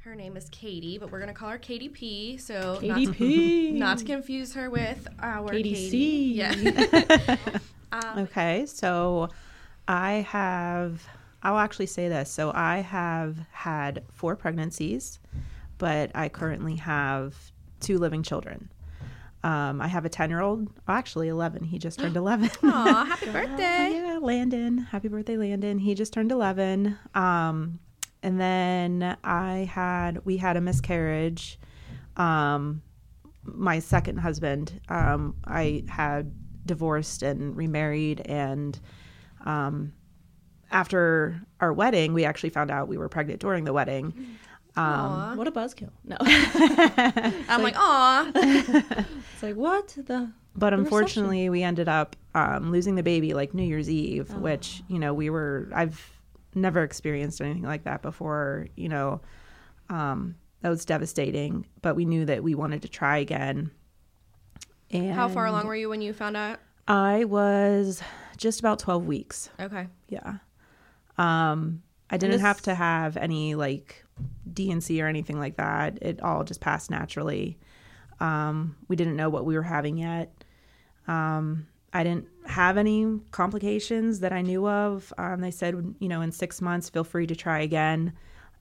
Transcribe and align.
Her 0.00 0.14
name 0.14 0.36
is 0.36 0.48
Katie, 0.50 0.96
but 0.96 1.12
we're 1.12 1.20
gonna 1.20 1.34
call 1.34 1.50
her 1.50 1.58
Katie 1.58 1.90
P. 1.90 2.38
So 2.38 2.78
Katie 2.80 2.88
not, 2.88 2.98
to, 3.04 3.12
P. 3.12 3.70
not 3.78 3.98
to 3.98 4.04
confuse 4.04 4.54
her 4.54 4.70
with 4.70 5.06
our 5.20 5.48
Katie 5.50 5.74
Katie. 5.74 5.90
C. 5.90 6.32
Yeah. 6.34 7.36
um, 7.92 8.18
Okay, 8.20 8.64
so 8.66 9.28
I 9.86 10.12
have, 10.28 11.06
I'll 11.42 11.58
actually 11.58 11.86
say 11.86 12.08
this. 12.08 12.30
So 12.30 12.50
I 12.54 12.78
have 12.78 13.36
had 13.50 14.02
four 14.10 14.36
pregnancies, 14.36 15.18
but 15.76 16.10
I 16.14 16.30
currently 16.30 16.76
have 16.76 17.36
two 17.80 17.98
living 17.98 18.22
children. 18.22 18.70
Um, 19.42 19.80
I 19.82 19.88
have 19.88 20.04
a 20.06 20.08
10 20.10 20.30
year 20.30 20.40
old, 20.40 20.68
actually 20.88 21.28
11. 21.28 21.64
He 21.64 21.78
just 21.78 21.98
turned 21.98 22.16
11. 22.16 22.50
Aw, 22.62 23.04
happy 23.04 23.26
birthday. 23.32 23.90
yeah, 23.92 24.18
Landon. 24.20 24.78
Happy 24.78 25.08
birthday, 25.08 25.36
Landon. 25.36 25.78
He 25.78 25.94
just 25.94 26.12
turned 26.14 26.32
11. 26.32 26.96
Um, 27.14 27.80
and 28.22 28.40
then 28.40 29.16
I 29.24 29.68
had, 29.72 30.24
we 30.24 30.36
had 30.36 30.56
a 30.56 30.60
miscarriage. 30.60 31.58
Um, 32.16 32.82
my 33.44 33.78
second 33.78 34.18
husband, 34.18 34.80
um, 34.88 35.34
I 35.44 35.84
had 35.88 36.32
divorced 36.66 37.22
and 37.22 37.56
remarried. 37.56 38.20
And 38.20 38.78
um, 39.44 39.92
after 40.70 41.40
our 41.60 41.72
wedding, 41.72 42.12
we 42.12 42.24
actually 42.24 42.50
found 42.50 42.70
out 42.70 42.88
we 42.88 42.98
were 42.98 43.08
pregnant 43.08 43.40
during 43.40 43.64
the 43.64 43.72
wedding. 43.72 44.36
Aw. 44.76 45.34
What 45.34 45.48
a 45.48 45.52
buzzkill. 45.52 45.90
No. 46.04 46.16
I'm 46.20 47.62
like, 47.62 47.74
aw. 47.76 48.30
it's 48.34 49.42
like, 49.42 49.56
what 49.56 49.88
the? 49.88 50.30
But 50.56 50.70
The 50.70 50.78
unfortunately, 50.78 51.48
we 51.48 51.62
ended 51.62 51.88
up 51.88 52.16
um, 52.34 52.70
losing 52.70 52.94
the 52.96 53.02
baby 53.02 53.34
like 53.34 53.54
New 53.54 53.62
Year's 53.64 53.88
Eve, 53.90 54.30
Oh. 54.34 54.38
which 54.38 54.82
you 54.88 54.98
know 54.98 55.14
we 55.14 55.30
were. 55.30 55.68
I've 55.74 56.19
never 56.54 56.82
experienced 56.82 57.40
anything 57.40 57.62
like 57.62 57.84
that 57.84 58.02
before. 58.02 58.66
You 58.76 58.88
know, 58.88 59.20
um, 59.88 60.36
that 60.62 60.68
was 60.68 60.84
devastating. 60.84 61.66
But 61.82 61.96
we 61.96 62.04
knew 62.04 62.24
that 62.26 62.42
we 62.42 62.54
wanted 62.54 62.82
to 62.82 62.88
try 62.88 63.18
again. 63.18 63.70
And 64.90 65.12
How 65.12 65.28
far 65.28 65.46
along 65.46 65.66
were 65.66 65.76
you 65.76 65.88
when 65.88 66.02
you 66.02 66.12
found 66.12 66.36
out? 66.36 66.58
I 66.88 67.24
was 67.24 68.02
just 68.36 68.58
about 68.60 68.78
twelve 68.78 69.06
weeks. 69.06 69.50
Okay. 69.60 69.86
Yeah. 70.08 70.38
Um, 71.18 71.82
I 72.10 72.16
didn't 72.16 72.32
this- 72.36 72.40
have 72.40 72.60
to 72.62 72.74
have 72.74 73.16
any 73.16 73.54
like 73.54 74.04
DNC 74.52 75.02
or 75.02 75.06
anything 75.06 75.38
like 75.38 75.56
that. 75.56 75.98
It 76.02 76.20
all 76.22 76.42
just 76.44 76.60
passed 76.60 76.90
naturally. 76.90 77.58
Um, 78.18 78.76
we 78.88 78.96
didn't 78.96 79.16
know 79.16 79.28
what 79.30 79.46
we 79.46 79.54
were 79.54 79.62
having 79.62 79.96
yet. 79.96 80.44
Um, 81.06 81.66
I 81.92 82.04
didn't 82.04 82.28
have 82.46 82.76
any 82.76 83.20
complications 83.32 84.20
that 84.20 84.32
I 84.32 84.42
knew 84.42 84.68
of. 84.68 85.12
Um, 85.18 85.40
they 85.40 85.50
said, 85.50 85.94
you 85.98 86.08
know, 86.08 86.20
in 86.20 86.30
six 86.30 86.60
months, 86.60 86.88
feel 86.88 87.04
free 87.04 87.26
to 87.26 87.34
try 87.34 87.60
again. 87.60 88.12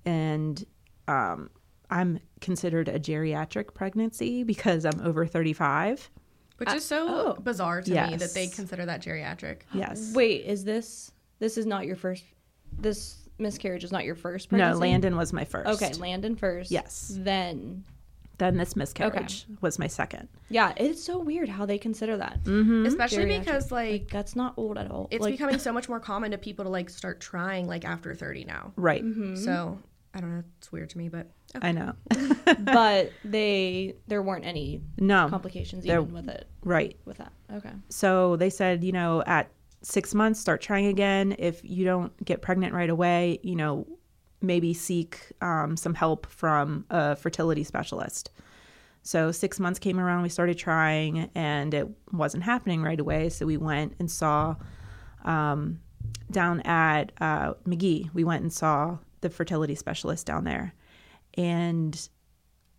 And 0.06 0.64
um, 1.08 1.50
I'm 1.90 2.20
considered 2.42 2.88
a 2.88 3.00
geriatric 3.00 3.74
pregnancy 3.74 4.44
because 4.44 4.86
I'm 4.86 5.00
over 5.02 5.26
35. 5.26 6.10
Which 6.58 6.74
is 6.74 6.84
so 6.84 7.08
oh. 7.08 7.42
bizarre 7.42 7.82
to 7.82 8.08
me 8.08 8.18
that 8.18 8.34
they 8.34 8.48
consider 8.48 8.86
that 8.86 9.02
geriatric. 9.02 9.62
Yes. 9.74 10.12
Wait, 10.14 10.46
is 10.46 10.66
this? 10.66 11.12
This 11.40 11.58
is 11.58 11.66
not 11.66 11.86
your 11.86 11.96
first. 11.96 12.26
This 12.78 13.30
miscarriage 13.38 13.86
is 13.86 13.92
not 13.92 14.04
your 14.04 14.16
first 14.16 14.52
No. 14.52 14.74
Landon 14.74 15.16
was 15.16 15.32
my 15.32 15.46
first. 15.46 15.82
Okay, 15.82 15.94
Landon 15.94 16.36
first. 16.36 16.70
Yes. 16.70 17.14
Then, 17.18 17.86
Then 18.40 18.58
this 18.58 18.76
miscarriage 18.76 19.46
was 19.62 19.78
my 19.78 19.88
second. 19.88 20.28
yeah, 20.50 20.74
it's 20.78 21.04
so 21.04 21.20
weird 21.20 21.48
how 21.50 21.66
they 21.66 21.78
consider 21.78 22.18
that. 22.18 22.44
Mm-hmm. 22.44 22.86
Especially 22.88 23.26
Geriatric. 23.26 23.40
because 23.46 23.72
like 23.72 23.92
Like 24.02 24.10
that's 24.10 24.36
not 24.36 24.54
old 24.58 24.78
at 24.78 24.90
all. 24.90 25.08
it's 25.12 25.22
like, 25.22 25.34
becoming 25.34 25.60
so 25.68 25.72
much 25.72 25.88
more 25.88 26.00
common 26.00 26.32
to 26.32 26.38
people 26.38 26.66
to 26.66 26.72
like 26.72 26.90
start 26.90 27.20
trying 27.20 27.68
like 27.68 27.86
after 27.86 28.16
30 28.16 28.46
now. 28.46 28.74
Right. 28.76 29.04
Mm-hmm. 29.04 29.36
So 29.36 29.78
I 30.14 30.22
don't 30.22 30.36
know. 30.36 30.44
It's 30.58 30.72
weird 30.72 30.90
to 30.92 30.98
me, 30.98 31.08
but 31.10 31.28
okay. 31.56 31.68
I 31.68 31.72
know. 31.72 31.94
but 32.60 33.12
they 33.24 33.96
there 34.08 34.22
weren't 34.24 34.46
any 34.46 34.82
No. 34.98 35.28
complications 35.30 35.86
even 35.86 36.12
with 36.14 36.30
it 36.30 36.48
Right. 36.64 36.98
with 37.06 37.18
that. 37.18 37.32
Okay. 37.54 37.72
So 37.90 38.36
they 38.38 38.50
said, 38.50 38.84
you 38.84 38.92
know, 38.92 39.22
at 39.28 39.52
six 39.82 40.16
months, 40.16 40.40
start 40.40 40.62
trying 40.62 40.88
again. 40.88 41.36
If 41.38 41.62
you 41.64 41.86
don't 41.86 42.12
get 42.26 42.42
pregnant 42.42 42.74
right 42.74 42.90
away, 42.90 43.40
you 43.44 43.56
know, 43.56 43.86
maybe 44.42 44.74
seek 44.74 45.32
um, 45.42 45.76
some 45.78 45.94
help 45.94 46.26
from 46.28 46.86
a 46.90 47.16
fertility 47.16 47.64
specialist. 47.64 48.32
So 49.02 49.32
six 49.32 49.60
months 49.60 49.80
came 49.80 50.00
around, 50.00 50.24
we 50.24 50.30
started 50.30 50.58
trying, 50.58 51.30
and 51.36 51.74
it 51.74 51.88
wasn't 52.12 52.44
happening 52.44 52.84
right 52.84 53.00
away. 53.00 53.30
So 53.30 53.46
we 53.46 53.58
went 53.58 53.96
and 54.00 54.10
saw 54.10 54.56
um, 55.26 55.80
down 56.32 56.62
at 56.62 57.12
uh, 57.20 57.54
Magee, 57.66 58.10
we 58.14 58.24
went 58.24 58.44
and 58.44 58.54
saw 58.54 58.98
the 59.22 59.30
fertility 59.30 59.76
specialist 59.76 60.26
down 60.26 60.44
there. 60.44 60.74
And 61.36 62.10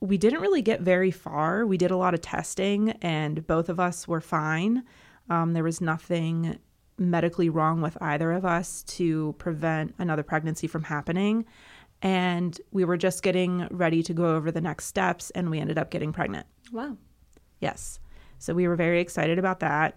we 0.01 0.17
didn't 0.17 0.41
really 0.41 0.63
get 0.63 0.81
very 0.81 1.11
far. 1.11 1.67
We 1.67 1.77
did 1.77 1.91
a 1.91 1.97
lot 1.97 2.15
of 2.15 2.21
testing, 2.21 2.91
and 3.03 3.47
both 3.47 3.69
of 3.69 3.79
us 3.79 4.09
were 4.09 4.21
fine. 4.21 4.85
Um, 5.29 5.53
there 5.53 5.65
was 5.65 5.81
nothing 5.81 6.59
medically 7.01 7.49
wrong 7.49 7.81
with 7.81 7.97
either 8.01 8.31
of 8.31 8.45
us 8.45 8.83
to 8.85 9.35
prevent 9.39 9.95
another 9.99 10.23
pregnancy 10.23 10.67
from 10.69 10.85
happening. 10.85 11.45
And 12.03 12.59
we 12.71 12.85
were 12.85 12.97
just 12.97 13.23
getting 13.23 13.67
ready 13.71 14.03
to 14.05 14.15
go 14.15 14.37
over 14.37 14.51
the 14.53 14.61
next 14.61 14.87
steps, 14.87 15.31
and 15.31 15.51
we 15.51 15.59
ended 15.59 15.77
up 15.79 15.91
getting 15.91 16.13
pregnant. 16.13 16.47
Wow. 16.73 16.97
Yes. 17.61 17.99
So 18.39 18.55
we 18.55 18.69
were 18.69 18.77
very 18.77 19.01
excited 19.01 19.39
about 19.39 19.61
that. 19.61 19.97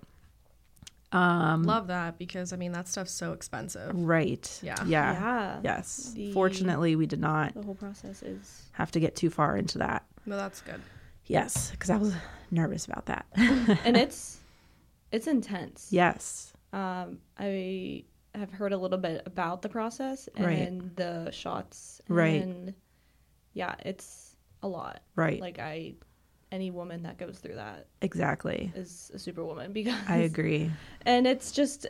Um, 1.12 1.64
love 1.64 1.88
that 1.88 2.18
because 2.18 2.54
I 2.54 2.56
mean 2.56 2.72
that 2.72 2.88
stuff's 2.88 3.12
so 3.12 3.34
expensive. 3.34 3.92
right. 3.94 4.60
Yeah. 4.64 4.76
Yeah. 4.86 5.14
Yeah. 5.14 5.60
Yes. 5.64 6.12
The- 6.16 6.32
Fortunately, 6.34 6.96
we 6.96 7.06
did 7.06 7.20
not 7.20 7.54
The 7.54 7.62
whole 7.62 7.76
process 7.76 8.24
is 8.24 8.64
have 8.72 8.90
to 8.92 9.00
get 9.00 9.16
too 9.16 9.30
far 9.30 9.56
into 9.56 9.78
that. 9.78 10.04
Well, 10.26 10.40
that's 10.40 10.62
good. 10.62 10.82
Yes, 11.26 11.70
because 11.72 11.90
I 11.92 11.98
was 11.98 12.14
nervous 12.52 12.86
about 12.86 13.06
that. 13.06 13.26
and 13.38 13.96
it's 13.98 14.40
it's 15.12 15.28
intense. 15.28 15.88
yes. 15.92 16.53
Um, 16.74 17.20
I 17.38 18.04
have 18.36 18.52
heard 18.52 18.74
a 18.74 18.78
little 18.78 18.98
bit 18.98 19.22
about 19.26 19.62
the 19.62 19.70
process 19.70 20.28
and 20.36 20.46
Right. 20.46 20.96
the 20.96 21.32
shots. 21.32 22.02
Right. 22.10 22.42
And 22.42 22.74
yeah, 23.54 23.76
it's 23.86 24.36
a 24.64 24.68
lot. 24.68 25.04
Right. 25.16 25.40
Like 25.40 25.60
I, 25.60 25.94
any 26.52 26.72
woman 26.72 27.04
that 27.04 27.18
goes 27.18 27.38
through 27.40 27.56
that 27.56 27.88
exactly. 28.02 28.72
is 28.76 29.12
a 29.14 29.20
superwoman 29.20 29.72
because 29.80 30.02
I 30.08 30.18
agree. 30.18 30.72
And 31.06 31.28
it's 31.28 31.52
just 31.52 31.86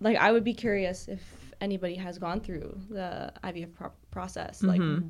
like 0.00 0.16
I 0.16 0.32
would 0.32 0.44
be 0.44 0.54
curious 0.54 1.06
if 1.08 1.22
anybody 1.60 1.94
has 1.94 2.18
gone 2.18 2.40
through 2.40 2.78
the 2.90 3.32
IVF 3.44 3.72
pro- 3.74 3.92
process, 4.10 4.62
like 4.62 4.80
Mhm. 4.80 5.08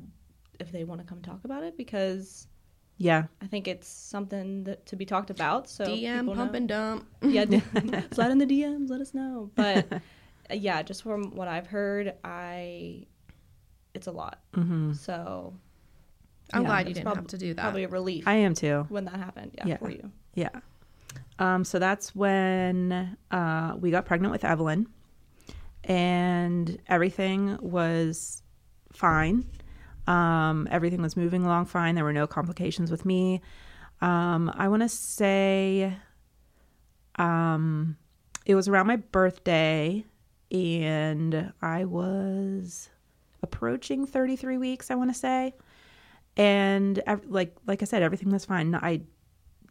if 0.59 0.71
they 0.71 0.83
want 0.83 1.01
to 1.01 1.07
come 1.07 1.21
talk 1.21 1.43
about 1.43 1.63
it 1.63 1.75
because 1.75 2.47
Yeah. 2.97 3.25
I 3.41 3.47
think 3.47 3.67
it's 3.67 3.87
something 3.87 4.63
that 4.63 4.85
to 4.87 4.95
be 4.95 5.05
talked 5.05 5.29
about. 5.29 5.69
So 5.69 5.85
DM 5.85 6.33
pump 6.33 6.51
know. 6.53 6.57
and 6.57 6.67
dump. 6.69 7.07
yeah, 7.21 7.45
d- 7.53 7.61
slide 8.11 8.31
in 8.31 8.37
the 8.39 8.45
DMs, 8.45 8.89
let 8.89 9.01
us 9.01 9.13
know. 9.13 9.51
But 9.55 9.91
uh, 9.93 9.99
yeah, 10.53 10.81
just 10.81 11.03
from 11.03 11.35
what 11.35 11.47
I've 11.47 11.67
heard, 11.67 12.15
I 12.23 13.05
it's 13.93 14.07
a 14.07 14.11
lot. 14.11 14.39
hmm 14.53 14.93
So 14.93 15.53
I'm 16.53 16.61
Yeah, 16.63 16.67
glad 16.67 16.87
you 16.87 16.93
didn't 16.95 17.05
prob- 17.05 17.17
have 17.17 17.27
to 17.27 17.37
do 17.37 17.53
that. 17.53 17.61
probably 17.61 17.83
a 17.83 17.87
relief 17.89 18.27
I 18.27 18.35
am 18.35 18.53
too. 18.55 18.85
when 18.89 19.05
that 19.05 19.15
happened. 19.15 19.51
Yeah, 19.57 19.67
Yeah. 19.67 19.77
for 19.77 19.89
you. 19.91 20.11
Yeah. 20.35 20.49
Um, 21.39 21.63
so 21.63 21.77
that's 21.77 22.15
when 22.15 23.15
uh, 23.31 23.75
we 23.79 23.91
got 23.91 24.05
pregnant 24.05 24.31
with 24.31 24.43
Evelyn, 24.43 24.87
and 25.83 26.79
everything 26.87 27.57
was 27.61 28.41
fine. 28.91 29.45
Um, 30.07 30.67
everything 30.71 31.01
was 31.01 31.17
moving 31.17 31.43
along 31.43 31.65
fine. 31.65 31.95
There 31.95 32.03
were 32.03 32.13
no 32.13 32.27
complications 32.27 32.89
with 32.89 33.05
me. 33.05 33.41
Um, 34.01 34.51
I 34.55 34.67
want 34.67 34.83
to 34.83 34.89
say 34.89 35.95
um, 37.15 37.97
it 38.45 38.55
was 38.55 38.67
around 38.67 38.87
my 38.87 38.95
birthday, 38.95 40.05
and 40.51 41.51
I 41.61 41.85
was 41.85 42.89
approaching 43.43 44.05
33 44.05 44.57
weeks, 44.57 44.89
I 44.89 44.95
want 44.95 45.11
to 45.11 45.17
say. 45.19 45.53
And 46.35 47.01
like 47.27 47.55
like 47.65 47.81
I 47.81 47.85
said, 47.85 48.03
everything 48.03 48.31
was 48.31 48.45
fine. 48.45 48.75
I 48.75 49.01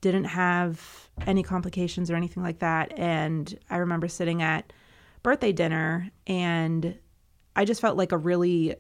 didn't 0.00 0.24
have 0.24 1.08
any 1.26 1.42
complications 1.42 2.10
or 2.10 2.16
anything 2.16 2.42
like 2.42 2.58
that. 2.58 2.96
And 2.98 3.58
I 3.70 3.78
remember 3.78 4.08
sitting 4.08 4.42
at 4.42 4.72
birthday 5.22 5.52
dinner 5.52 6.10
and 6.26 6.98
I 7.54 7.64
just 7.64 7.80
felt 7.80 7.96
like 7.96 8.12
a 8.12 8.18
really 8.18 8.74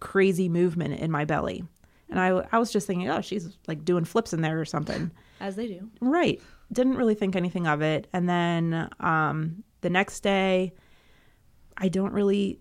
crazy 0.00 0.48
movement 0.48 1.00
in 1.00 1.10
my 1.10 1.24
belly. 1.24 1.64
And 2.08 2.18
I, 2.18 2.44
I 2.50 2.58
was 2.58 2.72
just 2.72 2.86
thinking, 2.86 3.08
oh, 3.08 3.20
she's 3.20 3.56
like 3.68 3.84
doing 3.84 4.04
flips 4.04 4.32
in 4.32 4.42
there 4.42 4.60
or 4.60 4.64
something. 4.64 5.10
As 5.38 5.56
they 5.56 5.68
do. 5.68 5.88
Right. 6.00 6.40
Didn't 6.72 6.96
really 6.96 7.14
think 7.14 7.36
anything 7.36 7.66
of 7.66 7.82
it. 7.82 8.08
And 8.12 8.28
then 8.28 8.88
um, 8.98 9.62
the 9.80 9.90
next 9.90 10.20
day, 10.20 10.74
I 11.76 11.88
don't 11.88 12.12
really 12.12 12.58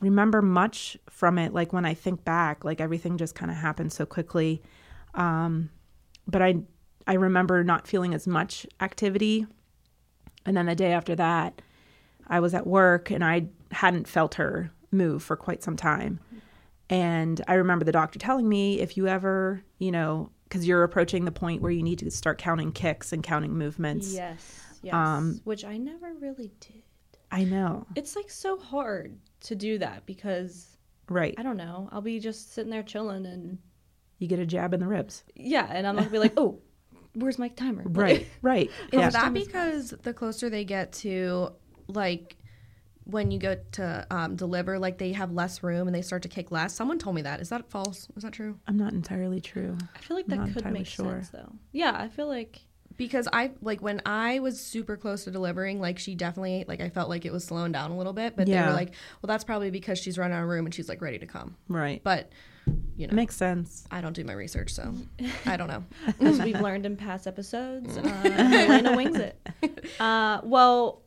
remember 0.00 0.40
much 0.40 0.96
from 1.10 1.38
it. 1.38 1.52
Like 1.52 1.72
when 1.72 1.84
I 1.84 1.94
think 1.94 2.24
back, 2.24 2.64
like 2.64 2.80
everything 2.80 3.18
just 3.18 3.34
kind 3.34 3.50
of 3.50 3.56
happened 3.56 3.92
so 3.92 4.06
quickly. 4.06 4.62
Um, 5.14 5.70
but 6.26 6.42
I 6.42 6.56
I 7.06 7.14
remember 7.14 7.64
not 7.64 7.86
feeling 7.88 8.14
as 8.14 8.26
much 8.26 8.66
activity. 8.80 9.46
And 10.46 10.56
then 10.56 10.66
the 10.66 10.74
day 10.74 10.92
after 10.92 11.16
that, 11.16 11.60
I 12.28 12.40
was 12.40 12.54
at 12.54 12.66
work 12.66 13.10
and 13.10 13.24
I 13.24 13.46
hadn't 13.72 14.06
felt 14.06 14.34
her 14.36 14.72
move 14.90 15.22
for 15.22 15.36
quite 15.36 15.62
some 15.62 15.76
time. 15.76 16.20
And 16.92 17.40
I 17.48 17.54
remember 17.54 17.84
the 17.84 17.92
doctor 17.92 18.18
telling 18.18 18.48
me 18.48 18.80
if 18.80 18.96
you 18.96 19.08
ever, 19.08 19.62
you 19.78 19.90
know, 19.90 20.30
because 20.44 20.66
you're 20.66 20.82
approaching 20.84 21.24
the 21.24 21.32
point 21.32 21.62
where 21.62 21.70
you 21.70 21.82
need 21.82 21.98
to 22.00 22.10
start 22.10 22.36
counting 22.38 22.70
kicks 22.72 23.12
and 23.12 23.22
counting 23.22 23.56
movements. 23.56 24.12
Yes. 24.12 24.60
Yes. 24.82 24.94
Um, 24.94 25.40
Which 25.44 25.64
I 25.64 25.78
never 25.78 26.12
really 26.20 26.52
did. 26.60 26.82
I 27.30 27.44
know. 27.44 27.86
It's 27.96 28.14
like 28.14 28.28
so 28.30 28.58
hard 28.58 29.16
to 29.40 29.54
do 29.54 29.78
that 29.78 30.04
because 30.04 30.76
Right. 31.08 31.34
I 31.38 31.42
don't 31.42 31.56
know. 31.56 31.88
I'll 31.92 32.02
be 32.02 32.20
just 32.20 32.52
sitting 32.52 32.70
there 32.70 32.82
chilling 32.82 33.24
and 33.24 33.58
You 34.18 34.28
get 34.28 34.38
a 34.38 34.46
jab 34.46 34.74
in 34.74 34.80
the 34.80 34.86
ribs. 34.86 35.24
yeah, 35.34 35.66
and 35.70 35.86
I'm 35.86 35.96
not 35.96 36.02
gonna 36.02 36.12
be 36.12 36.18
like, 36.18 36.34
oh, 36.36 36.60
where's 37.14 37.38
my 37.38 37.48
timer? 37.48 37.84
Right. 37.86 38.26
Right. 38.42 38.68
Is 38.68 39.00
yeah. 39.00 39.08
that 39.10 39.32
because 39.32 39.94
the 40.02 40.12
closer 40.12 40.50
they 40.50 40.64
get 40.64 40.92
to 40.94 41.52
like 41.88 42.36
when 43.04 43.30
you 43.30 43.38
go 43.38 43.56
to 43.72 44.06
um, 44.10 44.36
deliver, 44.36 44.78
like 44.78 44.98
they 44.98 45.12
have 45.12 45.32
less 45.32 45.62
room 45.62 45.88
and 45.88 45.94
they 45.94 46.02
start 46.02 46.22
to 46.22 46.28
kick 46.28 46.50
less? 46.50 46.74
Someone 46.74 46.98
told 46.98 47.16
me 47.16 47.22
that. 47.22 47.40
Is 47.40 47.48
that 47.48 47.68
false? 47.70 48.08
Is 48.16 48.22
that 48.22 48.32
true? 48.32 48.58
I'm 48.66 48.76
not 48.76 48.92
entirely 48.92 49.40
true. 49.40 49.76
I 49.94 49.98
feel 49.98 50.16
like 50.16 50.26
I'm 50.30 50.46
that 50.46 50.52
could 50.62 50.72
make 50.72 50.86
sure. 50.86 51.06
sense 51.12 51.30
though. 51.30 51.52
Yeah, 51.72 51.94
I 51.98 52.08
feel 52.08 52.28
like 52.28 52.60
Because 52.96 53.26
I 53.32 53.52
like 53.60 53.80
when 53.82 54.02
I 54.06 54.38
was 54.38 54.60
super 54.60 54.96
close 54.96 55.24
to 55.24 55.30
delivering, 55.30 55.80
like 55.80 55.98
she 55.98 56.14
definitely 56.14 56.64
like 56.68 56.80
I 56.80 56.88
felt 56.90 57.08
like 57.08 57.24
it 57.24 57.32
was 57.32 57.44
slowing 57.44 57.72
down 57.72 57.90
a 57.90 57.96
little 57.96 58.12
bit, 58.12 58.36
but 58.36 58.46
they 58.46 58.60
were 58.60 58.72
like, 58.72 58.90
well, 59.20 59.28
that's 59.28 59.44
probably 59.44 59.70
because 59.70 59.98
she's 59.98 60.16
running 60.18 60.36
out 60.36 60.42
of 60.44 60.48
room 60.48 60.66
and 60.66 60.74
she's 60.74 60.88
like 60.88 61.00
ready 61.02 61.18
to 61.18 61.26
come. 61.26 61.56
Right. 61.68 62.00
But 62.04 62.30
you 62.96 63.06
It 63.06 63.10
know, 63.10 63.16
makes 63.16 63.34
sense. 63.36 63.84
I 63.90 64.00
don't 64.00 64.12
do 64.12 64.22
my 64.22 64.34
research, 64.34 64.70
so 64.72 64.94
I 65.46 65.56
don't 65.56 65.66
know. 65.66 65.82
as 66.20 66.38
we've 66.40 66.60
learned 66.60 66.86
in 66.86 66.96
past 66.96 67.26
episodes, 67.26 67.96
uh, 67.96 68.02
Helena 68.22 68.94
wings 68.96 69.16
it. 69.18 69.36
Uh, 69.98 70.40
well, 70.44 71.02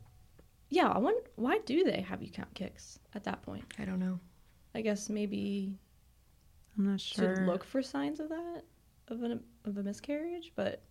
yeah. 0.75 0.89
I 0.89 0.98
wonder 0.98 1.22
why 1.36 1.60
do 1.66 1.83
they 1.83 2.01
have 2.01 2.22
you 2.22 2.30
count 2.30 2.54
kicks 2.54 3.00
at 3.13 3.24
that 3.24 3.42
point? 3.42 3.63
I 3.80 3.86
don't 3.86 4.00
know. 4.00 4.19
I 4.75 4.81
guess 4.81 5.10
maybe 5.10 5.77
I'm 6.77 6.92
not 6.92 7.00
sure. 7.00 7.36
to 7.36 7.42
look 7.44 7.63
for 7.63 7.81
signs 7.81 8.19
of 8.19 8.30
that 8.30 8.63
of 9.07 9.24
an 9.24 9.39
of 9.63 9.77
a 9.77 9.83
miscarriage, 9.83 10.51
but 10.56 10.81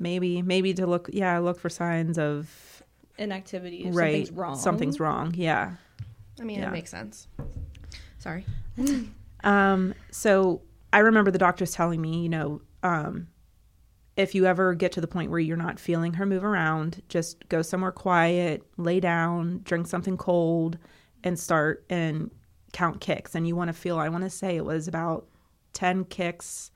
maybe 0.00 0.42
maybe 0.42 0.74
to 0.74 0.86
look 0.86 1.08
yeah, 1.12 1.38
look 1.38 1.60
for 1.60 1.68
signs 1.68 2.18
of 2.18 2.82
inactivity. 3.18 3.84
If 3.84 3.94
right 3.94 4.26
Something's 4.26 4.30
wrong. 4.32 4.56
Something's 4.56 5.00
wrong. 5.00 5.34
Yeah. 5.34 5.72
I 6.40 6.44
mean, 6.44 6.58
Yeah. 6.58 6.68
it 6.68 6.72
makes 6.72 6.90
sense. 6.90 7.28
Sorry. 8.18 8.44
Um, 9.44 9.94
so 10.10 10.62
I 10.92 11.00
remember 11.00 11.30
the 11.30 11.38
doctors 11.38 11.72
telling 11.72 12.00
me, 12.00 12.22
you 12.22 12.28
know, 12.28 12.62
um, 12.82 13.28
if 14.16 14.34
you 14.34 14.46
ever 14.46 14.74
get 14.74 14.92
to 14.92 15.00
the 15.00 15.06
point 15.06 15.30
where 15.30 15.38
you're 15.40 15.56
not 15.56 15.78
feeling 15.78 16.14
her 16.14 16.24
move 16.26 16.42
around, 16.44 17.02
just 17.08 17.48
go 17.48 17.60
somewhere 17.62 17.92
quiet, 17.92 18.62
lay 18.78 18.98
down, 19.00 19.60
drink 19.64 19.86
something 19.86 20.16
cold, 20.16 20.78
and 21.22 21.38
start 21.38 21.84
and 21.90 22.30
count 22.72 23.00
kicks. 23.00 23.34
And 23.34 23.46
you 23.46 23.54
want 23.56 23.68
to 23.68 23.74
feel, 23.74 23.98
I 23.98 24.08
want 24.08 24.24
to 24.24 24.30
say 24.30 24.56
it 24.56 24.64
was 24.64 24.88
about 24.88 25.26
10 25.74 26.04
kicks 26.04 26.70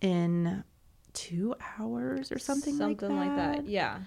in 0.00 0.64
two 1.12 1.54
hours 1.78 2.30
or 2.32 2.38
something, 2.38 2.76
Something 2.76 3.16
like 3.16 3.34
that. 3.36 3.66
Yeah. 3.66 3.98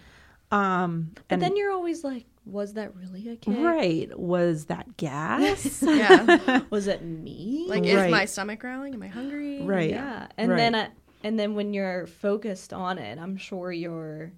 Um, 0.51 1.11
But 1.15 1.23
and 1.29 1.41
then 1.41 1.57
you're 1.57 1.71
always 1.71 2.03
like, 2.03 2.25
was 2.45 2.73
that 2.73 2.95
really 2.95 3.27
a 3.29 3.35
kick? 3.35 3.57
right, 3.57 4.17
was 4.17 4.65
that 4.65 4.95
gas? 4.97 5.81
Yeah. 5.85 6.61
Was 6.69 6.87
it 6.87 7.03
me? 7.03 7.65
like, 7.67 7.83
Right. 7.83 8.05
is 8.05 8.11
my 8.11 8.25
stomach 8.25 8.59
growling? 8.59 8.93
Am 8.93 9.03
I 9.03 9.07
hungry? 9.07 9.61
Right. 9.61 9.89
Yeah, 9.89 10.27
and 10.37 10.51
Right. 10.51 10.57
then 10.57 10.75
I, 10.75 10.89
and 11.23 11.39
then 11.39 11.55
when 11.55 11.73
you're 11.73 12.07
focused 12.07 12.73
on 12.73 12.97
it, 12.97 13.17
I'm 13.19 13.37
sure 13.37 13.71
you're 13.71 14.31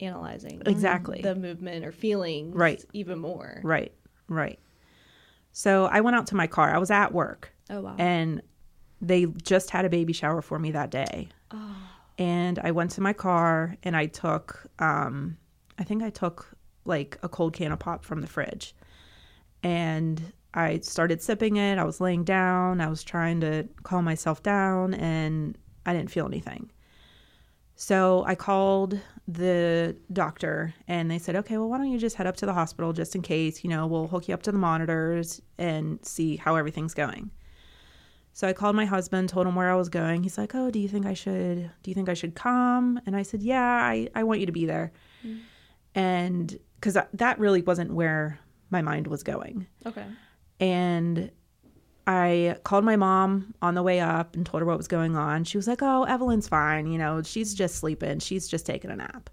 analyzing 0.00 0.62
Exactly. 0.66 1.20
the 1.22 1.34
movement 1.34 1.84
or 1.84 1.92
feelings 1.92 2.54
Right. 2.54 2.84
even 2.92 3.18
more. 3.18 3.60
Right, 3.62 3.92
right. 4.28 4.58
So 5.52 5.84
I 5.86 6.00
went 6.00 6.16
out 6.16 6.26
to 6.28 6.34
my 6.36 6.46
car. 6.46 6.74
I 6.74 6.78
was 6.78 6.90
at 6.90 7.12
work 7.12 7.52
Oh 7.70 7.80
wow. 7.80 7.94
and 7.98 8.42
they 9.00 9.26
just 9.26 9.70
had 9.70 9.84
a 9.84 9.88
baby 9.88 10.12
shower 10.12 10.42
for 10.42 10.58
me 10.58 10.72
that 10.72 10.90
day. 10.90 11.28
oh, 11.52 11.76
And 12.18 12.58
I 12.58 12.70
went 12.72 12.90
to 12.92 13.00
my 13.00 13.12
car 13.12 13.76
and 13.82 13.96
I 13.96 14.06
took, 14.06 14.66
um, 14.78 15.36
I 15.78 15.84
think 15.84 16.02
I 16.02 16.10
took 16.10 16.56
like 16.84 17.18
a 17.22 17.28
cold 17.28 17.52
can 17.54 17.70
of 17.72 17.78
pop 17.78 18.04
from 18.04 18.20
the 18.20 18.26
fridge. 18.26 18.74
And 19.62 20.20
I 20.52 20.80
started 20.80 21.22
sipping 21.22 21.56
it. 21.56 21.78
I 21.78 21.84
was 21.84 22.00
laying 22.00 22.24
down. 22.24 22.80
I 22.80 22.88
was 22.88 23.02
trying 23.02 23.40
to 23.40 23.68
calm 23.82 24.04
myself 24.04 24.42
down 24.42 24.94
and 24.94 25.56
I 25.86 25.92
didn't 25.92 26.10
feel 26.10 26.26
anything. 26.26 26.70
So 27.76 28.24
I 28.26 28.34
called 28.34 28.98
the 29.26 29.96
doctor 30.12 30.74
and 30.86 31.10
they 31.10 31.18
said, 31.18 31.34
okay, 31.36 31.56
well, 31.58 31.68
why 31.68 31.78
don't 31.78 31.90
you 31.90 31.98
just 31.98 32.16
head 32.16 32.26
up 32.26 32.36
to 32.36 32.46
the 32.46 32.52
hospital 32.52 32.92
just 32.92 33.16
in 33.16 33.22
case? 33.22 33.64
You 33.64 33.70
know, 33.70 33.86
we'll 33.86 34.06
hook 34.06 34.28
you 34.28 34.34
up 34.34 34.42
to 34.44 34.52
the 34.52 34.58
monitors 34.58 35.42
and 35.58 36.04
see 36.04 36.36
how 36.36 36.54
everything's 36.54 36.94
going. 36.94 37.30
So 38.32 38.48
I 38.48 38.52
called 38.52 38.74
my 38.74 38.84
husband, 38.84 39.28
told 39.28 39.46
him 39.46 39.54
where 39.54 39.70
I 39.70 39.76
was 39.76 39.88
going. 39.88 40.24
He's 40.24 40.36
like, 40.36 40.56
"Oh, 40.56 40.68
do 40.68 40.80
you 40.80 40.88
think 40.88 41.06
I 41.06 41.14
should? 41.14 41.70
Do 41.84 41.90
you 41.90 41.94
think 41.94 42.08
I 42.08 42.14
should 42.14 42.34
come?" 42.34 43.00
And 43.06 43.14
I 43.14 43.22
said, 43.22 43.44
"Yeah, 43.44 43.62
I, 43.62 44.08
I 44.12 44.24
want 44.24 44.40
you 44.40 44.46
to 44.46 44.52
be 44.52 44.66
there." 44.66 44.92
Mm. 45.24 45.40
And 45.94 46.58
because 46.74 46.98
that 47.12 47.38
really 47.38 47.62
wasn't 47.62 47.94
where 47.94 48.40
my 48.70 48.82
mind 48.82 49.06
was 49.06 49.22
going. 49.22 49.68
okay. 49.86 50.04
And 50.58 51.30
I 52.06 52.56
called 52.64 52.84
my 52.84 52.96
mom 52.96 53.54
on 53.62 53.74
the 53.74 53.82
way 53.82 54.00
up 54.00 54.36
and 54.36 54.44
told 54.44 54.60
her 54.60 54.66
what 54.66 54.76
was 54.76 54.88
going 54.88 55.16
on. 55.16 55.44
She 55.44 55.56
was 55.56 55.66
like, 55.66 55.82
"Oh, 55.82 56.04
Evelyn's 56.04 56.48
fine. 56.48 56.86
You 56.86 56.98
know, 56.98 57.22
she's 57.22 57.54
just 57.54 57.76
sleeping. 57.76 58.18
She's 58.18 58.46
just 58.48 58.66
taking 58.66 58.90
a 58.90 58.96
nap." 58.96 59.30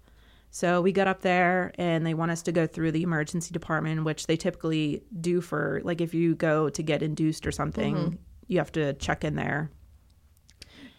So 0.50 0.82
we 0.82 0.92
got 0.92 1.08
up 1.08 1.22
there 1.22 1.72
and 1.76 2.04
they 2.06 2.12
want 2.12 2.30
us 2.30 2.42
to 2.42 2.52
go 2.52 2.66
through 2.66 2.92
the 2.92 3.02
emergency 3.02 3.52
department, 3.52 4.04
which 4.04 4.26
they 4.26 4.36
typically 4.36 5.02
do 5.20 5.40
for 5.40 5.80
like 5.82 6.00
if 6.02 6.12
you 6.12 6.34
go 6.34 6.68
to 6.68 6.82
get 6.82 7.02
induced 7.02 7.46
or 7.46 7.52
something, 7.52 7.94
mm-hmm. 7.94 8.16
you 8.48 8.58
have 8.58 8.72
to 8.72 8.92
check 8.94 9.24
in 9.24 9.34
there. 9.34 9.70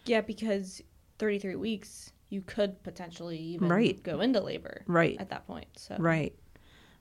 Yeah, 0.06 0.22
because 0.22 0.82
33 1.20 1.56
weeks, 1.56 2.12
you 2.30 2.42
could 2.42 2.82
potentially 2.84 3.38
even 3.38 3.70
Right. 3.70 4.02
go 4.02 4.22
into 4.22 4.40
labor 4.40 4.84
Right. 4.88 5.18
at 5.20 5.30
that 5.30 5.46
point. 5.46 5.68
So 5.78 5.98
Right. 6.00 6.36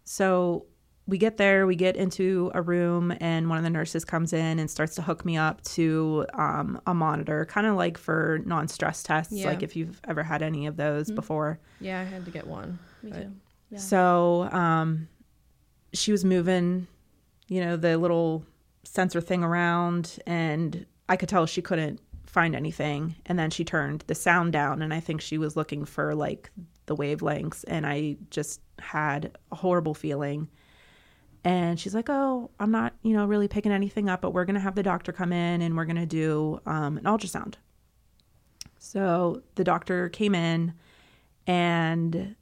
So 0.04 0.66
we 1.06 1.18
get 1.18 1.36
there, 1.36 1.66
we 1.66 1.74
get 1.74 1.96
into 1.96 2.50
a 2.54 2.62
room, 2.62 3.12
and 3.20 3.48
one 3.48 3.58
of 3.58 3.64
the 3.64 3.70
nurses 3.70 4.04
comes 4.04 4.32
in 4.32 4.58
and 4.58 4.70
starts 4.70 4.94
to 4.94 5.02
hook 5.02 5.24
me 5.24 5.36
up 5.36 5.60
to 5.62 6.24
um, 6.34 6.80
a 6.86 6.94
monitor, 6.94 7.44
kind 7.46 7.66
of 7.66 7.74
like 7.74 7.98
for 7.98 8.40
non 8.44 8.68
stress 8.68 9.02
tests, 9.02 9.32
Yeah. 9.32 9.46
like 9.46 9.62
if 9.62 9.74
you've 9.74 10.00
ever 10.06 10.22
had 10.22 10.42
any 10.42 10.66
of 10.66 10.76
those 10.76 11.10
before. 11.10 11.58
Yeah, 11.80 12.00
I 12.00 12.04
had 12.04 12.24
to 12.26 12.30
get 12.30 12.46
one. 12.46 12.78
me 13.02 13.10
But- 13.10 13.22
too. 13.22 13.32
Yeah. 13.70 13.78
So 13.78 14.42
um, 14.52 15.08
she 15.94 16.12
was 16.12 16.24
moving, 16.24 16.86
you 17.48 17.60
know, 17.64 17.76
the 17.76 17.96
little 17.98 18.44
sensor 18.84 19.20
thing 19.20 19.42
around, 19.42 20.18
and 20.26 20.84
I 21.08 21.16
could 21.16 21.28
tell 21.30 21.46
she 21.46 21.62
couldn't 21.62 21.98
find 22.26 22.54
anything. 22.54 23.16
And 23.26 23.38
then 23.38 23.50
she 23.50 23.64
turned 23.64 24.04
the 24.06 24.14
sound 24.14 24.52
down, 24.52 24.82
and 24.82 24.92
I 24.94 25.00
think 25.00 25.20
she 25.20 25.36
was 25.38 25.56
looking 25.56 25.84
for 25.84 26.14
like 26.14 26.50
the 26.86 26.94
wavelengths, 26.94 27.64
and 27.66 27.86
I 27.86 28.16
just 28.30 28.60
had 28.78 29.36
a 29.50 29.56
horrible 29.56 29.94
feeling. 29.94 30.48
And 31.44 31.78
she's 31.78 31.94
like, 31.94 32.08
"Oh, 32.08 32.50
I'm 32.60 32.70
not, 32.70 32.94
you 33.02 33.14
know, 33.14 33.26
really 33.26 33.48
picking 33.48 33.72
anything 33.72 34.08
up, 34.08 34.20
but 34.20 34.32
we're 34.32 34.44
gonna 34.44 34.60
have 34.60 34.76
the 34.76 34.82
doctor 34.82 35.12
come 35.12 35.32
in, 35.32 35.62
and 35.62 35.76
we're 35.76 35.84
gonna 35.84 36.06
do 36.06 36.60
um, 36.66 36.96
an 36.98 37.04
ultrasound." 37.04 37.54
So 38.78 39.42
the 39.56 39.64
doctor 39.64 40.08
came 40.08 40.34
in, 40.34 40.74
and 41.46 42.36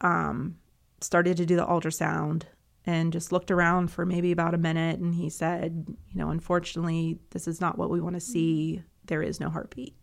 um, 0.00 0.56
started 1.00 1.36
to 1.36 1.46
do 1.46 1.56
the 1.56 1.66
ultrasound 1.66 2.44
and 2.86 3.12
just 3.12 3.30
looked 3.30 3.50
around 3.50 3.90
for 3.90 4.06
maybe 4.06 4.32
about 4.32 4.54
a 4.54 4.58
minute. 4.58 4.98
And 5.00 5.14
he 5.14 5.28
said 5.30 5.84
you 5.88 6.18
know 6.18 6.30
unfortunately 6.30 7.18
this 7.30 7.46
is 7.46 7.60
not 7.60 7.78
what 7.78 7.90
we 7.90 8.00
want 8.00 8.16
to 8.16 8.20
see. 8.20 8.82
There 9.06 9.22
is 9.22 9.40
no 9.40 9.50
heartbeat. 9.50 9.94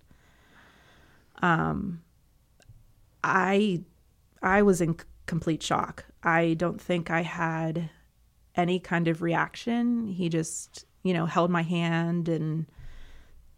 Um 1.41 2.01
i 3.23 3.81
i 4.41 4.61
was 4.61 4.81
in 4.81 4.95
complete 5.25 5.63
shock. 5.63 6.05
I 6.23 6.53
don't 6.53 6.79
think 6.81 7.09
i 7.09 7.21
had 7.21 7.89
any 8.57 8.79
kind 8.79 9.07
of 9.07 9.21
reaction 9.21 10.07
he 10.07 10.27
just 10.29 10.85
you 11.03 11.13
know 11.13 11.25
held 11.25 11.49
my 11.49 11.61
hand 11.61 12.27
and 12.27 12.65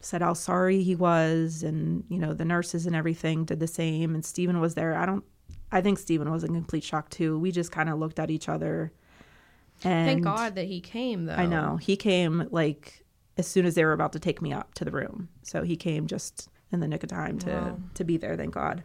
said 0.02 0.22
how 0.22 0.34
sorry 0.34 0.84
he 0.84 0.96
was 0.96 1.64
and 1.64 2.04
you 2.10 2.18
know 2.20 2.34
the 2.34 2.46
nurses 2.46 2.86
and 2.86 2.96
everything 2.96 3.44
did 3.46 3.60
the 3.60 3.68
same 3.68 4.14
and 4.14 4.24
Stephen 4.26 4.60
was 4.60 4.76
there 4.76 4.96
i 4.96 5.06
don't 5.06 5.24
I 5.72 5.82
think 5.82 6.00
Stephen 6.00 6.32
was 6.32 6.44
in 6.44 6.54
complete 6.56 6.84
shock 6.84 7.12
too. 7.12 7.38
We 7.38 7.52
just 7.52 7.72
kind 7.72 7.90
of 7.90 8.00
looked 8.00 8.18
at 8.18 8.32
each 8.32 8.50
other. 8.50 8.92
And 9.84 10.08
Thank 10.08 10.24
God 10.24 10.56
that 10.56 10.66
he 10.66 10.82
came, 10.82 11.26
though. 11.26 11.36
I 11.36 11.46
know. 11.46 11.78
He 11.78 11.96
came 11.96 12.48
like 12.50 13.06
as 13.38 13.46
soon 13.46 13.68
as 13.68 13.76
they 13.76 13.86
were 13.86 13.94
about 13.94 14.14
to 14.14 14.20
take 14.20 14.42
me 14.42 14.52
up 14.52 14.74
to 14.74 14.84
the 14.84 14.90
room. 14.90 15.30
So 15.44 15.62
he 15.62 15.76
came 15.76 16.08
just 16.08 16.50
in 16.72 16.80
the 16.80 16.88
nick 16.88 17.04
of 17.04 17.10
time 17.10 17.38
to 17.40 17.50
Wow. 17.52 17.78
to 17.94 18.04
be 18.04 18.18
there, 18.18 18.36
thank 18.36 18.56
God. 18.56 18.82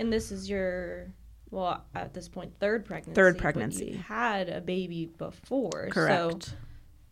And 0.00 0.10
this 0.10 0.32
is 0.32 0.48
your, 0.48 1.12
well, 1.54 1.84
at 1.94 2.12
this 2.12 2.28
point, 2.28 2.52
third 2.58 2.84
pregnancy. 2.84 3.14
Third 3.14 3.38
pregnancy. 3.38 3.84
You 3.92 3.98
had 3.98 4.48
a 4.48 4.60
baby 4.60 5.06
before. 5.06 5.88
So, 5.88 5.92
Correct. 5.92 6.56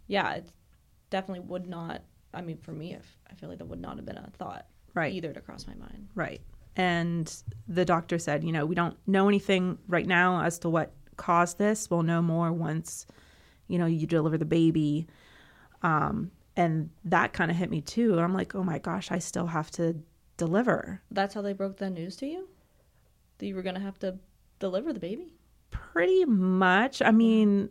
yeah, 0.08 0.32
it 0.34 0.48
definitely 1.10 1.46
would 1.46 1.68
not, 1.68 2.02
I 2.34 2.40
mean, 2.40 2.56
for 2.56 2.72
me, 2.72 2.92
if, 2.94 3.06
I 3.30 3.34
feel 3.34 3.48
like 3.48 3.58
that 3.58 3.66
would 3.66 3.80
not 3.80 3.96
have 3.96 4.04
been 4.04 4.16
a 4.18 4.28
thought 4.38 4.66
Right. 4.94 5.12
either 5.12 5.32
to 5.32 5.40
cross 5.40 5.66
my 5.68 5.74
mind. 5.74 6.08
Right. 6.16 6.40
And 6.74 7.32
the 7.68 7.84
doctor 7.84 8.18
said, 8.18 8.42
you 8.42 8.50
know, 8.50 8.66
we 8.66 8.74
don't 8.74 8.96
know 9.06 9.28
anything 9.28 9.78
right 9.86 10.06
now 10.06 10.42
as 10.42 10.58
to 10.60 10.68
what 10.68 10.92
caused 11.16 11.58
this. 11.58 11.88
We'll 11.88 12.02
know 12.02 12.20
more 12.20 12.52
once, 12.52 13.06
you 13.68 13.78
know, 13.78 13.86
you 13.86 14.06
deliver 14.08 14.38
the 14.38 14.44
baby. 14.44 15.06
Um, 15.82 16.32
and 16.56 16.90
that 17.04 17.32
kind 17.32 17.50
of 17.50 17.56
hit 17.56 17.70
me 17.70 17.80
too. 17.80 18.18
I'm 18.18 18.34
like, 18.34 18.56
oh 18.56 18.64
my 18.64 18.78
gosh, 18.78 19.12
I 19.12 19.18
still 19.20 19.46
have 19.46 19.70
to 19.72 19.96
deliver. 20.36 21.00
That's 21.12 21.32
how 21.34 21.42
they 21.42 21.52
broke 21.52 21.76
the 21.76 21.90
news 21.90 22.16
to 22.16 22.26
you? 22.26 22.48
That 23.38 23.46
you 23.46 23.54
were 23.54 23.62
going 23.62 23.76
to 23.76 23.80
have 23.80 23.98
to 24.00 24.18
deliver 24.62 24.92
the 24.92 25.00
baby? 25.00 25.34
Pretty 25.70 26.24
much. 26.24 27.02
I 27.02 27.10
mean, 27.10 27.70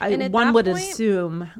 I, 0.00 0.10
one 0.28 0.48
that 0.48 0.54
would 0.54 0.66
point- 0.66 0.78
assume, 0.78 1.50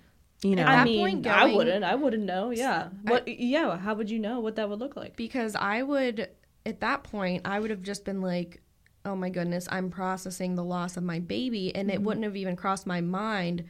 you 0.42 0.56
know, 0.56 0.64
I 0.64 0.84
mean, 0.84 1.00
point 1.00 1.26
I 1.26 1.52
wouldn't. 1.52 1.84
I 1.84 1.94
wouldn't 1.94 2.24
know. 2.24 2.50
Yeah. 2.50 2.88
What? 3.02 3.26
yeah. 3.26 3.78
How 3.78 3.94
would 3.94 4.10
you 4.10 4.18
know 4.18 4.40
what 4.40 4.56
that 4.56 4.68
would 4.68 4.78
look 4.78 4.96
like? 4.96 5.16
because 5.16 5.54
I 5.54 5.82
would 5.82 6.28
at 6.66 6.80
that 6.80 7.04
point 7.04 7.42
I 7.44 7.58
would 7.60 7.70
have 7.70 7.82
just 7.82 8.04
been 8.04 8.20
like, 8.20 8.60
"Oh 9.04 9.16
my 9.16 9.30
goodness, 9.30 9.68
I'm 9.70 9.90
processing 9.90 10.54
the 10.54 10.64
loss 10.64 10.96
of 10.96 11.02
my 11.02 11.18
baby," 11.20 11.74
and 11.74 11.90
it 11.90 12.02
wouldn't 12.02 12.24
have 12.24 12.36
even 12.36 12.56
crossed 12.56 12.86
my 12.86 13.00
mind. 13.00 13.64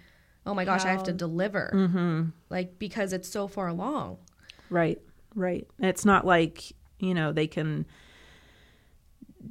Oh 0.47 0.55
my 0.55 0.65
gosh, 0.65 0.85
I 0.85 0.91
have 0.91 1.05
to 1.05 1.13
deliver, 1.13 1.71
mm-hmm. 1.75 2.31
like 2.49 2.79
because 2.79 3.13
it's 3.13 3.29
so 3.29 3.49
far 3.49 3.69
along. 3.69 4.19
Right, 4.71 4.99
right. 5.35 5.67
It's 5.79 6.05
not 6.05 6.27
like, 6.27 6.73
you 6.99 7.13
know, 7.15 7.33
they 7.33 7.47
can 7.47 7.87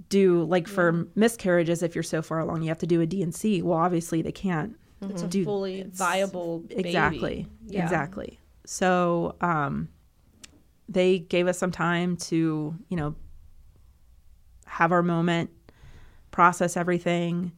do 0.09 0.43
like 0.43 0.67
for 0.67 1.07
miscarriages 1.15 1.81
if 1.81 1.95
you're 1.95 2.03
so 2.03 2.21
far 2.21 2.39
along 2.39 2.61
you 2.61 2.67
have 2.69 2.77
to 2.77 2.87
do 2.87 3.01
a 3.01 3.07
DNC. 3.07 3.63
Well, 3.63 3.77
obviously 3.77 4.21
they 4.21 4.31
can't 4.31 4.75
It's 5.01 5.23
a 5.23 5.27
do 5.27 5.43
fully 5.43 5.83
viable 5.83 6.59
baby. 6.59 6.89
Exactly. 6.89 7.47
Yeah. 7.67 7.83
Exactly. 7.83 8.39
So, 8.65 9.35
um 9.41 9.89
they 10.89 11.19
gave 11.19 11.47
us 11.47 11.57
some 11.57 11.71
time 11.71 12.15
to, 12.15 12.73
you 12.87 12.95
know, 12.97 13.15
have 14.65 14.91
our 14.91 15.03
moment, 15.03 15.49
process 16.31 16.77
everything. 16.77 17.51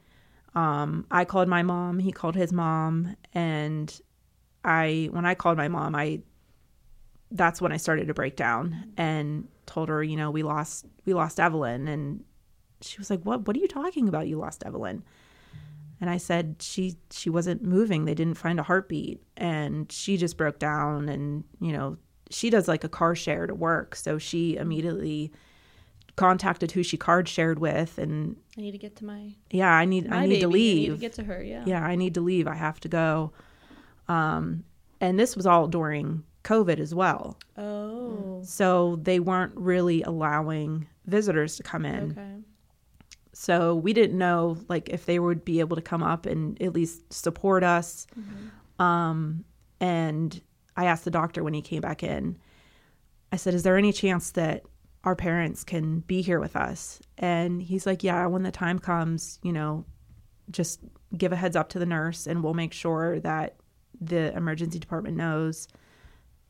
Um 0.55 1.05
I 1.11 1.25
called 1.25 1.47
my 1.47 1.63
mom, 1.63 1.99
he 1.99 2.11
called 2.11 2.35
his 2.35 2.51
mom, 2.53 3.15
and 3.33 3.99
I 4.63 5.09
when 5.11 5.25
I 5.25 5.35
called 5.35 5.57
my 5.57 5.67
mom, 5.67 5.95
I 5.95 6.21
that's 7.31 7.61
when 7.61 7.71
I 7.71 7.77
started 7.77 8.07
to 8.07 8.13
break 8.13 8.35
down 8.35 8.91
and 8.97 9.47
told 9.67 9.89
her, 9.89 10.01
you 10.03 10.17
know, 10.17 10.31
we 10.31 10.41
lost 10.43 10.85
we 11.05 11.13
lost 11.13 11.39
Evelyn 11.39 11.87
and 11.87 12.23
she 12.81 12.97
was 12.97 13.09
like, 13.09 13.21
"What 13.23 13.47
what 13.47 13.55
are 13.55 13.59
you 13.59 13.67
talking 13.67 14.07
about? 14.07 14.27
You 14.27 14.37
lost 14.37 14.63
Evelyn?" 14.65 15.03
And 16.01 16.09
I 16.09 16.17
said, 16.17 16.57
"She 16.59 16.97
she 17.11 17.29
wasn't 17.29 17.63
moving. 17.63 18.05
They 18.05 18.15
didn't 18.15 18.37
find 18.37 18.59
a 18.59 18.63
heartbeat." 18.63 19.21
And 19.37 19.91
she 19.91 20.17
just 20.17 20.37
broke 20.37 20.59
down 20.59 21.09
and, 21.09 21.43
you 21.59 21.71
know, 21.71 21.97
she 22.29 22.49
does 22.49 22.67
like 22.67 22.83
a 22.83 22.89
car 22.89 23.15
share 23.15 23.47
to 23.47 23.55
work, 23.55 23.95
so 23.95 24.17
she 24.17 24.55
immediately 24.55 25.31
contacted 26.15 26.71
who 26.71 26.83
she 26.83 26.97
card 26.97 27.29
shared 27.29 27.59
with 27.59 27.97
and 27.97 28.35
I 28.57 28.61
need 28.61 28.71
to 28.71 28.77
get 28.77 28.97
to 28.97 29.05
my 29.05 29.35
yeah, 29.51 29.71
I 29.71 29.85
need 29.85 30.11
I 30.11 30.25
need 30.25 30.27
baby. 30.27 30.39
to 30.41 30.47
I 30.47 30.49
leave 30.49 30.89
need 30.89 30.95
to 30.95 31.01
get 31.01 31.13
to 31.13 31.23
her. 31.23 31.41
Yeah. 31.41 31.63
yeah, 31.65 31.81
I 31.81 31.95
need 31.95 32.13
to 32.15 32.21
leave. 32.21 32.45
I 32.45 32.55
have 32.55 32.79
to 32.81 32.89
go. 32.89 33.31
Um, 34.09 34.65
and 34.99 35.17
this 35.17 35.37
was 35.37 35.45
all 35.45 35.67
during 35.67 36.23
COVID 36.43 36.79
as 36.79 36.93
well. 36.93 37.37
Oh. 37.57 38.41
So 38.43 38.97
they 39.01 39.19
weren't 39.19 39.55
really 39.55 40.01
allowing 40.03 40.87
visitors 41.05 41.55
to 41.57 41.63
come 41.63 41.85
in. 41.85 42.11
Okay. 42.11 42.35
So 43.39 43.73
we 43.73 43.93
didn't 43.93 44.17
know 44.17 44.57
like 44.67 44.89
if 44.89 45.05
they 45.05 45.17
would 45.17 45.45
be 45.45 45.61
able 45.61 45.77
to 45.77 45.81
come 45.81 46.03
up 46.03 46.25
and 46.25 46.61
at 46.61 46.73
least 46.73 47.13
support 47.13 47.63
us. 47.63 48.05
Um, 48.83 49.45
and 49.79 50.41
I 50.75 50.85
asked 50.87 51.05
the 51.05 51.09
doctor 51.09 51.41
when 51.41 51.53
he 51.53 51.61
came 51.61 51.79
back 51.79 52.03
in, 52.03 52.37
I 53.31 53.37
said, 53.37 53.53
Is 53.53 53.63
there 53.63 53.77
any 53.77 53.93
chance 53.93 54.31
that 54.31 54.63
our 55.05 55.15
parents 55.15 55.63
can 55.63 56.01
be 56.01 56.21
here 56.21 56.41
with 56.41 56.57
us? 56.57 56.99
And 57.17 57.61
he's 57.61 57.85
like, 57.85 58.03
Yeah, 58.03 58.25
when 58.25 58.43
the 58.43 58.51
time 58.51 58.77
comes, 58.77 59.39
you 59.41 59.53
know, 59.53 59.85
just 60.51 60.81
give 61.17 61.31
a 61.31 61.37
heads 61.37 61.55
up 61.55 61.69
to 61.69 61.79
the 61.79 61.85
nurse 61.85 62.27
and 62.27 62.43
we'll 62.43 62.53
make 62.53 62.73
sure 62.73 63.21
that 63.21 63.55
the 64.01 64.35
emergency 64.35 64.79
department 64.79 65.15
knows. 65.15 65.69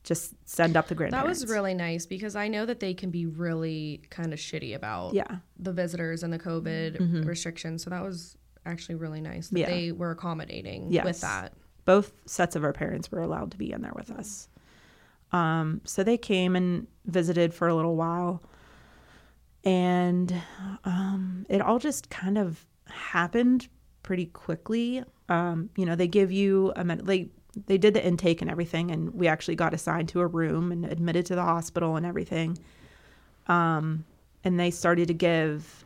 Just 0.04 0.34
send 0.46 0.78
up 0.78 0.88
the 0.88 0.96
grandparents. 0.96 1.24
That 1.42 1.46
was 1.46 1.52
really 1.54 1.74
nice 1.74 2.06
because 2.06 2.36
I 2.36 2.48
know 2.48 2.66
that 2.66 2.80
they 2.80 2.94
can 2.94 3.12
be 3.12 3.26
really 3.26 4.02
kind 4.10 4.32
of 4.34 4.40
shitty 4.40 4.74
about 4.76 5.14
Yeah. 5.14 5.40
the 5.58 5.74
visitors 5.74 6.24
and 6.24 6.32
the 6.32 6.40
COVID 6.40 7.26
restrictions. 7.26 7.84
So 7.84 7.90
that 7.90 8.02
was 8.04 8.38
actually 8.66 8.96
really 8.96 9.20
nice 9.22 9.50
that 9.50 9.60
Yeah. 9.60 9.66
they 9.70 9.92
were 9.92 10.12
accommodating 10.12 10.92
Yes. 10.92 11.06
with 11.06 11.22
that. 11.22 11.54
both 11.86 12.14
sets 12.28 12.56
of 12.56 12.64
our 12.64 12.72
parents 12.74 13.12
were 13.12 13.20
allowed 13.22 13.50
to 13.50 13.58
be 13.58 13.72
in 13.72 13.82
there 13.82 13.94
with 13.96 14.12
us. 14.12 14.48
Um, 15.32 15.82
so 15.86 16.04
they 16.04 16.18
came 16.20 16.56
and 16.56 16.86
visited 17.06 17.52
for 17.52 17.68
a 17.68 17.74
little 17.74 17.96
while, 17.96 18.44
and 19.64 20.34
um, 20.86 21.46
it 21.50 21.62
all 21.62 21.80
just 21.80 22.10
kind 22.10 22.38
of 22.38 22.66
happened 22.86 23.68
pretty 24.04 24.26
quickly. 24.28 25.04
Um, 25.30 25.70
you 25.76 25.86
know, 25.86 25.96
they 25.96 26.08
give 26.08 26.32
you 26.32 26.74
a 26.76 26.84
med- 26.84 27.06
they 27.08 27.30
they 27.66 27.78
did 27.78 27.94
the 27.94 28.06
intake 28.06 28.42
and 28.42 28.50
everything, 28.50 28.92
and 28.92 29.14
we 29.14 29.28
actually 29.28 29.56
got 29.56 29.74
assigned 29.74 30.10
to 30.10 30.22
a 30.22 30.28
room 30.28 30.72
and 30.72 30.86
admitted 30.86 31.26
to 31.28 31.36
the 31.36 31.44
hospital 31.44 31.96
and 31.96 32.06
everything. 32.06 32.58
Um, 33.48 34.06
and 34.44 34.60
they 34.60 34.72
started 34.72 35.08
to 35.08 35.14
give 35.14 35.86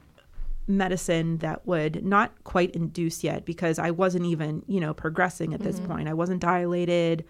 medicine 0.68 1.38
that 1.40 1.66
would 1.66 2.06
not 2.06 2.32
quite 2.44 2.72
induce 2.72 3.24
yet 3.24 3.46
because 3.46 3.80
I 3.80 3.92
wasn't 3.92 4.26
even, 4.26 4.64
you 4.68 4.80
know, 4.80 4.94
progressing 4.94 5.54
at 5.54 5.62
this 5.62 5.80
point. 5.80 6.08
I 6.08 6.14
wasn't 6.14 6.42
dilated. 6.42 7.26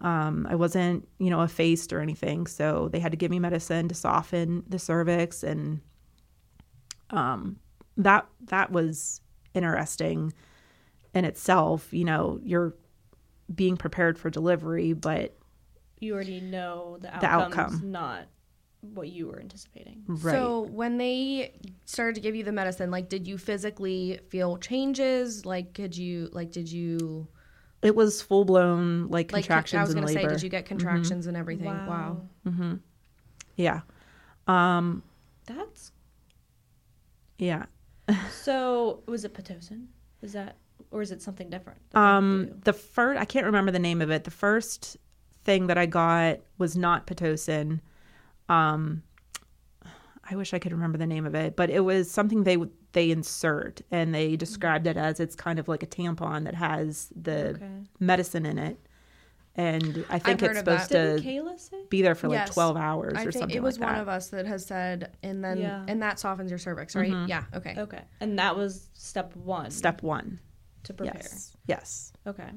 Um, 0.00 0.46
I 0.50 0.54
wasn't, 0.56 1.08
you 1.18 1.30
know, 1.30 1.42
effaced 1.42 1.92
or 1.92 2.00
anything. 2.00 2.46
So 2.46 2.88
they 2.88 2.98
had 2.98 3.12
to 3.12 3.16
give 3.16 3.30
me 3.30 3.38
medicine 3.38 3.88
to 3.88 3.94
soften 3.94 4.62
the 4.68 4.78
cervix 4.78 5.42
and 5.42 5.80
um 7.10 7.56
that 7.96 8.26
that 8.46 8.70
was 8.72 9.20
interesting 9.54 10.32
in 11.14 11.24
itself. 11.24 11.92
You 11.92 12.04
know, 12.04 12.40
you're 12.42 12.74
being 13.54 13.76
prepared 13.76 14.18
for 14.18 14.30
delivery, 14.30 14.92
but 14.92 15.36
You 16.00 16.14
already 16.14 16.40
know 16.40 16.98
the 17.00 17.08
The 17.20 17.26
outcome's 17.26 17.74
outcome. 17.76 17.90
not 17.92 18.26
what 18.80 19.08
you 19.08 19.26
were 19.28 19.40
anticipating. 19.40 20.04
right. 20.06 20.32
So 20.32 20.62
when 20.62 20.98
they 20.98 21.52
started 21.86 22.14
to 22.16 22.20
give 22.20 22.34
you 22.36 22.44
the 22.44 22.52
medicine, 22.52 22.90
like, 22.90 23.08
did 23.08 23.26
you 23.26 23.38
physically 23.38 24.20
feel 24.28 24.58
changes? 24.58 25.44
Like, 25.46 25.74
could 25.74 25.96
you, 25.96 26.28
like, 26.32 26.52
did 26.52 26.70
you, 26.70 27.26
it 27.82 27.94
was 27.96 28.20
full 28.22 28.44
blown 28.44 29.08
like 29.08 29.32
like, 29.32 29.44
contractions 29.44 29.78
I 29.78 29.82
was 29.82 29.94
gonna 29.94 30.08
say, 30.08 30.26
did 30.26 30.42
you 30.42 30.48
get 30.48 30.66
contractions 30.66 31.26
and 31.26 31.36
everything? 31.36 31.66
Wow. 31.66 32.22
mm-hmm 32.46 32.74
yeah. 33.56 33.80
Um 34.46 35.02
That's 35.46 35.90
yeah. 37.38 37.64
so. 38.30 39.02
Was 39.06 39.24
it 39.24 39.32
pitocin? 39.34 39.86
Is 40.22 40.32
that 40.34 40.56
or 40.90 41.02
is 41.02 41.10
it 41.10 41.22
something 41.22 41.50
different? 41.50 41.80
Um, 41.94 42.50
the 42.64 42.72
first, 42.72 43.20
I 43.20 43.24
can't 43.24 43.46
remember 43.46 43.70
the 43.72 43.78
name 43.78 44.00
of 44.00 44.10
it. 44.10 44.24
The 44.24 44.30
first 44.30 44.96
thing 45.44 45.66
that 45.68 45.78
I 45.78 45.86
got 45.86 46.40
was 46.58 46.76
not 46.76 47.06
Pitocin. 47.06 47.80
Um, 48.48 49.02
I 50.28 50.34
wish 50.36 50.52
I 50.54 50.58
could 50.58 50.72
remember 50.72 50.98
the 50.98 51.06
name 51.06 51.24
of 51.26 51.34
it, 51.34 51.54
but 51.56 51.70
it 51.70 51.80
was 51.80 52.10
something 52.10 52.44
they 52.44 52.56
they 52.92 53.10
insert, 53.10 53.82
and 53.90 54.14
they 54.14 54.36
described 54.36 54.86
it 54.86 54.96
as 54.96 55.20
it's 55.20 55.36
kind 55.36 55.58
of 55.58 55.68
like 55.68 55.82
a 55.82 55.86
tampon 55.86 56.44
that 56.44 56.54
has 56.54 57.12
the 57.14 57.50
Okay. 57.50 57.68
medicine 58.00 58.46
in 58.46 58.58
it, 58.58 58.78
and 59.54 60.04
I 60.10 60.18
think 60.18 60.40
heard 60.40 60.50
it's 60.50 60.58
supposed 60.60 60.90
to 60.92 61.22
be 61.90 62.02
there 62.02 62.14
for 62.16 62.26
like 62.28 62.38
Yes. 62.46 62.54
twelve 62.54 62.76
hours 62.76 63.12
I 63.16 63.20
or 63.22 63.32
think 63.32 63.34
something 63.42 63.56
it 63.56 63.62
was 63.62 63.78
like 63.78 63.90
one 63.90 63.98
of 64.00 64.08
us 64.08 64.28
that 64.30 64.46
has 64.46 64.64
said, 64.66 65.14
and 65.22 65.44
then, 65.44 65.58
Yeah. 65.58 65.84
and 65.86 66.02
that 66.02 66.18
softens 66.18 66.50
your 66.50 66.58
cervix, 66.58 66.96
right? 66.96 67.14
Yeah. 67.28 67.44
Okay. 67.54 67.74
Okay, 67.78 68.02
and 68.20 68.38
that 68.38 68.56
was 68.56 68.88
step 68.94 69.36
one. 69.36 69.70
Step 69.70 70.02
one, 70.02 70.40
to 70.86 70.94
prepare. 70.94 71.20
yes, 71.22 71.56
yes. 71.66 72.12
Okay. 72.26 72.50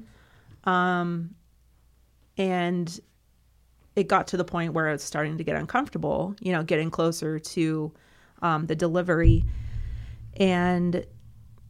Um, 0.64 1.34
and 2.36 3.00
it 3.96 4.08
got 4.08 4.28
to 4.28 4.36
the 4.36 4.44
point 4.44 4.72
where 4.72 4.88
it's 4.88 5.04
starting 5.04 5.38
to 5.38 5.44
get 5.44 5.56
uncomfortable, 5.56 6.34
you 6.40 6.52
know, 6.52 6.62
getting 6.62 6.90
closer 6.90 7.38
to 7.38 7.92
um, 8.42 8.66
the 8.66 8.74
delivery. 8.74 9.44
And 10.36 11.04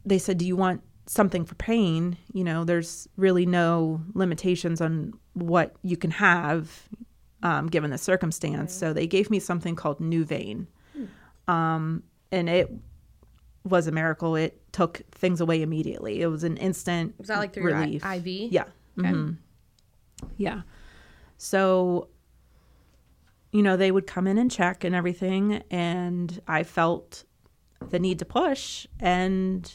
they 0.05 0.17
said, 0.17 0.37
Do 0.37 0.45
you 0.45 0.55
want 0.55 0.81
something 1.07 1.45
for 1.45 1.55
pain? 1.55 2.17
You 2.33 2.43
know, 2.43 2.63
there's 2.63 3.07
really 3.17 3.45
no 3.45 4.01
limitations 4.13 4.81
on 4.81 5.13
what 5.33 5.75
you 5.81 5.97
can 5.97 6.11
have 6.11 6.87
um, 7.43 7.67
given 7.67 7.91
the 7.91 7.97
circumstance. 7.97 8.73
So 8.73 8.93
they 8.93 9.07
gave 9.07 9.29
me 9.29 9.39
something 9.39 9.75
called 9.75 9.99
Nubain. 9.99 10.67
Um, 11.47 12.03
and 12.31 12.49
it 12.49 12.71
was 13.63 13.87
a 13.87 13.91
miracle. 13.91 14.35
It 14.35 14.59
took 14.71 15.01
things 15.11 15.41
away 15.41 15.61
immediately. 15.61 16.21
It 16.21 16.27
was 16.27 16.43
an 16.43 16.57
instant 16.57 17.15
Was 17.17 17.27
that 17.27 17.37
like 17.39 17.53
through 17.53 17.69
your 17.69 17.79
relief. 17.79 18.03
IV? 18.05 18.25
Yeah. 18.51 18.65
Okay. 18.99 19.09
Mhm. 19.09 19.37
Yeah. 20.37 20.61
So, 21.37 22.07
you 23.51 23.61
know, 23.63 23.77
they 23.77 23.91
would 23.91 24.07
come 24.07 24.27
in 24.27 24.37
and 24.37 24.49
check 24.51 24.83
and 24.83 24.95
everything. 24.95 25.63
And 25.69 26.41
I 26.47 26.63
felt 26.63 27.23
the 27.89 27.99
need 27.99 28.19
to 28.19 28.25
push. 28.25 28.87
And 28.99 29.71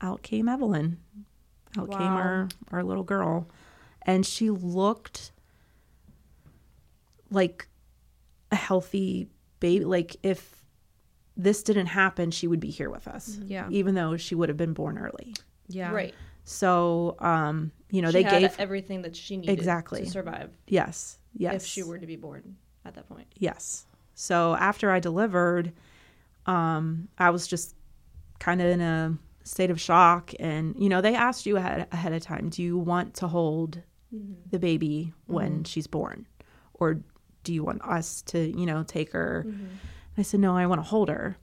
out 0.00 0.22
came 0.22 0.48
Evelyn. 0.48 0.98
Out 1.78 1.90
came 1.90 2.00
our, 2.12 2.48
our 2.70 2.82
little 2.82 3.04
girl. 3.04 3.48
And 4.02 4.24
she 4.24 4.50
looked 4.50 5.32
like 7.30 7.68
a 8.52 8.56
healthy 8.56 9.28
baby. 9.60 9.84
Like 9.84 10.16
if 10.22 10.62
this 11.36 11.62
didn't 11.62 11.86
happen, 11.86 12.30
she 12.30 12.46
would 12.46 12.60
be 12.60 12.70
here 12.70 12.90
with 12.90 13.06
us. 13.08 13.38
Yeah. 13.44 13.68
Even 13.70 13.94
though 13.94 14.16
she 14.16 14.34
would 14.34 14.48
have 14.48 14.56
been 14.56 14.72
born 14.72 14.98
early. 14.98 15.34
Yeah. 15.68 15.92
Right. 15.92 16.14
So, 16.44 17.16
um, 17.18 17.72
you 17.90 18.02
know, 18.02 18.08
she 18.08 18.14
they 18.14 18.22
had 18.22 18.40
gave 18.40 18.56
everything 18.58 19.02
that 19.02 19.16
she 19.16 19.36
needed 19.36 19.52
Exactly. 19.52 20.04
to 20.04 20.10
survive 20.10 20.56
yes, 20.68 21.18
yes, 21.36 21.56
if 21.56 21.66
she 21.66 21.82
were 21.82 21.98
to 21.98 22.06
be 22.06 22.16
born 22.16 22.56
at 22.84 22.94
that 22.94 23.08
point. 23.08 23.26
Yes. 23.36 23.84
So 24.14 24.54
after 24.54 24.90
I 24.90 25.00
delivered, 25.00 25.72
um, 26.46 27.08
I 27.18 27.30
was 27.30 27.46
just 27.46 27.74
kind 28.38 28.60
of 28.60 28.68
in 28.68 28.80
a 28.80 29.18
state 29.42 29.70
of 29.70 29.80
shock. 29.80 30.32
And, 30.38 30.74
you 30.78 30.88
know, 30.88 31.00
they 31.00 31.14
asked 31.14 31.46
you 31.46 31.56
ahead, 31.56 31.88
ahead 31.90 32.12
of 32.12 32.22
time, 32.22 32.48
do 32.48 32.62
you 32.62 32.78
want 32.78 33.14
to 33.14 33.28
hold 33.28 33.82
the 34.50 34.58
baby 34.58 35.12
when 35.26 35.64
she's 35.64 35.86
born? 35.86 36.26
Or 36.74 37.00
do 37.42 37.52
you 37.52 37.64
want 37.64 37.82
us 37.82 38.22
to, 38.22 38.38
you 38.38 38.66
know, 38.66 38.84
take 38.84 39.12
her? 39.12 39.46
I 40.18 40.22
said, 40.22 40.40
no, 40.40 40.56
I 40.56 40.66
want 40.66 40.78
to 40.80 40.86
hold 40.88 41.08
her. 41.08 41.36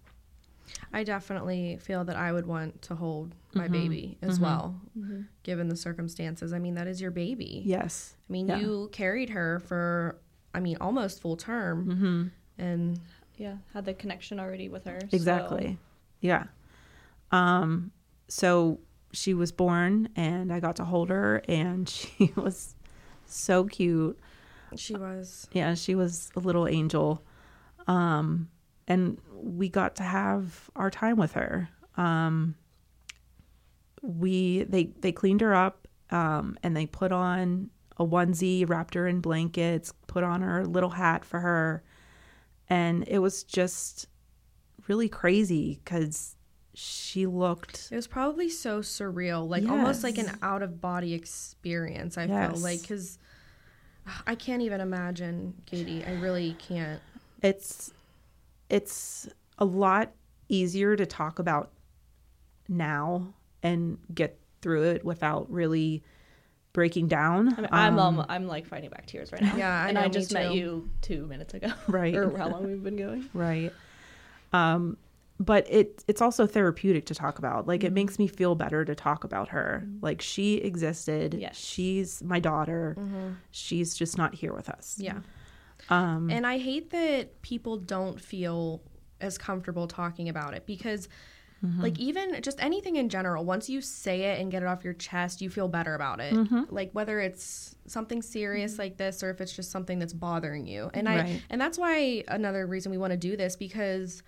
I 0.92 1.04
definitely 1.04 1.78
feel 1.82 2.04
that 2.06 2.16
I 2.16 2.32
would 2.32 2.46
want 2.46 2.82
to 2.84 2.96
hold 2.96 3.34
my 3.54 3.68
baby 3.68 4.18
as 4.22 4.40
well, 4.40 4.80
given 5.44 5.68
the 5.68 5.76
circumstances. 5.76 6.54
I 6.54 6.60
mean, 6.60 6.76
that 6.76 6.88
is 6.88 7.02
your 7.02 7.12
baby. 7.12 7.62
Yes. 7.66 8.16
I 8.30 8.32
mean, 8.32 8.48
Yeah. 8.48 8.58
you 8.60 8.90
carried 8.92 9.30
her 9.32 9.60
for, 9.60 10.18
I 10.54 10.60
mean, 10.60 10.78
almost 10.82 11.22
full 11.22 11.36
term. 11.38 12.32
And 12.58 13.00
Yeah, 13.38 13.58
had 13.74 13.86
the 13.86 13.94
connection 13.94 14.40
already 14.40 14.70
with 14.70 14.86
her. 14.86 15.00
so- 15.02 15.08
Exactly. 15.12 15.78
Yeah. 16.22 16.46
Um, 17.32 17.92
so 18.28 18.80
she 19.12 19.34
was 19.34 19.52
born 19.52 20.10
and 20.16 20.52
I 20.54 20.60
got 20.60 20.76
to 20.78 20.86
hold 20.86 21.10
her 21.10 21.42
and 21.48 21.88
she 21.90 22.32
was 22.36 22.76
so 23.26 23.66
cute. 23.66 24.20
she 24.76 24.96
was. 24.96 25.48
Yeah, 25.52 25.74
she 25.76 25.96
was 25.96 26.32
a 26.36 26.40
little 26.40 26.68
angel. 26.68 27.24
Um, 27.88 28.50
and 28.88 29.18
we 29.32 29.70
got 29.70 29.96
to 29.98 30.04
have 30.04 30.70
our 30.76 30.90
time 30.90 31.18
with 31.18 31.34
her. 31.34 31.70
Um, 31.98 32.56
we 34.02 34.64
they 34.64 34.86
they 35.00 35.12
cleaned 35.12 35.42
her 35.42 35.54
up 35.54 35.88
um, 36.12 36.58
and 36.64 36.76
they 36.76 36.86
put 36.86 37.12
on 37.12 37.70
a 37.98 38.06
onesie, 38.06 38.68
wrapped 38.68 38.96
her 38.96 39.08
in 39.08 39.22
blankets, 39.22 39.94
put 40.08 40.24
on 40.24 40.42
her 40.42 40.66
little 40.66 40.90
hat 40.92 41.24
for 41.24 41.40
her, 41.40 41.84
and 42.70 43.06
it 43.08 43.20
was 43.20 43.44
just 43.44 44.08
really 44.88 45.08
crazy 45.08 45.80
because 45.84 46.36
she 46.74 47.26
looked 47.28 47.90
It 47.92 47.96
was 47.96 48.08
probably 48.08 48.50
so 48.50 48.80
surreal, 48.82 49.48
like 49.48 49.70
almost 49.70 50.04
like 50.04 50.18
an 50.18 50.38
out 50.42 50.62
of 50.64 50.82
body 50.82 51.14
experience. 51.14 52.18
I 52.18 52.26
Yes. 52.26 52.52
feel 52.52 52.60
like 52.62 52.82
because 52.82 53.20
I 54.28 54.36
can't 54.36 54.62
even 54.64 54.82
imagine, 54.82 55.54
Katie. 55.66 56.04
I 56.06 56.12
really 56.12 56.56
can't. 56.56 57.02
it's 57.42 57.94
it's 58.74 59.28
a 59.60 59.66
lot 59.66 60.12
easier 60.50 60.96
to 60.96 61.06
talk 61.06 61.40
about 61.40 61.72
now 62.68 63.34
and 63.62 63.98
get 64.14 64.40
through 64.62 64.84
it 64.84 65.06
without 65.06 65.50
really 65.52 66.04
breaking 66.74 67.08
down. 67.08 67.54
I 67.54 67.58
mean, 67.62 67.70
I'm 67.72 68.00
Um, 68.00 68.20
um, 68.20 68.26
I'm 68.30 68.48
like 68.48 68.66
fighting 68.66 68.90
back 68.90 69.06
tears 69.06 69.32
right 69.32 69.42
now. 69.42 69.56
Yeah, 69.56 69.84
I 69.84 69.88
and 69.90 69.96
know, 69.96 70.02
I 70.02 70.06
me 70.06 70.12
just 70.12 70.34
met 70.34 70.52
too. 70.52 70.58
you 70.58 70.90
two 71.02 71.26
minutes 71.28 71.54
ago, 71.54 71.72
Right. 71.88 72.16
or 72.20 72.36
how 72.38 72.50
long 72.50 72.66
we've 72.66 72.84
been 72.84 72.96
going. 72.98 73.30
right. 73.34 73.72
Um, 74.54 74.98
but 75.40 75.66
it 75.70 76.04
it's 76.08 76.22
also 76.22 76.46
therapeutic 76.48 77.06
to 77.08 77.16
talk 77.16 77.38
about. 77.40 77.68
Like 77.68 77.84
it 77.84 77.88
Mm-hmm. 77.88 77.94
makes 77.96 78.20
me 78.20 78.28
feel 78.28 78.56
better 78.56 78.86
to 78.86 78.96
talk 78.96 79.24
about 79.24 79.50
her. 79.50 79.88
Like 80.02 80.22
she 80.22 80.56
existed. 80.56 81.34
Yes. 81.34 81.58
She's 81.58 82.24
my 82.24 82.40
daughter. 82.40 82.96
Mm-hmm. 83.00 83.30
She's 83.52 83.94
just 83.96 84.18
not 84.18 84.34
here 84.36 84.54
with 84.54 84.70
us. 84.70 84.96
Yeah. 85.00 85.20
Um, 85.90 86.30
And 86.30 86.46
I 86.48 86.58
hate 86.58 86.90
that 86.92 87.42
people 87.42 87.78
don't 87.78 88.20
feel 88.20 88.82
as 89.22 89.38
comfortable 89.38 89.88
talking 89.88 90.30
about 90.30 90.54
it 90.54 90.66
because, 90.66 91.08
mm-hmm. 91.64 91.82
like, 91.82 91.98
even 92.00 92.42
just 92.42 92.62
anything 92.64 92.96
in 92.96 93.10
general, 93.10 93.46
once 93.46 93.70
you 93.70 93.82
say 93.82 94.24
it 94.24 94.42
and 94.42 94.52
get 94.52 94.64
it 94.64 94.68
off 94.68 94.84
your 94.84 94.94
chest, 94.94 95.42
you 95.42 95.50
feel 95.50 95.68
better 95.68 95.96
about 95.96 96.20
it. 96.20 96.34
Mm-hmm. 96.34 96.64
Like, 96.70 96.92
whether 96.94 97.20
it's 97.20 97.76
something 97.88 98.22
serious 98.22 98.74
mm-hmm. 98.74 98.82
like 98.82 98.98
this 98.98 99.24
or 99.24 99.30
if 99.30 99.42
it's 99.42 99.56
just 99.56 99.72
something 99.72 100.00
that's 100.00 100.14
bothering 100.14 100.68
you. 100.68 100.90
And 100.94 101.08
I, 101.08 101.42
and 101.50 101.60
that's 101.60 101.78
why 101.78 102.24
another 102.28 102.66
reason 102.66 102.92
we 102.92 102.98
want 102.98 103.12
to 103.12 103.18
do 103.18 103.36
this 103.36 103.56
because 103.56 104.24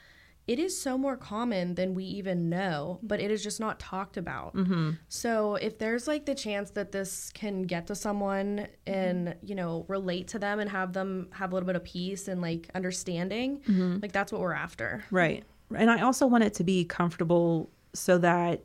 it 0.48 0.60
is 0.60 0.80
so 0.80 0.98
more 0.98 1.18
common 1.18 1.74
than 1.74 1.96
we 1.96 2.04
even 2.04 2.50
know, 2.50 3.00
but 3.02 3.20
it 3.20 3.32
is 3.32 3.42
just 3.42 3.60
not 3.60 3.80
talked 3.80 4.16
about. 4.16 4.56
Mm-hmm. 4.56 4.92
So 5.08 5.56
if 5.56 5.80
there's 5.80 6.08
like 6.08 6.26
the 6.26 6.36
chance 6.36 6.72
that 6.72 6.92
this 6.92 7.32
can 7.34 7.64
get 7.64 7.88
to 7.88 7.96
someone 7.96 8.68
and 8.86 9.36
you 9.42 9.56
know 9.56 9.86
relate 9.88 10.28
to 10.30 10.40
them 10.40 10.60
and 10.60 10.70
have 10.70 10.94
them 10.94 11.30
have 11.32 11.52
a 11.52 11.56
little 11.56 11.66
bit 11.66 11.76
of 11.76 11.84
peace 11.84 12.28
and 12.28 12.42
like 12.42 12.70
understanding, 12.76 13.60
mm-hmm. 13.62 13.98
like 14.02 14.12
that's 14.12 14.32
what 14.32 14.42
we're 14.42 14.54
after. 14.54 15.04
Right. 15.10 15.44
And 15.76 15.90
I 15.90 16.02
also 16.02 16.28
want 16.28 16.44
it 16.44 16.54
to 16.56 16.64
be 16.64 16.86
comfortable 16.86 17.72
so 17.94 18.20
that, 18.20 18.64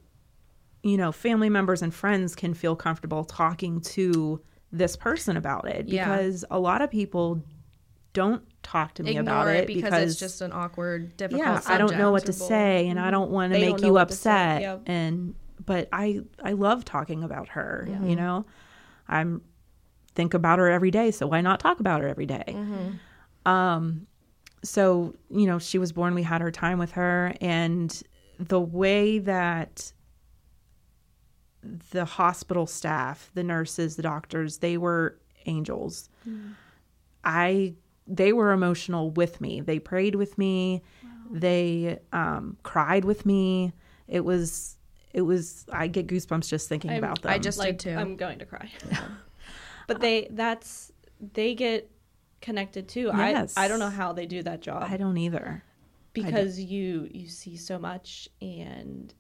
you 0.83 0.99
know, 0.99 1.13
family 1.13 1.49
members 1.49 1.81
and 1.81 1.95
friends 1.95 2.35
can 2.35 2.53
feel 2.53 2.77
comfortable 2.77 3.25
talking 3.25 3.81
to 3.81 4.43
this 4.71 4.97
person 4.97 5.37
about 5.37 5.67
it. 5.67 5.89
Yeah. 5.89 6.05
Because 6.05 6.45
a 6.51 6.59
lot 6.59 6.83
of 6.83 6.91
people 6.91 7.43
don't 8.13 8.43
talk 8.63 8.95
to 8.95 9.03
me 9.03 9.11
Ignore 9.17 9.23
about 9.23 9.49
it 9.49 9.57
it 9.63 9.67
because, 9.67 10.13
it's 10.13 10.21
just 10.21 10.41
an 10.41 10.53
awkward, 10.53 11.17
difficult. 11.17 11.47
yeah, 11.47 11.61
I 11.67 11.79
don't 11.79 11.97
know 11.97 12.13
what 12.13 12.27
to 12.27 12.33
subject. 12.33 12.49
say 12.49 12.89
and 12.89 13.01
I 13.01 13.11
don't 13.11 13.31
want 13.31 13.53
to 13.53 13.59
make 13.59 13.81
you 13.83 13.93
what 13.93 14.09
to 14.09 14.15
say, 14.15 14.31
upset. 14.31 14.63
yep. 14.63 14.83
And 14.87 15.35
but 15.65 15.89
I 15.93 16.21
I 16.43 16.53
love 16.53 16.85
talking 16.85 17.23
about 17.23 17.49
her, 17.51 17.89
you 18.05 18.17
know. 18.17 18.47
I'm 19.09 19.43
think 20.15 20.35
about 20.35 20.59
her 20.59 20.69
every 20.69 20.91
day, 20.91 21.11
so 21.11 21.27
why 21.27 21.41
not 21.41 21.61
talk 21.61 21.81
about 21.81 22.01
her 22.01 22.09
every 22.09 22.27
day? 22.27 22.57
Um 23.47 24.07
so, 24.63 25.15
you 25.31 25.47
know, 25.47 25.59
she 25.59 25.79
was 25.79 25.93
born, 25.93 26.15
we 26.15 26.23
had 26.23 26.43
her 26.43 26.51
time 26.51 26.79
with 26.79 26.93
her 26.93 27.35
and 27.41 28.03
the 28.39 28.61
way 28.61 29.19
that 29.19 29.93
the 31.91 32.05
hospital 32.05 32.67
staff, 32.67 33.31
the 33.35 33.43
nurses, 33.43 33.97
the 33.97 34.03
doctors, 34.03 34.59
they 34.59 34.77
were 34.77 35.19
angels. 35.47 36.09
I 37.25 37.75
they 38.11 38.33
were 38.33 38.53
emotional 38.53 39.11
with 39.11 39.41
me. 39.41 39.61
They 39.61 39.79
prayed 39.79 40.17
with 40.17 40.37
me. 40.37 40.83
They 41.31 42.01
um, 42.13 42.57
cried 42.63 43.05
with 43.05 43.25
me. 43.25 43.73
It 44.09 44.25
was 44.25 44.77
it 45.13 45.23
was 45.23 45.65
I 45.73 45.87
get 45.87 46.09
goosebumps 46.09 46.49
just 46.49 46.69
thinking 46.69 46.91
I'm- 46.91 47.03
about 47.05 47.23
them. 47.23 47.33
I 47.33 47.39
just 47.39 47.59
like 47.59 47.79
did 47.79 47.95
too. 47.95 47.97
I'm 47.97 48.17
going 48.17 48.41
to 48.41 48.47
cry. 48.47 48.71
but 49.87 50.01
they 50.01 50.29
that's 50.31 50.93
they 51.33 51.55
get 51.55 51.91
connected 52.41 52.89
too. 52.89 53.11
Yes. 53.15 53.55
I 53.57 53.65
I 53.65 53.69
don't 53.69 53.79
know 53.79 53.91
how 53.91 54.13
they 54.13 54.27
do 54.27 54.43
that 54.43 54.61
job 54.61 54.85
I 54.89 54.97
don't 54.97 55.19
either. 55.19 55.63
because 56.13 56.59
you 56.59 57.09
you 57.13 57.29
see 57.29 57.57
so 57.57 57.79
much 57.79 58.29
and 58.43 59.15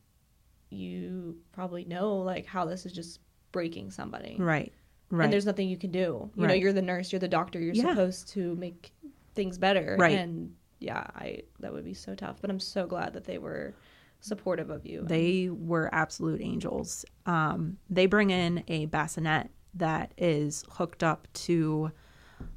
you 0.71 1.37
probably 1.53 1.85
know 1.85 2.17
like 2.19 2.47
how 2.47 2.65
this 2.65 2.87
is 2.87 2.93
just 2.93 3.21
breaking 3.53 3.91
somebody. 3.91 4.37
Right. 4.39 4.73
Right. 5.11 5.25
And 5.25 5.33
there's 5.33 5.47
nothing 5.47 5.69
you 5.69 5.77
can 5.77 5.91
do. 5.91 6.31
You 6.37 6.47
know, 6.47 6.55
you're 6.55 6.73
the 6.73 6.83
nurse, 6.83 7.13
you're 7.13 7.19
the 7.21 7.29
doctor, 7.29 7.59
you're 7.61 7.75
Yeah. 7.75 7.91
supposed 7.91 8.29
to 8.31 8.55
make 8.57 8.93
things 9.35 9.59
better. 9.59 9.97
Right. 9.99 10.17
And 10.19 10.55
yeah, 10.79 11.07
I 11.15 11.43
that 11.61 11.73
would 11.73 11.85
be 11.85 11.95
so 11.95 12.15
tough. 12.15 12.41
But 12.41 12.51
I'm 12.51 12.61
so 12.61 12.87
glad 12.87 13.13
that 13.15 13.25
they 13.25 13.39
were 13.39 13.75
supportive 14.21 14.71
of 14.71 14.87
you. 14.87 15.03
They 15.03 15.49
were 15.51 15.89
absolute 15.93 16.41
angels. 16.43 17.05
Um, 17.27 17.79
they 17.89 18.07
bring 18.07 18.31
in 18.31 18.63
a 18.69 18.87
bassinet 18.87 19.51
that 19.75 20.13
is 20.17 20.65
hooked 20.71 21.03
up 21.03 21.27
to 21.33 21.91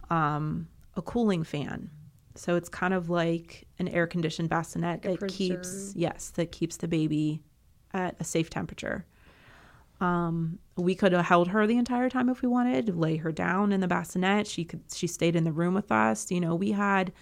um, 0.09 0.67
a 0.95 1.01
cooling 1.01 1.43
fan. 1.43 1.89
So 2.35 2.55
it's 2.55 2.69
kind 2.69 2.93
of 2.93 3.09
like 3.09 3.67
an 3.79 3.87
air 3.87 4.07
conditioned 4.07 4.49
bassinet 4.49 5.05
Like 5.05 5.19
that 5.19 5.29
keeps 5.29 5.93
yes, 5.95 6.31
that 6.31 6.51
keeps 6.51 6.77
the 6.77 6.87
baby 6.87 7.43
at 7.93 8.15
a 8.19 8.23
safe 8.23 8.49
temperature. 8.49 9.05
Um, 10.03 10.59
we 10.75 10.95
could 10.95 11.13
have 11.13 11.25
held 11.25 11.47
her 11.49 11.65
the 11.65 11.77
entire 11.77 12.09
time 12.09 12.27
if 12.27 12.41
we 12.41 12.47
wanted, 12.47 12.97
lay 12.97 13.15
her 13.17 13.31
down 13.31 13.71
in 13.71 13.79
the 13.79 13.87
bassinet. 13.87 14.47
She 14.47 14.65
could 14.65 14.81
she 14.93 15.07
stayed 15.07 15.35
in 15.35 15.43
the 15.45 15.51
room 15.51 15.73
with 15.73 15.91
us. 15.91 16.29
You 16.29 16.41
know, 16.41 16.55
we 16.55 16.71
had 16.71 17.13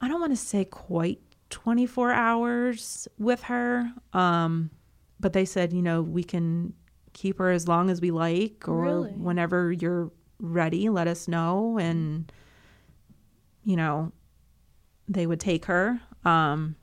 I 0.00 0.08
don't 0.08 0.20
want 0.20 0.32
to 0.32 0.36
say 0.36 0.64
quite 0.64 1.20
24 1.50 2.12
hours 2.12 3.06
with 3.18 3.42
her. 3.44 3.92
Um, 4.12 4.70
but 5.20 5.34
they 5.34 5.44
said, 5.44 5.72
you 5.72 5.82
know, 5.82 6.02
we 6.02 6.24
can 6.24 6.72
keep 7.12 7.38
her 7.38 7.50
as 7.52 7.68
long 7.68 7.90
as 7.90 8.00
we 8.00 8.10
like 8.10 8.66
or 8.66 8.82
Really? 8.82 9.10
whenever 9.10 9.70
you're 9.70 10.10
ready, 10.40 10.88
let 10.88 11.06
us 11.06 11.28
know. 11.28 11.78
And, 11.78 12.32
you 13.64 13.76
know, 13.76 14.10
they 15.06 15.26
would 15.28 15.38
take 15.38 15.66
her. 15.66 16.00
Um, 16.24 16.74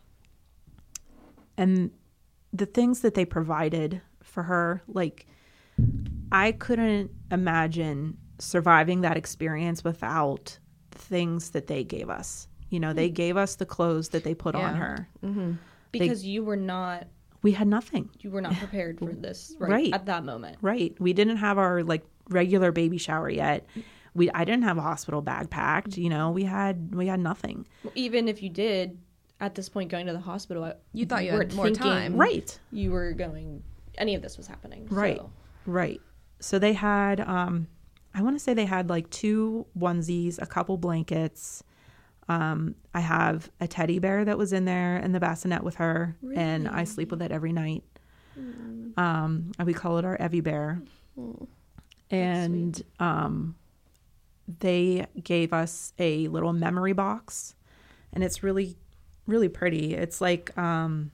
and 1.58 1.92
the 2.54 2.66
things 2.66 3.02
that 3.02 3.16
they 3.16 3.26
provided 3.26 4.02
for 4.30 4.44
her, 4.44 4.82
like, 4.88 5.26
I 6.32 6.52
couldn't 6.54 7.12
imagine 7.32 8.18
surviving 8.40 9.02
that 9.02 9.18
experience 9.18 9.84
without 9.84 10.58
the 10.92 10.98
things 10.98 11.52
that 11.52 11.68
they 11.68 11.84
gave 11.84 12.10
us. 12.10 12.48
You 12.70 12.80
know, 12.80 12.94
they 12.94 13.08
hmm. 13.08 13.14
gave 13.16 13.38
us 13.38 13.56
the 13.56 13.66
clothes 13.66 14.10
that 14.10 14.24
they 14.24 14.34
put 14.34 14.56
on 14.56 14.76
Yeah. 14.76 14.80
her. 14.80 15.10
Mm-hmm. 15.24 15.52
because 15.92 16.24
you 16.26 16.44
were 16.44 16.56
not 16.56 17.08
We 17.42 17.52
had 17.52 17.68
nothing. 17.68 18.10
you 18.20 18.30
were 18.30 18.42
not 18.42 18.54
prepared 18.56 19.00
for 19.00 19.12
this 19.14 19.56
right, 19.60 19.72
Right. 19.72 19.94
at 19.94 20.06
that 20.06 20.24
moment. 20.24 20.58
Right. 20.62 20.96
We 21.00 21.14
didn't 21.14 21.38
have 21.38 21.58
our 21.58 21.84
like 21.84 22.04
regular 22.30 22.72
baby 22.72 22.98
shower 22.98 23.30
yet. 23.30 23.66
Mm. 23.76 23.84
We 24.14 24.32
I 24.32 24.44
didn't 24.44 24.64
have 24.64 24.78
a 24.78 24.82
hospital 24.82 25.22
bag 25.22 25.50
packed, 25.50 25.98
you 25.98 26.10
know. 26.10 26.32
We 26.32 26.44
had 26.44 26.94
we 26.94 27.08
had 27.08 27.20
nothing. 27.20 27.66
Even 27.96 28.28
if 28.28 28.44
you 28.44 28.50
did 28.50 28.98
at 29.40 29.56
this 29.56 29.70
point 29.70 29.90
going 29.90 30.06
to 30.08 30.14
the 30.14 30.20
hospital, 30.20 30.72
You 30.94 31.06
thought 31.06 31.24
you 31.26 31.32
weren't 31.32 31.52
had 31.52 31.56
more 31.56 31.66
thinking 31.68 31.84
time. 31.84 32.16
Right. 32.18 32.60
You 32.72 32.92
were 32.92 33.14
going 33.14 33.64
any 34.00 34.16
of 34.16 34.22
this 34.22 34.38
was 34.38 34.48
happening. 34.48 34.88
Right. 34.90 35.18
So. 35.18 35.32
Right. 35.66 36.02
So 36.40 36.58
they 36.58 36.74
had, 36.74 37.20
um, 37.20 37.68
I 38.14 38.22
want 38.22 38.36
to 38.36 38.40
say 38.40 38.54
they 38.54 38.66
had 38.66 38.90
like 38.90 39.10
two 39.10 39.66
onesies, 39.78 40.42
a 40.42 40.46
couple 40.46 40.78
blankets. 40.78 41.64
Um, 42.28 42.76
I 42.94 43.02
have 43.02 43.50
a 43.60 43.68
teddy 43.68 44.00
bear 44.00 44.24
that 44.26 44.38
was 44.38 44.54
in 44.54 44.66
there 44.66 44.98
in 44.98 45.12
the 45.12 45.20
bassinet 45.20 45.64
with 45.64 45.76
her, 45.76 46.16
and 46.36 46.68
I 46.68 46.84
sleep 46.84 47.12
with 47.12 47.22
it 47.22 47.32
every 47.32 47.52
night. 47.52 47.84
Um, 48.98 49.52
and 49.58 49.66
we 49.66 49.74
call 49.74 49.98
it 49.98 50.06
our 50.06 50.16
Evie 50.24 50.42
bear. 50.42 50.82
And 52.12 52.82
um, 53.00 53.56
they 54.60 55.08
gave 55.24 55.54
us 55.54 55.94
a 56.00 56.28
little 56.28 56.54
memory 56.54 56.94
box, 56.94 57.56
and 58.14 58.24
it's 58.24 58.44
really, 58.44 58.78
really 59.26 59.50
pretty. 59.50 59.96
It's 59.96 60.22
like 60.22 60.56
um, 60.58 61.12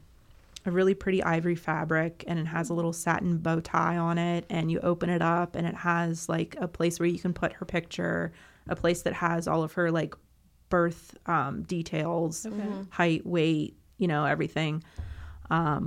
a 0.65 0.71
really 0.71 0.93
pretty 0.95 1.21
ivory 1.23 1.55
fabric 1.55 2.23
and 2.27 2.39
it 2.39 2.45
has 2.47 2.69
a 2.69 2.73
little 2.73 2.93
satin 2.93 3.37
bow 3.37 3.59
tie 3.59 3.97
on 3.97 4.17
it 4.17 4.45
and 4.49 4.71
you 4.71 4.79
open 4.79 5.09
it 5.09 5.21
up 5.21 5.55
and 5.55 5.67
it 5.67 5.75
has 5.75 6.27
like 6.27 6.55
a 6.59 6.67
place 6.67 6.99
where 6.99 7.07
you 7.07 7.19
can 7.19 7.33
put 7.33 7.53
her 7.53 7.65
picture 7.65 8.31
a 8.67 8.75
place 8.75 9.03
that 9.03 9.13
has 9.13 9.47
all 9.47 9.61
of 9.63 9.73
her 9.73 9.91
like 9.91 10.15
birth 10.69 11.15
um, 11.27 11.61
details 11.63 12.45
Okay. 12.47 12.63
height 12.89 13.25
weight 13.25 13.77
you 13.97 14.07
know 14.07 14.25
everything. 14.25 14.83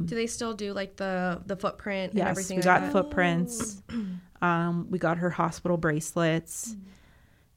Do 0.07 0.15
they 0.15 0.29
still 0.29 0.55
do 0.55 0.73
like 0.73 0.97
the 0.97 1.43
the 1.45 1.57
footprint 1.57 2.13
and 2.13 2.19
yes 2.19 2.29
everything 2.31 2.57
we 2.59 2.63
like 2.63 2.65
got 2.65 2.81
that? 2.83 2.93
footprints. 2.93 3.83
Um, 4.41 4.87
we 4.89 5.01
got 5.01 5.19
her 5.19 5.31
hospital 5.31 5.77
bracelets. 5.77 6.77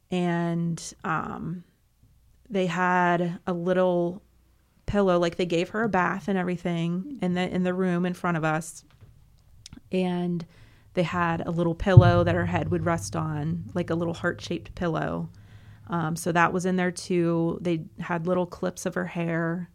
And 0.10 0.94
um, 1.04 1.64
they 2.50 2.66
had 2.66 3.40
a 3.48 3.54
little 3.54 4.22
pillow 4.92 5.18
like 5.18 5.38
they 5.38 5.46
gave 5.46 5.70
her 5.70 5.84
a 5.84 5.90
bath 5.90 6.28
and 6.28 6.38
everything 6.38 7.18
in 7.22 7.34
the 7.34 7.50
in 7.50 7.64
the 7.64 7.74
room 7.74 8.06
in 8.06 8.14
front 8.14 8.36
of 8.36 8.44
us 8.44 8.84
and 9.92 10.46
they 10.94 11.04
had 11.04 11.42
a 11.48 11.52
little 11.52 11.74
pillow 11.76 12.24
that 12.24 12.36
her 12.36 12.46
head 12.46 12.70
would 12.70 12.86
rest 12.86 13.16
on 13.16 13.64
like 13.74 13.90
a 13.90 13.96
little 13.96 14.14
heart-shaped 14.14 14.76
pillow 14.76 15.30
um, 15.88 16.16
so 16.16 16.32
that 16.32 16.52
was 16.52 16.66
in 16.66 16.76
there 16.76 16.92
too 16.92 17.58
they 17.62 17.86
had 18.00 18.28
little 18.28 18.46
clips 18.46 18.86
of 18.86 18.94
her 18.96 19.06
hair 19.06 19.70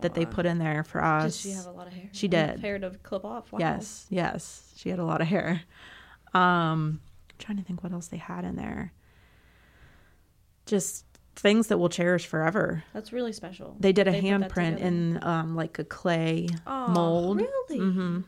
that 0.00 0.14
they 0.14 0.24
put 0.24 0.46
in 0.46 0.58
there 0.58 0.82
for 0.82 1.02
us 1.02 1.42
Did 1.42 1.50
she 1.50 1.54
have 1.56 1.66
a 1.66 1.70
lot 1.70 1.86
of 1.86 1.92
hair? 1.92 2.08
She 2.12 2.28
did. 2.28 2.60
Hair 2.60 2.78
to 2.80 2.90
clip 3.02 3.24
off. 3.24 3.52
Wow. 3.52 3.58
Yes, 3.60 4.06
yes. 4.10 4.72
She 4.76 4.90
had 4.90 4.98
a 4.98 5.04
lot 5.04 5.20
of 5.20 5.28
hair. 5.28 5.62
Um, 6.34 7.00
I'm 7.30 7.36
trying 7.38 7.58
to 7.58 7.64
think 7.64 7.82
what 7.82 7.92
else 7.92 8.08
they 8.08 8.16
had 8.16 8.44
in 8.44 8.56
there. 8.56 8.92
Just 10.66 11.04
things 11.36 11.66
that 11.68 11.78
we'll 11.78 11.88
cherish 11.88 12.26
forever. 12.26 12.84
That's 12.92 13.12
really 13.12 13.32
special. 13.32 13.76
They 13.80 13.92
did 13.92 14.08
a 14.08 14.12
They 14.12 14.20
put 14.20 14.40
that 14.40 14.50
handprint 14.52 14.78
in 14.78 15.22
um, 15.22 15.56
like 15.56 15.78
a 15.78 15.84
clay 15.84 16.48
Aw, 16.66 16.92
mold. 16.92 17.38
Really? 17.38 17.78
hmm 17.78 18.20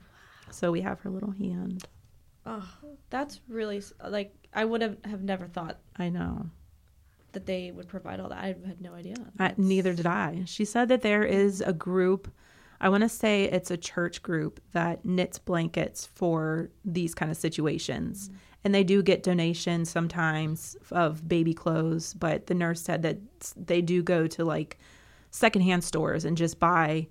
So 0.51 0.73
we 0.73 0.81
have 0.83 1.01
her 1.01 1.11
little 1.11 1.31
hand. 1.33 1.85
Oh, 2.45 2.69
That's 3.11 3.41
really 3.49 3.83
like 4.09 4.33
I 4.55 4.65
would 4.65 4.81
have 4.83 4.97
have 5.05 5.23
never 5.23 5.47
thought 5.49 5.79
I 5.97 6.09
know. 6.09 6.47
that 7.33 7.45
they 7.47 7.71
would 7.73 7.89
provide 7.89 8.21
all 8.21 8.29
that. 8.29 8.39
I 8.39 8.49
had 8.67 8.81
no 8.81 8.95
idea. 8.95 9.17
I, 9.39 9.55
neither 9.57 9.93
did 9.95 10.07
I. 10.07 10.43
She 10.47 10.65
said 10.65 10.89
that 10.89 11.03
there 11.03 11.25
is 11.25 11.61
a 11.61 11.73
group. 11.73 12.33
I 12.81 12.89
want 12.89 13.03
to 13.03 13.09
say 13.09 13.45
it's 13.45 13.71
a 13.71 13.77
church 13.77 14.23
group 14.23 14.61
that 14.73 15.05
knits 15.05 15.39
blankets 15.39 16.07
for 16.07 16.71
these 16.85 17.15
kind 17.15 17.31
of 17.31 17.37
situations. 17.37 18.31
And 18.67 18.75
they 18.75 18.83
do 18.83 19.01
get 19.01 19.23
donations 19.23 19.89
sometimes 19.91 20.77
of 20.91 21.29
baby 21.29 21.55
clothes, 21.55 22.15
but 22.15 22.49
the 22.49 22.55
nurse 22.55 22.81
said 22.83 23.03
that 23.03 23.19
they 23.57 23.81
do 23.81 24.03
go 24.03 24.27
to 24.27 24.45
like 24.45 24.77
secondhand 25.31 25.85
stores 25.85 26.25
and 26.25 26.37
just 26.37 26.59
buy 26.59 27.07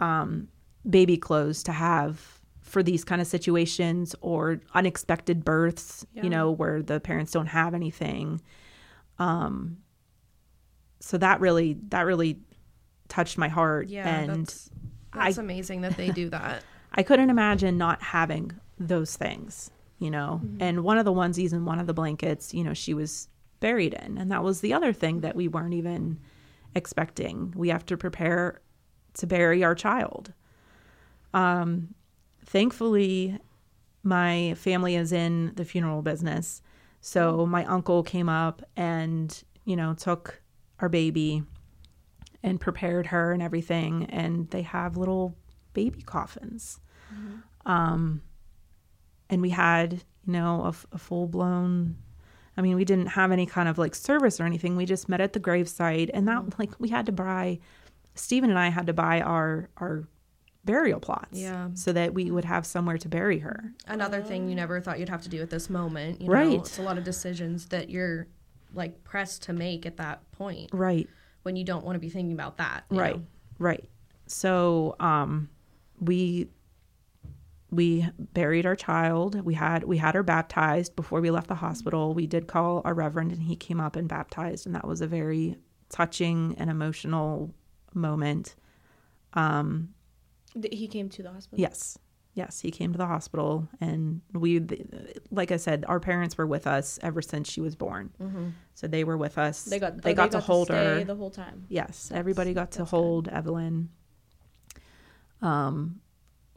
um, 0.00 0.48
baby 0.88 1.18
clothes 1.18 1.62
to 1.64 1.72
have 1.72 2.40
for 2.62 2.82
these 2.82 3.04
kind 3.04 3.20
of 3.20 3.26
situations 3.26 4.14
or 4.22 4.62
unexpected 4.72 5.44
births, 5.44 6.06
Yeah. 6.14 6.22
you 6.22 6.30
know, 6.30 6.50
where 6.52 6.80
the 6.80 7.00
parents 7.00 7.32
don't 7.32 7.48
have 7.48 7.74
anything. 7.74 8.40
Um, 9.18 9.76
so 11.00 11.18
that 11.18 11.38
really, 11.42 11.76
that 11.90 12.06
really 12.06 12.38
touched 13.08 13.36
my 13.36 13.48
heart. 13.48 13.88
yeah, 13.90 14.20
and 14.20 14.30
that's 14.46 14.70
that's 15.14 15.36
amazing 15.36 15.82
that 15.82 15.98
they 15.98 16.08
do 16.12 16.30
that. 16.30 16.62
I 16.94 17.02
couldn't 17.02 17.28
imagine 17.28 17.76
not 17.76 18.00
having 18.02 18.52
those 18.78 19.16
things, 19.16 19.70
you 19.98 20.10
know. 20.10 20.40
And 20.60 20.84
one 20.84 20.98
of 20.98 21.04
the 21.04 21.12
onesies 21.12 21.52
and 21.52 21.66
one 21.66 21.78
of 21.78 21.86
the 21.86 21.94
blankets, 21.94 22.54
you 22.54 22.64
know, 22.64 22.74
she 22.74 22.94
was 22.94 23.28
buried 23.60 23.94
in. 23.94 24.18
And 24.18 24.30
that 24.30 24.42
was 24.42 24.60
the 24.60 24.72
other 24.72 24.92
thing 24.92 25.20
that 25.20 25.36
we 25.36 25.48
weren't 25.48 25.74
even 25.74 26.18
expecting. 26.74 27.52
We 27.56 27.68
have 27.70 27.84
to 27.86 27.96
prepare 27.96 28.60
to 29.14 29.26
bury 29.26 29.64
our 29.64 29.74
child. 29.74 30.32
Um, 31.34 31.94
thankfully, 32.44 33.38
my 34.02 34.54
family 34.56 34.94
is 34.94 35.12
in 35.12 35.52
the 35.56 35.64
funeral 35.64 36.02
business. 36.02 36.62
So 37.00 37.46
my 37.46 37.64
uncle 37.64 38.02
came 38.02 38.28
up 38.28 38.62
and, 38.76 39.42
you 39.64 39.76
know, 39.76 39.94
took 39.94 40.40
our 40.80 40.88
baby 40.88 41.42
and 42.42 42.60
prepared 42.60 43.06
her 43.06 43.32
and 43.32 43.42
everything. 43.42 44.04
And 44.04 44.48
they 44.50 44.62
have 44.62 44.96
little 44.96 45.36
baby 45.72 46.02
coffins. 46.02 46.80
Um, 47.66 48.22
and 49.30 49.42
we 49.42 49.50
had, 49.50 49.92
you 50.26 50.32
know, 50.32 50.64
a 50.92 50.98
full 50.98 51.26
blown. 51.26 51.96
I 52.56 52.60
mean, 52.60 52.74
we 52.76 52.84
didn't 52.84 53.06
have 53.08 53.30
any 53.30 53.46
kind 53.46 53.68
of 53.68 53.78
like 53.78 53.94
service 53.94 54.40
or 54.40 54.44
anything. 54.44 54.74
We 54.76 54.84
just 54.84 55.08
met 55.08 55.20
at 55.20 55.32
the 55.32 55.40
gravesite, 55.40 56.10
and 56.12 56.26
that 56.28 56.58
like 56.58 56.70
we 56.80 56.88
had 56.88 57.06
to 57.06 57.12
buy. 57.12 57.58
Stephen 58.14 58.50
and 58.50 58.58
I 58.58 58.68
had 58.68 58.86
to 58.88 58.92
buy 58.92 59.20
our 59.20 59.68
our 59.76 60.04
burial 60.64 60.98
plots, 61.00 61.38
Yeah. 61.38 61.68
so 61.74 61.92
that 61.92 62.12
we 62.14 62.30
would 62.30 62.44
have 62.44 62.66
somewhere 62.66 62.98
to 62.98 63.08
bury 63.08 63.38
her. 63.38 63.72
Another 63.86 64.20
thing 64.20 64.48
you 64.48 64.54
never 64.56 64.80
thought 64.80 64.98
you'd 64.98 65.08
have 65.08 65.22
to 65.22 65.28
do 65.28 65.40
at 65.40 65.50
this 65.50 65.70
moment. 65.70 66.20
You 66.20 66.26
know? 66.26 66.32
Right. 66.34 66.52
It's 66.58 66.78
a 66.78 66.82
lot 66.82 66.98
of 66.98 67.04
decisions 67.04 67.66
that 67.66 67.88
you're 67.90 68.26
like 68.74 69.02
pressed 69.04 69.44
to 69.44 69.52
make 69.54 69.86
at 69.86 69.96
that 69.96 70.30
point 70.32 70.68
Right, 70.74 71.08
when 71.42 71.56
you 71.56 71.64
don't 71.64 71.86
want 71.86 71.94
to 71.94 72.00
be 72.00 72.10
thinking 72.10 72.32
about 72.32 72.58
that. 72.58 72.84
right, 72.90 73.16
know? 73.16 73.22
right. 73.58 73.88
So, 74.26 74.94
um, 75.00 75.48
we 76.00 76.48
we 77.70 78.06
buried 78.18 78.64
our 78.66 78.76
child. 78.76 79.40
We 79.44 79.54
had 79.54 79.84
we 79.84 79.98
had 79.98 80.14
her 80.14 80.22
baptized 80.22 80.96
before 80.96 81.20
we 81.20 81.30
left 81.30 81.48
the 81.48 81.54
hospital. 81.56 82.14
We 82.14 82.26
did 82.26 82.46
call 82.46 82.80
our 82.84 82.94
reverend, 82.94 83.32
and 83.32 83.42
he 83.42 83.56
came 83.56 83.80
up 83.80 83.94
and 83.96 84.08
baptized, 84.08 84.66
and 84.66 84.74
that 84.74 84.86
was 84.86 85.00
a 85.00 85.06
very 85.06 85.56
touching 85.90 86.54
and 86.58 86.70
emotional 86.70 87.54
moment. 87.94 88.54
Um, 89.34 89.90
He 90.72 90.88
came 90.88 91.08
to 91.10 91.22
the 91.22 91.30
hospital. 91.30 91.60
yes, 91.60 91.98
yes, 92.34 92.60
he 92.60 92.70
came 92.70 92.92
to 92.92 92.98
the 92.98 93.06
hospital, 93.06 93.68
and 93.80 94.22
we, 94.32 94.60
like 95.30 95.52
I 95.52 95.58
said, 95.58 95.84
our 95.88 96.00
parents 96.00 96.38
were 96.38 96.46
with 96.46 96.66
us 96.66 96.98
ever 97.02 97.20
since 97.20 97.50
she 97.50 97.60
was 97.60 97.76
born. 97.76 98.10
So 98.74 98.86
they 98.86 99.04
were 99.04 99.16
with 99.18 99.36
us. 99.36 99.64
They 99.64 99.78
got 99.78 100.00
they 100.00 100.12
oh, 100.12 100.14
got 100.14 100.30
to 100.32 100.40
hold 100.40 100.68
stay 100.68 101.00
her. 101.00 101.04
the 101.04 101.14
whole 101.16 101.30
time. 101.30 101.66
Yes, 101.68 102.10
everybody 102.14 102.54
got 102.54 102.70
to 102.72 102.78
that's 102.78 102.90
good. 102.90 102.96
hold 102.96 103.28
Evelyn, 103.28 103.90
um, 105.42 106.00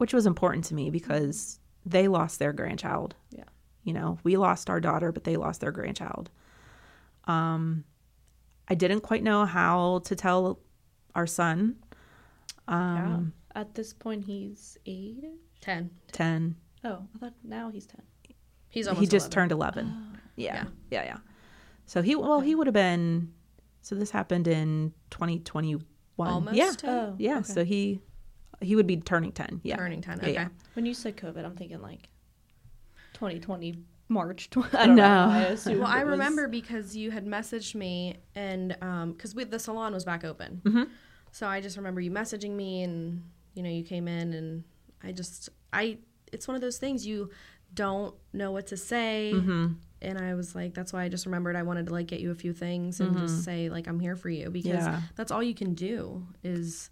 which 0.02 0.12
was 0.12 0.26
important 0.26 0.64
to 0.64 0.74
me 0.74 0.90
because 0.90 1.60
they 1.86 2.08
lost 2.08 2.40
their 2.40 2.52
grandchild. 2.52 3.14
Yeah. 3.30 3.44
You 3.84 3.92
know, 3.92 4.18
we 4.24 4.36
lost 4.36 4.68
our 4.68 4.80
daughter, 4.80 5.12
but 5.12 5.22
they 5.22 5.36
lost 5.36 5.60
their 5.60 5.70
grandchild. 5.70 6.28
Um, 7.24 7.84
I 8.68 8.74
didn't 8.74 9.02
quite 9.02 9.22
know 9.22 9.44
how 9.44 10.00
to 10.06 10.16
tell 10.16 10.58
our 11.14 11.26
son, 11.26 11.76
um, 12.66 13.32
yeah. 13.54 13.60
At 13.60 13.74
this 13.74 13.92
point, 13.92 14.24
he's 14.24 14.78
eight. 14.86 15.24
Ten. 15.60 15.90
10. 16.10 16.56
Oh, 16.84 16.98
I 17.14 17.18
thought 17.18 17.34
now 17.44 17.70
he's 17.70 17.86
ten. 17.86 18.02
He's 18.70 18.88
almost 18.88 19.00
he 19.02 19.06
just 19.06 19.26
11. 19.26 19.30
turned 19.30 19.52
11. 19.52 19.86
Oh. 19.86 20.18
Yeah. 20.36 20.54
Yeah. 20.54 20.64
Yeah. 20.90 21.04
Yeah. 21.04 21.16
So 21.86 22.02
he, 22.02 22.16
well, 22.16 22.40
he 22.40 22.54
would 22.56 22.66
have 22.66 22.74
been, 22.74 23.32
so 23.82 23.94
this 23.94 24.10
happened 24.10 24.48
in 24.48 24.92
2021. 25.10 25.84
Almost 26.18 26.56
Yeah. 26.56 26.72
10? 26.76 26.90
Oh, 26.90 27.14
Yeah. 27.18 27.38
okay. 27.38 27.52
So 27.52 27.64
he, 27.64 28.00
he 28.62 28.76
would 28.76 28.86
be 28.86 28.96
turning 28.98 29.32
10. 29.32 29.60
Yeah. 29.64 29.76
Turning 29.76 30.00
10. 30.00 30.16
Yeah, 30.18 30.22
Okay. 30.22 30.32
yeah. 30.34 30.48
When 30.74 30.86
you 30.86 30.94
said 30.94 31.16
COVID, 31.16 31.44
I'm 31.44 31.56
thinking 31.56 31.80
like 31.82 32.08
2020 33.14 33.78
March. 34.08 34.50
Tw- 34.50 34.58
I 34.74 34.86
don't 34.86 34.96
know. 34.96 35.02
No. 35.26 35.30
I 35.30 35.74
Well, 35.74 35.84
I 35.86 36.00
it 36.00 36.04
was- 36.04 36.10
remember 36.12 36.48
because 36.48 36.96
you 36.96 37.10
had 37.10 37.26
messaged 37.26 37.74
me, 37.74 38.16
and 38.34 38.76
because 39.14 39.34
we 39.34 39.44
the 39.44 39.58
salon 39.58 39.92
was 39.92 40.04
back 40.04 40.24
open, 40.24 40.60
Mhm. 40.64 40.88
so 41.30 41.46
I 41.46 41.60
just 41.60 41.76
remember 41.76 42.00
you 42.00 42.10
messaging 42.10 42.50
me, 42.52 42.82
and 42.82 43.22
you 43.54 43.62
know 43.62 43.70
you 43.70 43.84
came 43.84 44.08
in, 44.08 44.32
and 44.32 44.64
I 45.02 45.12
just 45.12 45.48
I 45.72 45.98
it's 46.32 46.48
one 46.48 46.54
of 46.54 46.60
those 46.60 46.78
things 46.78 47.06
you 47.06 47.30
don't 47.74 48.14
know 48.32 48.50
what 48.52 48.66
to 48.68 48.76
say, 48.76 49.32
Mm-hmm. 49.34 49.66
and 50.02 50.18
I 50.18 50.34
was 50.34 50.54
like, 50.54 50.74
that's 50.74 50.92
why 50.92 51.04
I 51.04 51.08
just 51.08 51.24
remembered 51.26 51.56
I 51.56 51.62
wanted 51.62 51.86
to 51.86 51.92
like 51.92 52.06
get 52.06 52.20
you 52.20 52.30
a 52.30 52.34
few 52.34 52.52
things 52.52 53.00
and 53.00 53.16
just 53.16 53.44
say 53.44 53.70
like 53.70 53.86
I'm 53.86 53.98
here 54.00 54.16
for 54.16 54.28
you 54.28 54.50
because 54.50 54.72
Mm-hmm. 54.84 54.92
Yeah. 54.92 55.00
that's 55.16 55.30
all 55.30 55.42
you 55.42 55.54
can 55.54 55.72
do 55.74 56.26
is 56.42 56.90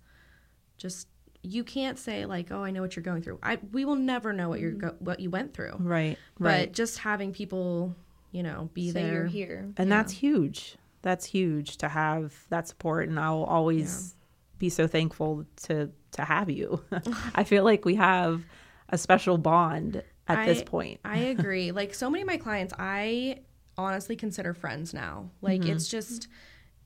just 0.79 1.09
you 1.43 1.65
can't 1.65 1.99
say 1.99 2.27
like 2.27 2.51
oh 2.51 2.63
I 2.63 2.71
know 2.71 2.83
what 2.83 2.97
you're 2.97 3.03
going 3.03 3.23
through. 3.23 3.39
I 3.43 3.59
we 3.73 3.85
will 3.85 3.95
never 3.97 4.33
know 4.33 4.49
what 4.49 4.61
you're 4.61 4.73
go- 4.73 4.97
what 4.99 5.21
you 5.21 5.31
went 5.31 5.55
through, 5.55 5.77
Right. 5.79 6.19
but 6.39 6.45
Right. 6.47 6.73
just 6.73 6.99
having 6.99 7.33
people 7.33 7.95
you 8.33 8.43
know 8.43 8.69
be 8.75 8.91
Say 8.91 9.03
there 9.03 9.13
you're 9.15 9.27
here. 9.27 9.73
and 9.77 9.89
yeah. 9.89 9.97
that's 9.97 10.13
huge. 10.13 10.77
That's 11.03 11.25
huge 11.25 11.79
to 11.79 11.89
have 11.89 12.35
that 12.51 12.69
support. 12.69 13.09
And 13.09 13.19
I'll 13.19 13.45
always 13.45 14.15
be 14.59 14.69
so 14.69 14.87
thankful 14.87 15.47
to, 15.63 15.91
to 16.13 16.23
have 16.23 16.51
you. 16.51 16.85
I 17.35 17.45
feel 17.45 17.65
like 17.65 17.87
we 17.87 17.95
have 17.95 18.43
a 18.91 18.99
special 18.99 19.39
bond 19.39 20.03
at 20.29 20.45
this 20.45 20.63
point. 20.63 21.01
I 21.03 21.17
agree. 21.35 21.73
Like 21.73 21.95
so 21.95 22.11
many 22.11 22.21
of 22.21 22.27
my 22.29 22.37
clients, 22.37 22.75
I 22.79 23.39
honestly 23.79 24.15
consider 24.15 24.53
friends 24.53 24.93
now. 24.93 25.31
Like 25.41 25.63
Mm-hmm. 25.63 25.71
it's 25.73 25.89
just, 25.89 26.29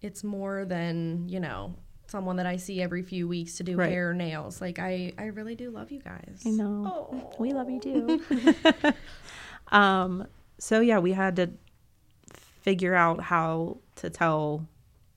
it's 0.00 0.22
more 0.22 0.64
than 0.64 1.28
you 1.28 1.40
know 1.40 1.74
someone 2.14 2.36
that 2.36 2.46
I 2.46 2.58
see 2.58 2.80
every 2.80 3.02
few 3.02 3.26
weeks 3.26 3.56
to 3.56 3.64
do 3.64 3.74
Right. 3.76 3.90
hair 3.90 4.10
or 4.10 4.14
nails. 4.14 4.60
Like 4.60 4.78
I, 4.78 5.12
I 5.18 5.24
really 5.24 5.56
do 5.56 5.70
love 5.72 5.90
you 5.90 5.98
guys. 5.98 6.42
I 6.46 6.50
know. 6.50 7.32
We 7.40 7.52
love 7.52 7.68
you 7.68 7.80
too. 7.80 8.22
um, 9.72 10.24
so 10.58 10.78
yeah, 10.78 11.00
we 11.00 11.10
had 11.10 11.34
to 11.34 11.50
figure 12.62 12.94
out 12.94 13.20
how 13.20 13.78
to 13.96 14.10
tell 14.10 14.64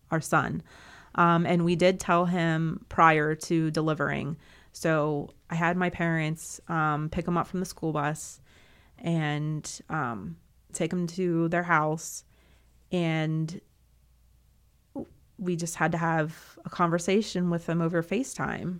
our 0.09 0.19
son. 0.19 0.63
Um, 1.13 1.45
and 1.45 1.63
we 1.63 1.75
did 1.75 1.99
tell 1.99 2.25
him 2.25 2.83
prior 2.89 3.35
to 3.35 3.69
delivering. 3.69 4.35
So 4.71 5.29
I 5.51 5.55
had 5.55 5.77
my 5.77 5.91
parents 5.91 6.59
um, 6.67 7.09
pick 7.11 7.27
him 7.27 7.37
up 7.37 7.45
from 7.45 7.59
the 7.59 7.65
school 7.67 7.91
bus 7.91 8.41
and 8.97 9.81
um, 9.91 10.37
take 10.73 10.91
him 10.91 11.05
to 11.09 11.47
their 11.49 11.61
house. 11.63 12.23
And 12.91 13.61
we 15.37 15.55
just 15.55 15.75
had 15.75 15.91
to 15.91 15.97
have 15.97 16.57
a 16.65 16.69
conversation 16.69 17.49
with 17.49 17.67
him 17.67 17.81
over 17.81 18.01
FaceTime. 18.03 18.79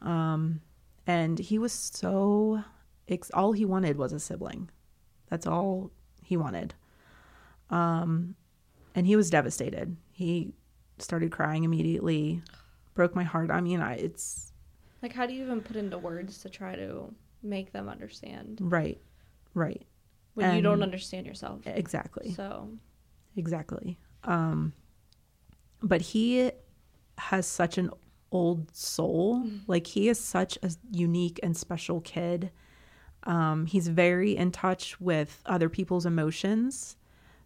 Um, 0.00 0.60
and 1.06 1.38
he 1.38 1.58
was 1.58 1.72
so 1.72 2.64
ex- 3.08 3.30
all 3.32 3.52
he 3.52 3.64
wanted 3.64 3.96
was 3.96 4.12
a 4.12 4.18
sibling. 4.20 4.68
That's 5.28 5.46
all 5.46 5.90
he 6.22 6.36
wanted. 6.36 6.74
Um, 7.70 8.34
and 8.94 9.06
he 9.06 9.14
was 9.16 9.30
devastated. 9.30 9.96
He 10.10 10.54
started 10.98 11.30
crying 11.32 11.64
immediately, 11.64 12.42
broke 12.94 13.14
my 13.14 13.22
heart. 13.22 13.50
I 13.50 13.60
mean, 13.60 13.80
I, 13.80 13.94
it's 13.94 14.52
Like, 15.02 15.12
how 15.12 15.26
do 15.26 15.34
you 15.34 15.44
even 15.44 15.60
put 15.60 15.76
into 15.76 15.98
words 15.98 16.38
to 16.38 16.50
try 16.50 16.74
to 16.76 17.14
make 17.42 17.72
them 17.72 17.88
understand 17.88 18.58
right, 18.60 19.00
right, 19.54 19.82
when 20.34 20.54
you 20.56 20.62
don't 20.62 20.82
understand 20.82 21.26
yourself? 21.26 21.60
exactly. 21.66 22.32
So, 22.32 22.68
Exactly. 23.36 23.98
Um, 24.24 24.72
but 25.82 26.00
he 26.00 26.50
has 27.18 27.46
such 27.46 27.78
an 27.78 27.90
old 28.30 28.74
soul. 28.74 29.44
Like 29.66 29.86
he 29.86 30.08
is 30.08 30.18
such 30.18 30.58
a 30.62 30.70
unique 30.90 31.38
and 31.42 31.56
special 31.56 32.00
kid. 32.00 32.50
Um, 33.24 33.66
he's 33.66 33.88
very 33.88 34.36
in 34.36 34.50
touch 34.50 35.00
with 35.00 35.42
other 35.46 35.68
people's 35.68 36.06
emotions. 36.06 36.96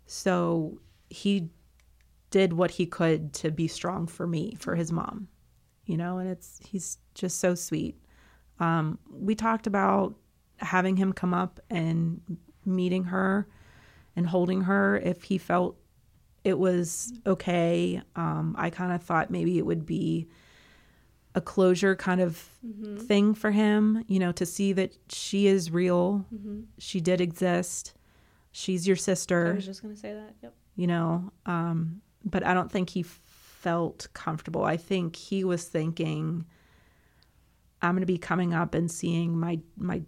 So 0.07 0.81
he 1.11 1.51
did 2.31 2.53
what 2.53 2.71
he 2.71 2.87
could 2.87 3.33
to 3.35 3.51
be 3.51 3.69
strong 3.69 4.07
for 4.07 4.27
me, 4.27 4.57
for 4.59 4.75
his 4.75 4.93
mom. 4.93 5.29
You 5.85 5.97
know, 5.97 6.19
and 6.19 6.29
it's 6.29 6.61
he's 6.65 6.99
just 7.15 7.39
so 7.39 7.55
sweet. 7.55 7.97
Um, 8.59 8.99
we 9.11 9.35
talked 9.35 9.67
about 9.67 10.15
having 10.59 10.97
him 10.97 11.13
come 11.13 11.35
up 11.35 11.61
and 11.71 12.21
meeting 12.65 13.05
her 13.05 13.47
and 14.17 14.27
holding 14.27 14.63
her 14.63 14.97
if 14.97 15.23
he 15.25 15.39
felt 15.39 15.77
it 16.47 16.57
was 16.61 17.13
okay. 17.27 18.01
Um, 18.15 18.55
I 18.57 18.71
kind 18.71 18.93
of 18.93 19.03
thought 19.03 19.31
maybe 19.31 19.59
it 19.59 19.67
would 19.67 19.85
be 19.85 20.29
a 21.35 21.41
closure 21.41 21.97
kind 21.97 22.21
of 22.21 22.37
thing 23.01 23.35
for 23.35 23.51
him, 23.51 24.05
you 24.07 24.21
know, 24.21 24.31
to 24.31 24.47
see 24.47 24.73
that 24.75 24.97
she 25.09 25.49
is 25.49 25.73
real. 25.73 26.25
She 26.79 27.01
did 27.01 27.21
exist. 27.21 27.95
She's 28.53 28.87
your 28.87 28.97
sister. 28.97 29.49
I 29.51 29.55
was 29.57 29.67
just 29.67 29.83
gonna 29.83 29.97
say 29.97 30.15
that. 30.15 30.35
Yep. 30.41 30.55
you 30.77 30.87
know. 30.87 31.33
Um, 31.47 32.01
but 32.25 32.47
I 32.47 32.55
don't 32.55 32.71
think 32.71 32.91
he 32.91 33.03
felt 33.03 34.07
comfortable. 34.15 34.63
I 34.65 34.77
think 34.77 35.17
he 35.17 35.43
was 35.43 35.65
thinking, 35.65 36.47
I'm 37.83 37.93
going 37.95 38.03
to 38.03 38.07
be 38.07 38.19
coming 38.19 38.55
up 38.55 38.75
and 38.75 38.89
seeing 38.89 39.37
my 39.37 39.59
my 39.77 40.03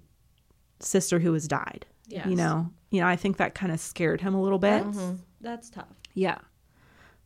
sister 0.79 1.19
who 1.19 1.33
has 1.33 1.49
died. 1.49 1.85
Yes. 2.07 2.27
You 2.27 2.37
know, 2.37 2.71
you 2.91 3.01
know. 3.01 3.09
I 3.09 3.17
think 3.17 3.39
that 3.39 3.55
kind 3.55 3.73
of 3.73 3.81
scared 3.81 4.21
him 4.21 4.35
a 4.35 4.41
little 4.41 4.61
bit. 4.61 4.85
That's, 4.85 5.21
that's 5.41 5.71
tough. 5.71 5.98
Yeah. 6.19 6.39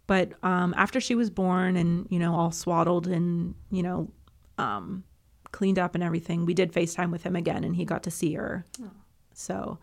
But 0.06 0.32
um, 0.42 0.74
after 0.76 1.00
she 1.00 1.14
was 1.14 1.30
born 1.30 1.76
and, 1.76 2.06
you 2.10 2.18
know, 2.18 2.34
all 2.34 2.50
swaddled 2.50 3.06
and, 3.06 3.54
you 3.70 3.82
know, 3.82 4.10
um, 4.58 5.04
cleaned 5.52 5.78
up 5.78 5.94
and 5.94 6.04
everything, 6.04 6.44
we 6.44 6.54
did 6.54 6.72
FaceTime 6.72 7.10
with 7.10 7.22
him 7.22 7.36
again 7.36 7.64
and 7.64 7.74
he 7.74 7.84
got 7.84 8.02
to 8.02 8.10
see 8.10 8.34
her. 8.34 8.66
So 9.32 9.78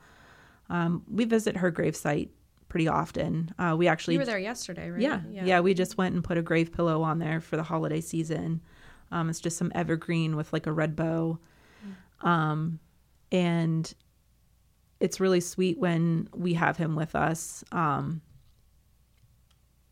um, 0.70 1.04
we 1.10 1.26
visit 1.26 1.58
her 1.58 1.72
gravesite 1.72 2.30
pretty 2.68 2.88
often. 2.88 3.52
Uh, 3.58 3.76
we 3.78 3.88
actually. 3.88 4.14
You 4.16 4.20
were 4.20 4.26
there 4.26 4.38
yesterday, 4.38 4.92
right? 4.92 5.02
Yeah, 5.02 5.22
yeah. 5.32 5.60
We 5.62 5.74
just 5.74 5.98
went 5.98 6.14
and 6.14 6.24
put 6.24 6.38
a 6.38 6.44
grave 6.44 6.72
pillow 6.72 7.02
on 7.02 7.18
there 7.18 7.40
for 7.40 7.58
the 7.58 7.64
holiday 7.64 8.02
season. 8.02 8.62
Um, 9.12 9.30
it's 9.30 9.40
just 9.40 9.58
some 9.58 9.72
evergreen 9.74 10.36
with 10.36 10.54
like 10.54 10.68
a 10.68 10.72
red 10.72 10.96
bow. 10.96 11.40
Um, 12.22 12.80
and 13.32 13.92
it's 15.00 15.20
really 15.20 15.40
sweet 15.40 15.80
when 15.80 16.28
we 16.36 16.54
have 16.54 16.78
him 16.78 16.96
with 16.96 17.16
us. 17.16 17.64
Um, 17.72 18.22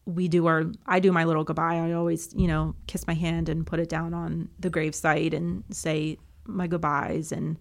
we 0.08 0.28
do 0.30 0.46
our, 0.48 0.64
I 0.86 1.00
do 1.02 1.12
my 1.12 1.26
little 1.26 1.44
goodbye. 1.44 1.76
I 1.76 1.92
always, 1.92 2.34
you 2.34 2.48
know, 2.48 2.76
kiss 2.88 3.06
my 3.06 3.14
hand 3.14 3.50
and 3.50 3.68
put 3.68 3.80
it 3.82 3.90
down 3.90 4.14
on 4.14 4.48
the 4.58 4.70
gravesite 4.70 5.34
and 5.34 5.66
say 5.70 6.18
my 6.46 6.66
goodbyes. 6.66 7.34
And 7.34 7.60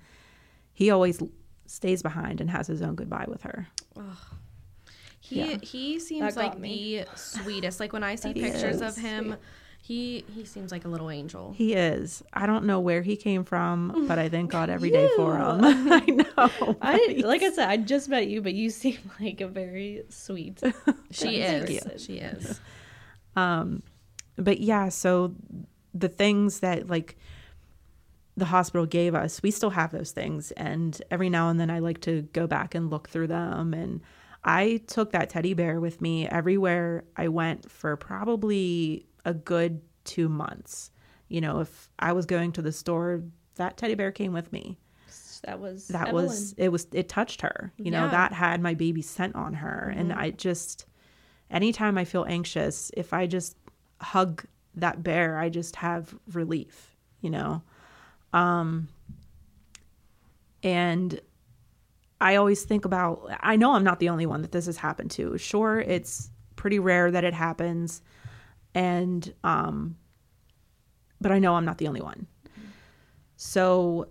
he 0.73 0.91
always 0.91 1.21
stays 1.67 2.03
behind 2.03 2.41
and 2.41 2.49
has 2.49 2.69
his 2.69 2.83
own 2.83 2.95
goodbye 2.95 3.25
with 3.27 3.43
her. 3.43 3.67
He 5.21 5.41
Yeah. 5.41 5.59
he 5.61 5.99
seems 5.99 6.37
like 6.37 6.57
me. 6.57 6.99
the 6.99 7.07
sweetest. 7.17 7.81
Like 7.81 7.93
when 7.93 8.05
I 8.05 8.15
see 8.15 8.33
pictures 8.33 8.81
of 8.81 8.97
him, 8.97 9.37
he 9.87 10.25
he 10.35 10.44
seems 10.44 10.72
like 10.72 10.85
a 10.85 10.88
little 10.88 11.11
angel. 11.11 11.55
He 11.57 11.75
is. 11.75 12.20
I 12.33 12.46
don't 12.46 12.64
know 12.64 12.81
where 12.81 13.03
he 13.03 13.14
came 13.14 13.44
from, 13.44 14.07
but 14.09 14.18
I 14.18 14.29
thank 14.29 14.51
God 14.57 14.68
every 14.68 14.90
day 14.90 15.09
for 15.14 15.37
him. 15.37 15.61
I 15.62 16.05
know. 16.07 16.77
I 16.83 17.22
like 17.25 17.42
I 17.42 17.53
said, 17.53 17.68
I 17.68 17.77
just 17.77 18.09
met 18.09 18.27
you, 18.27 18.42
but 18.42 18.53
you 18.53 18.68
seem 18.70 18.99
like 19.20 19.40
a 19.40 19.46
very 19.46 20.03
sweet. 20.09 20.61
She 21.12 21.40
is. 21.40 21.70
you. 21.70 21.81
She 21.99 22.14
is. 22.14 22.61
Um, 23.37 23.85
but 24.35 24.59
yeah, 24.59 24.88
so 24.88 25.37
the 25.94 26.09
things 26.09 26.61
that 26.61 26.88
like 26.88 27.16
the 28.37 28.46
hospital 28.46 28.87
gave 28.87 29.14
us, 29.14 29.40
we 29.40 29.53
still 29.53 29.70
have 29.70 29.92
those 29.92 30.11
things. 30.11 30.51
And 30.53 31.01
every 31.12 31.31
now 31.31 31.49
and 31.49 31.61
then 31.61 31.70
I 31.70 31.79
like 31.79 32.01
to 32.01 32.22
go 32.33 32.49
back 32.49 32.75
and 32.75 32.90
look 32.90 33.09
through 33.09 33.29
them. 33.29 33.72
And 33.72 34.01
I 34.42 34.81
took 34.88 35.12
that 35.12 35.31
teddy 35.31 35.55
bear 35.55 35.79
with 35.79 36.01
me 36.01 36.27
everywhere 36.27 37.05
I 37.16 37.29
went 37.29 37.70
for 37.70 37.96
probably 37.96 39.07
a 39.27 39.35
good 39.35 39.83
two 40.05 40.31
months. 40.31 40.91
You 41.29 41.43
know, 41.43 41.61
if 41.61 41.91
I 41.99 42.12
was 42.15 42.25
going 42.25 42.53
to 42.53 42.62
the 42.62 42.73
store, 42.73 43.23
that 43.57 43.77
teddy 43.77 43.95
bear 43.95 44.12
came 44.12 44.33
with 44.33 44.51
me. 44.53 44.79
That 45.45 45.61
was 45.61 45.89
That 45.89 46.09
Evelyn. 46.09 46.27
was 46.27 46.55
it 46.57 46.71
was 46.71 46.87
it 46.93 47.09
touched 47.11 47.43
her. 47.43 47.73
You 47.77 47.91
know, 47.91 48.09
that 48.09 48.33
had 48.33 48.62
my 48.62 48.73
baby 48.75 49.03
scent 49.03 49.35
on 49.35 49.53
her. 49.55 49.93
And 49.95 50.12
I 50.12 50.31
just 50.31 50.87
anytime 51.51 51.99
I 51.99 52.05
feel 52.05 52.25
anxious, 52.27 52.91
if 52.97 53.12
I 53.12 53.27
just 53.27 53.57
hug 54.01 54.45
that 54.77 55.03
bear, 55.03 55.39
I 55.39 55.49
just 55.51 55.77
have 55.77 56.15
relief, 56.33 56.97
you 57.21 57.31
know. 57.31 57.62
Um 58.33 58.89
and 60.62 61.21
I 62.21 62.37
always 62.37 62.65
think 62.65 62.85
about 62.85 63.31
I 63.41 63.57
know 63.57 63.75
I'm 63.75 63.85
not 63.85 64.01
the 64.01 64.09
only 64.09 64.27
one 64.27 64.43
that 64.43 64.53
this 64.53 64.67
has 64.67 64.79
happened 64.79 65.11
to. 65.12 65.37
Sure, 65.39 65.81
it's 65.81 66.31
pretty 66.57 66.79
rare 66.79 67.11
that 67.11 67.25
it 67.25 67.35
happens 67.35 68.01
and 68.77 69.33
um 69.43 69.97
but 71.19 71.33
I 71.33 71.39
know 71.39 71.55
I'm 71.55 71.65
not 71.65 71.79
the 71.79 71.89
only 71.89 72.03
one. 72.03 72.27
So 73.37 74.09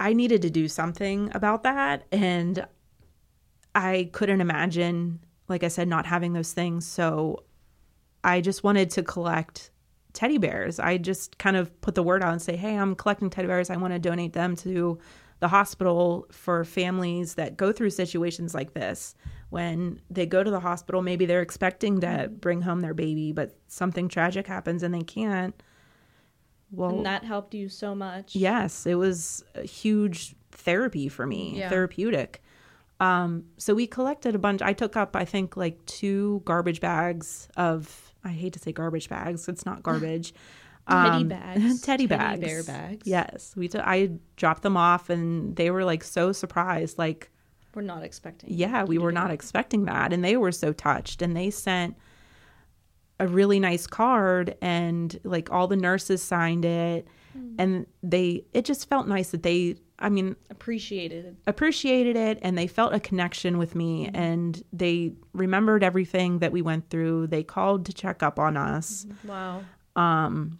I 0.00 0.12
needed 0.12 0.42
to 0.42 0.50
do 0.50 0.66
something 0.66 1.30
about 1.34 1.62
that 1.62 2.04
and 2.10 2.66
I 3.74 4.10
couldn't 4.12 4.40
imagine 4.40 5.20
like 5.48 5.62
I 5.62 5.68
said 5.68 5.86
not 5.86 6.04
having 6.04 6.32
those 6.32 6.52
things 6.52 6.84
so 6.84 7.44
I 8.24 8.40
just 8.40 8.64
wanted 8.64 8.90
to 8.90 9.02
collect 9.04 9.70
teddy 10.12 10.38
bears. 10.38 10.80
I 10.80 10.98
just 10.98 11.38
kind 11.38 11.56
of 11.56 11.80
put 11.80 11.94
the 11.94 12.02
word 12.02 12.22
out 12.22 12.32
and 12.32 12.42
say, 12.42 12.56
"Hey, 12.56 12.76
I'm 12.76 12.94
collecting 12.96 13.30
teddy 13.30 13.46
bears. 13.46 13.70
I 13.70 13.76
want 13.76 13.94
to 13.94 13.98
donate 13.98 14.32
them 14.32 14.56
to 14.56 14.98
the 15.40 15.48
hospital 15.48 16.26
for 16.30 16.64
families 16.64 17.34
that 17.34 17.56
go 17.56 17.72
through 17.72 17.90
situations 17.90 18.54
like 18.54 18.74
this. 18.74 19.14
When 19.48 20.00
they 20.08 20.26
go 20.26 20.44
to 20.44 20.50
the 20.50 20.60
hospital, 20.60 21.02
maybe 21.02 21.26
they're 21.26 21.42
expecting 21.42 22.00
to 22.02 22.30
bring 22.32 22.60
home 22.62 22.80
their 22.80 22.94
baby, 22.94 23.32
but 23.32 23.56
something 23.66 24.08
tragic 24.08 24.46
happens 24.46 24.82
and 24.82 24.94
they 24.94 25.02
can't. 25.02 25.60
Well, 26.70 26.98
and 26.98 27.06
that 27.06 27.24
helped 27.24 27.54
you 27.54 27.68
so 27.68 27.94
much. 27.94 28.36
Yes, 28.36 28.86
it 28.86 28.94
was 28.94 29.42
a 29.56 29.62
huge 29.66 30.36
therapy 30.52 31.08
for 31.08 31.26
me, 31.26 31.58
Yeah. 31.58 31.68
therapeutic. 31.68 32.42
Um, 33.00 33.46
so 33.56 33.74
we 33.74 33.86
collected 33.86 34.34
a 34.34 34.38
bunch. 34.38 34.62
I 34.62 34.72
took 34.72 34.94
up, 34.96 35.16
I 35.16 35.24
think, 35.24 35.56
like 35.56 35.84
two 35.86 36.42
garbage 36.44 36.80
bags 36.80 37.48
of. 37.56 38.12
I 38.22 38.28
hate 38.28 38.52
to 38.52 38.58
say 38.58 38.70
garbage 38.70 39.08
bags. 39.08 39.48
It's 39.48 39.64
not 39.64 39.82
garbage. 39.88 40.34
Teddy 40.88 41.08
um, 41.22 41.28
bags. 41.28 41.80
Teddy 41.82 41.82
Teddy 41.82 42.06
bags. 42.06 42.40
bear 42.40 42.62
bags. 42.64 43.06
Yes, 43.06 43.54
we. 43.56 43.68
Took, 43.68 43.82
I 43.84 44.10
dropped 44.36 44.62
them 44.62 44.76
off, 44.76 45.10
and 45.10 45.56
they 45.56 45.70
were 45.70 45.84
like 45.84 46.02
so 46.04 46.32
surprised. 46.32 46.98
Like, 46.98 47.30
We're 47.74 47.82
not 47.82 48.02
expecting. 48.02 48.50
yeah, 48.52 48.84
we 48.84 48.98
were 48.98 49.12
not 49.12 49.28
that. 49.28 49.34
expecting 49.34 49.84
that, 49.84 50.12
and 50.12 50.24
they 50.24 50.36
were 50.36 50.52
so 50.52 50.72
touched. 50.72 51.22
And 51.22 51.36
they 51.36 51.50
sent 51.50 51.96
a 53.18 53.26
really 53.28 53.60
nice 53.60 53.86
card, 53.86 54.56
and 54.62 55.18
like 55.24 55.52
all 55.52 55.68
the 55.68 55.76
nurses 55.76 56.22
signed 56.22 56.64
it, 56.64 57.06
hmm. 57.32 57.54
and 57.58 57.86
they 58.02 58.44
it 58.52 58.64
just 58.64 58.88
felt 58.88 59.06
nice 59.06 59.30
that 59.30 59.42
they 59.42 59.76
i 60.02 60.08
mean 60.08 60.34
Appreciated. 60.48 61.36
appreciated 61.46 62.16
it 62.16 62.38
and 62.40 62.56
they 62.56 62.66
felt 62.66 62.94
a 62.94 63.00
connection 63.00 63.58
with 63.58 63.74
me 63.74 64.06
mm-hmm. 64.06 64.16
and 64.16 64.62
they 64.72 65.12
remembered 65.34 65.84
everything 65.84 66.38
that 66.38 66.52
we 66.52 66.62
went 66.62 66.88
through 66.88 67.26
they 67.26 67.42
called 67.42 67.84
to 67.84 67.92
check 67.92 68.22
up 68.22 68.38
on 68.38 68.56
us 68.56 69.06
Wow. 69.24 69.62
um 69.96 70.58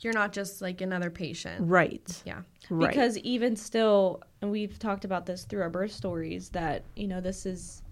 You're 0.00 0.12
not 0.12 0.32
just 0.32 0.60
like 0.60 0.80
another 0.80 1.10
patient. 1.10 1.68
right 1.68 2.22
Yeah. 2.26 2.42
right 2.70 2.88
Because 2.88 3.18
even 3.18 3.56
still, 3.56 4.22
and 4.42 4.50
we've 4.50 4.78
talked 4.78 5.04
about 5.04 5.26
this 5.26 5.44
through 5.44 5.62
our 5.62 5.70
birth 5.70 5.92
stories, 5.92 6.50
that, 6.50 6.84
you 6.94 7.08
know, 7.08 7.20
this 7.20 7.46
is 7.46 7.82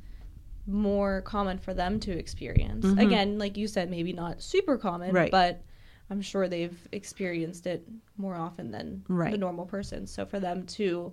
more 0.66 1.22
common 1.22 1.58
for 1.58 1.74
them 1.74 2.00
to 2.00 2.12
experience. 2.12 2.84
Again, 2.98 3.38
like 3.38 3.56
you 3.56 3.66
said, 3.66 3.90
maybe 3.90 4.12
not 4.12 4.42
super 4.42 4.76
common, 4.78 5.08
Mm-hmm. 5.08 5.16
Right. 5.16 5.30
but 5.30 5.62
I'm 6.10 6.20
sure 6.20 6.48
they've 6.48 6.88
experienced 6.92 7.66
it 7.66 7.86
more 8.16 8.34
often 8.36 8.70
than 8.70 9.02
the 9.32 9.38
normal 9.38 9.64
person. 9.66 10.06
So 10.06 10.26
for 10.26 10.38
them 10.40 10.64
to, 10.66 11.12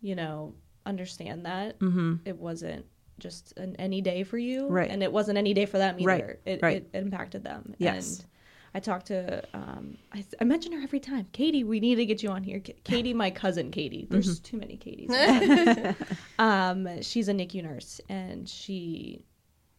you 0.00 0.14
know, 0.14 0.54
understand 0.84 1.46
that 1.46 1.78
mm-hmm. 1.80 2.16
it 2.24 2.36
wasn't 2.36 2.84
just 3.18 3.56
an 3.56 3.74
any 3.76 4.00
day 4.00 4.22
for 4.22 4.38
you, 4.38 4.68
Right. 4.68 4.90
And 4.90 5.02
it 5.02 5.10
wasn't 5.12 5.38
any 5.38 5.54
day 5.54 5.66
for 5.66 5.78
them 5.78 5.98
either. 5.98 6.06
Right, 6.44 6.54
It, 6.54 6.60
right. 6.62 6.76
it 6.76 6.90
impacted 6.94 7.42
them. 7.44 7.74
Yes. 7.78 8.18
And 8.18 8.26
I 8.74 8.80
talked 8.80 9.06
to, 9.06 9.42
um, 9.54 9.96
I, 10.12 10.24
I 10.40 10.44
mention 10.44 10.72
her 10.72 10.82
every 10.82 11.00
time. 11.00 11.26
Katie, 11.32 11.64
we 11.64 11.80
need 11.80 11.94
to 11.96 12.04
get 12.06 12.22
you 12.22 12.28
on 12.30 12.42
here. 12.42 12.60
K- 12.60 12.76
Katie, 12.84 13.14
my 13.14 13.30
cousin 13.30 13.70
Katie. 13.70 14.06
There's 14.10 14.38
too 14.40 14.56
many 14.58 14.76
Katies. 14.76 15.94
um, 16.38 17.02
she's 17.02 17.28
a 17.28 17.32
NICU 17.32 17.62
nurse, 17.62 18.00
and 18.08 18.46
she, 18.48 19.22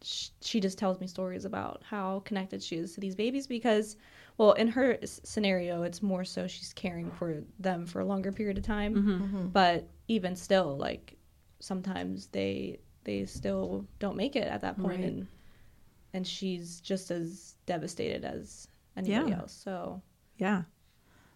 sh- 0.02 0.30
she 0.42 0.60
just 0.60 0.78
tells 0.78 1.00
me 1.00 1.08
stories 1.08 1.46
about 1.46 1.84
how 1.88 2.22
connected 2.26 2.64
she 2.64 2.78
is 2.78 2.94
to 2.96 3.00
these 3.02 3.14
babies 3.16 3.46
because, 3.46 3.98
well, 4.38 4.54
in 4.54 4.68
her 4.70 4.98
s- 5.04 5.22
scenario, 5.24 5.84
it's 5.84 6.02
more 6.02 6.24
so 6.24 6.48
she's 6.48 6.74
caring 6.74 7.12
for 7.12 7.44
them 7.60 7.86
for 7.86 8.00
a 8.00 8.06
longer 8.06 8.32
period 8.32 8.58
of 8.58 8.64
time. 8.64 8.96
Mm-hmm. 8.96 9.48
But 9.50 9.88
even 10.08 10.36
still, 10.36 10.76
like 10.78 11.18
sometimes 11.60 12.28
they 12.28 12.80
they 13.04 13.26
still 13.26 13.86
don't 14.00 14.16
make 14.18 14.36
it 14.36 14.48
at 14.48 14.62
that 14.62 14.78
point, 14.80 15.00
Right. 15.02 15.04
and 15.10 15.28
and 16.14 16.26
she's 16.28 16.80
just 16.82 17.12
as 17.12 17.56
devastated 17.66 18.24
as 18.26 18.68
anybody 18.98 19.32
Yeah. 19.32 19.40
else. 19.40 19.54
So 19.54 20.02
yeah 20.38 20.64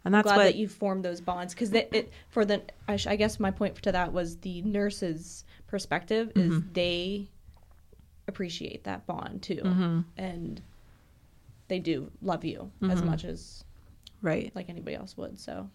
and 0.03 0.13
that's 0.13 0.25
glad 0.25 0.37
what 0.37 0.43
that 0.45 0.55
you 0.55 0.67
formed 0.67 1.05
those 1.05 1.21
bonds 1.21 1.53
because 1.53 1.71
it 1.73 2.11
for 2.29 2.43
the 2.45 2.61
I, 2.87 2.95
sh- 2.97 3.07
I 3.07 3.15
guess 3.15 3.39
my 3.39 3.51
point 3.51 3.75
to 3.83 3.91
that 3.91 4.11
was 4.13 4.37
the 4.37 4.61
nurse's 4.63 5.43
perspective 5.67 6.31
is 6.35 6.53
Mm-hmm. 6.53 6.73
they 6.73 7.27
appreciate 8.27 8.83
that 8.85 9.05
bond 9.05 9.41
too 9.41 9.61
Mm-hmm. 9.63 9.99
and 10.17 10.61
they 11.67 11.79
do 11.79 12.11
love 12.21 12.43
you 12.45 12.71
Mm-hmm. 12.81 12.91
as 12.91 13.01
much 13.03 13.25
as 13.25 13.63
right 14.21 14.51
like 14.55 14.69
anybody 14.69 14.95
else 14.95 15.15
would 15.17 15.39
so 15.39 15.69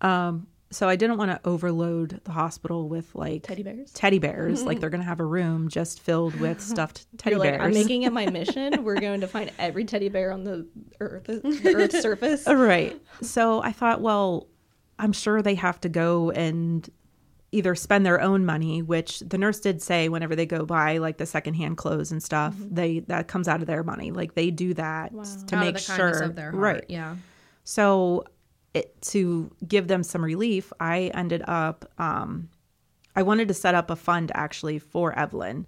um 0.00 0.46
so 0.70 0.88
i 0.88 0.96
didn't 0.96 1.16
want 1.16 1.30
to 1.30 1.40
overload 1.48 2.20
the 2.24 2.32
hospital 2.32 2.88
with 2.88 3.14
like 3.14 3.42
teddy 3.42 3.62
bears 3.62 3.92
teddy 3.92 4.18
bears 4.18 4.62
like 4.64 4.74
mm-hmm. 4.74 4.80
they're 4.80 4.90
gonna 4.90 5.02
have 5.04 5.20
a 5.20 5.24
room 5.24 5.68
just 5.68 6.00
filled 6.00 6.34
with 6.40 6.60
stuffed 6.72 7.06
teddy 7.18 7.34
You're 7.34 7.40
like, 7.40 7.50
bears 7.58 7.62
I'm 7.62 7.72
making 7.72 8.02
it 8.02 8.12
my 8.12 8.26
mission. 8.30 8.82
We're 8.84 9.00
going 9.00 9.20
to 9.20 9.28
find 9.28 9.50
every 9.58 9.84
teddy 9.84 10.08
bear 10.08 10.32
on 10.32 10.44
the 10.44 10.66
earth, 11.00 11.24
the 11.26 11.72
earth's 11.76 12.00
surface. 12.02 12.46
Uh, 12.48 12.54
right 12.56 13.00
so 13.22 13.62
i 13.62 13.70
thought 13.72 14.00
well 14.00 14.48
i'm 14.98 15.12
sure 15.12 15.40
they 15.42 15.54
have 15.54 15.80
to 15.82 15.88
go 15.88 16.30
and 16.32 16.90
either 17.52 17.74
spend 17.76 18.04
their 18.04 18.20
own 18.20 18.44
money 18.44 18.82
which 18.82 19.20
the 19.20 19.38
nurse 19.38 19.60
did 19.60 19.80
say 19.80 20.08
whenever 20.08 20.34
they 20.34 20.44
go 20.46 20.66
buy 20.66 20.98
like 20.98 21.16
the 21.16 21.24
secondhand 21.26 21.76
clothes 21.76 22.10
and 22.10 22.22
stuff 22.22 22.54
mm-hmm. 22.54 22.74
they 22.74 22.98
that 23.00 23.28
comes 23.28 23.46
out 23.46 23.60
of 23.60 23.66
their 23.66 23.84
money 23.84 24.10
like 24.10 24.34
they 24.34 24.50
do 24.50 24.74
that 24.74 25.12
Wow. 25.12 25.22
to 25.46 25.56
Out 25.56 25.60
make 25.60 25.76
of 25.76 25.86
the 25.86 25.94
sure 25.94 26.22
of 26.22 26.34
their 26.34 26.50
heart. 26.50 26.60
right 26.62 26.84
Yeah. 26.88 27.14
so 27.62 28.24
it, 28.76 29.00
to 29.02 29.50
give 29.66 29.88
them 29.88 30.02
some 30.02 30.22
relief 30.24 30.72
i 30.80 31.10
ended 31.14 31.42
up 31.48 31.84
um 31.98 32.48
i 33.14 33.22
wanted 33.22 33.48
to 33.48 33.54
set 33.54 33.74
up 33.74 33.90
a 33.90 33.96
fund 33.96 34.30
actually 34.34 34.78
for 34.78 35.16
evelyn 35.18 35.66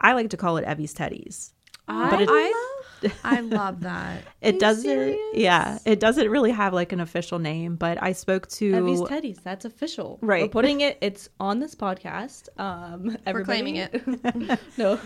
i 0.00 0.12
like 0.12 0.30
to 0.30 0.36
call 0.36 0.56
it 0.56 0.64
evie's 0.66 0.94
teddies 0.94 1.52
I, 1.90 2.22
it- 2.22 2.28
I, 2.30 3.12
I 3.36 3.40
love 3.40 3.80
that. 3.80 4.24
it 4.40 4.58
doesn't 4.58 4.82
serious? 4.82 5.18
yeah 5.32 5.78
it 5.86 6.00
doesn't 6.00 6.28
really 6.28 6.50
have 6.50 6.74
like 6.74 6.92
an 6.92 7.00
official 7.00 7.38
name 7.38 7.76
but 7.76 8.02
i 8.02 8.12
spoke 8.12 8.48
to 8.48 8.74
Evie's 8.74 9.00
Teddies. 9.02 9.42
That's 9.42 9.64
official. 9.64 10.18
Right. 10.20 10.42
We're 10.42 10.48
putting 10.48 10.80
it. 10.82 10.98
It's 11.00 11.28
on 11.38 11.60
this 11.60 11.74
podcast. 11.76 12.48
Um, 12.58 13.16
We're 13.26 13.44
claiming 13.44 13.78
everybody- 13.78 14.48
no. 14.76 14.98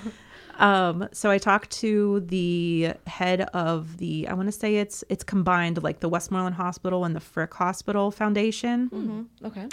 Um, 0.59 1.09
so 1.13 1.31
I 1.31 1.39
talked 1.39 1.71
to 1.81 2.21
the 2.21 2.95
head 3.07 3.43
of 3.53 3.97
the 3.99 4.29
I 4.29 4.35
want 4.35 4.49
to 4.49 4.53
say 4.53 4.77
it's 4.77 5.03
it's 5.09 5.25
combined 5.25 5.83
like 5.83 6.01
the 6.01 6.09
Westmoreland 6.09 6.57
Hospital 6.57 7.05
and 7.05 7.17
the 7.17 7.21
Frick 7.21 7.53
Hospital 7.55 8.11
Foundation. 8.11 8.89
Okay. 9.45 9.69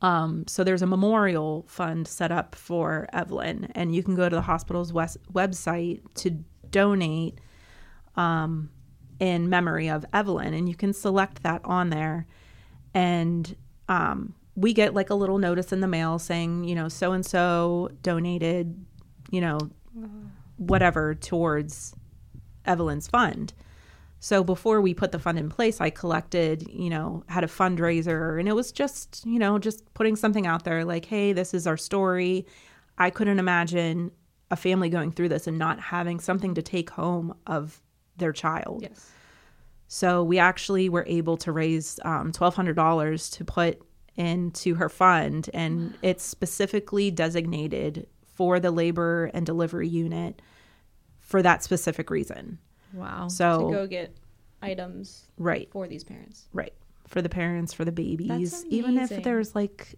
Um, 0.00 0.44
so 0.46 0.62
there's 0.62 0.82
a 0.82 0.86
memorial 0.86 1.64
fund 1.66 2.06
set 2.06 2.30
up 2.30 2.54
for 2.54 3.08
Evelyn, 3.12 3.72
and 3.74 3.94
you 3.94 4.02
can 4.02 4.14
go 4.14 4.28
to 4.28 4.36
the 4.36 4.42
hospital's 4.42 4.92
west, 4.92 5.18
website 5.32 6.00
to 6.16 6.30
donate 6.70 7.40
um, 8.16 8.70
in 9.18 9.48
memory 9.48 9.88
of 9.88 10.04
Evelyn, 10.12 10.54
and 10.54 10.68
you 10.68 10.76
can 10.76 10.92
select 10.92 11.42
that 11.42 11.60
on 11.64 11.90
there. 11.90 12.26
And 12.94 13.56
um, 13.88 14.34
we 14.54 14.72
get 14.72 14.94
like 14.94 15.10
a 15.10 15.14
little 15.14 15.38
notice 15.38 15.72
in 15.72 15.80
the 15.80 15.88
mail 15.88 16.18
saying, 16.18 16.64
you 16.64 16.74
know, 16.74 16.88
so 16.88 17.12
and 17.12 17.26
so 17.26 17.90
donated, 18.02 18.76
you 19.30 19.40
know, 19.40 19.58
whatever 20.56 21.14
towards 21.14 21.94
Evelyn's 22.64 23.08
fund. 23.08 23.54
So 24.20 24.42
before 24.42 24.80
we 24.80 24.94
put 24.94 25.12
the 25.12 25.18
fund 25.18 25.38
in 25.38 25.48
place, 25.48 25.80
I 25.80 25.90
collected, 25.90 26.68
you 26.68 26.90
know, 26.90 27.22
had 27.28 27.44
a 27.44 27.48
fundraiser 27.48 28.38
and 28.38 28.48
it 28.48 28.52
was 28.52 28.72
just, 28.72 29.24
you 29.24 29.38
know, 29.38 29.58
just 29.58 29.92
putting 29.94 30.16
something 30.16 30.46
out 30.46 30.64
there 30.64 30.84
like, 30.84 31.04
hey, 31.04 31.32
this 31.32 31.54
is 31.54 31.66
our 31.66 31.76
story. 31.76 32.44
I 32.98 33.10
couldn't 33.10 33.38
imagine 33.38 34.10
a 34.50 34.56
family 34.56 34.88
going 34.88 35.12
through 35.12 35.28
this 35.28 35.46
and 35.46 35.58
not 35.58 35.78
having 35.78 36.18
something 36.18 36.54
to 36.54 36.62
take 36.62 36.90
home 36.90 37.34
of 37.46 37.80
their 38.16 38.32
child. 38.32 38.82
Yes. 38.82 39.10
So 39.86 40.22
we 40.22 40.38
actually 40.38 40.88
were 40.88 41.04
able 41.06 41.36
to 41.38 41.52
raise 41.52 42.00
um, 42.04 42.32
$1,200 42.32 43.32
to 43.32 43.44
put 43.44 43.80
into 44.16 44.74
her 44.74 44.88
fund, 44.88 45.48
and 45.54 45.94
it's 46.02 46.24
specifically 46.24 47.10
designated 47.10 48.06
for 48.38 48.60
the 48.60 48.70
labor 48.70 49.32
and 49.34 49.44
delivery 49.44 49.88
unit 49.88 50.40
for 51.18 51.42
that 51.42 51.64
specific 51.64 52.08
reason. 52.08 52.58
Wow. 52.94 53.26
So, 53.26 53.66
To 53.68 53.74
go 53.74 53.86
get 53.88 54.16
items 54.62 55.26
right, 55.38 55.68
for 55.72 55.88
these 55.88 56.04
parents. 56.04 56.46
right. 56.52 56.72
For 57.08 57.20
the 57.20 57.28
parents, 57.28 57.72
for 57.72 57.84
the 57.84 57.90
babies, 57.90 58.64
even 58.68 58.96
if 58.96 59.24
there's 59.24 59.54
like, 59.56 59.94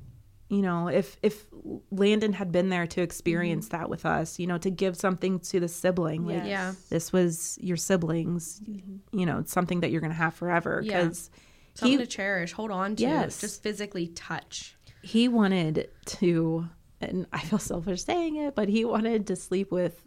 you 0.49 0.63
know, 0.63 0.89
if 0.89 1.19
if 1.23 1.45
Landon 1.91 2.33
had 2.33 2.51
been 2.51 2.71
there 2.71 2.87
to 2.87 3.03
experience 3.03 3.67
Mm-hmm. 3.69 3.77
that 3.79 3.91
with 3.91 4.07
us, 4.07 4.39
you 4.39 4.47
know, 4.47 4.57
to 4.59 4.71
give 4.71 4.97
something 4.97 5.39
to 5.41 5.61
the 5.61 5.69
sibling, 5.69 6.25
like 6.27 6.45
Yeah. 6.45 6.73
this 6.89 7.13
was 7.13 7.59
your 7.61 7.77
siblings, 7.77 8.61
Mm-hmm. 8.61 9.19
you 9.19 9.27
know, 9.27 9.39
it's 9.41 9.53
something 9.53 9.81
that 9.81 9.91
you're 9.91 10.01
going 10.01 10.13
to 10.13 10.17
have 10.27 10.33
forever 10.35 10.81
Yeah. 10.83 11.03
because 11.05 11.31
Something 11.75 11.99
he 11.99 12.05
to 12.05 12.07
cherish, 12.07 12.53
hold 12.53 12.71
on 12.71 12.97
to, 12.97 13.03
Yes. 13.03 13.41
just 13.41 13.63
physically 13.63 14.07
touch. 14.09 14.77
he 15.03 15.29
wanted 15.29 15.89
to, 16.07 16.69
and 17.01 17.27
I 17.33 17.41
feel 17.41 17.59
selfish 17.59 18.05
saying 18.05 18.37
it, 18.37 18.55
but 18.55 18.69
he 18.69 18.85
wanted 18.85 19.27
to 19.29 19.37
sleep 19.37 19.73
with 19.73 20.07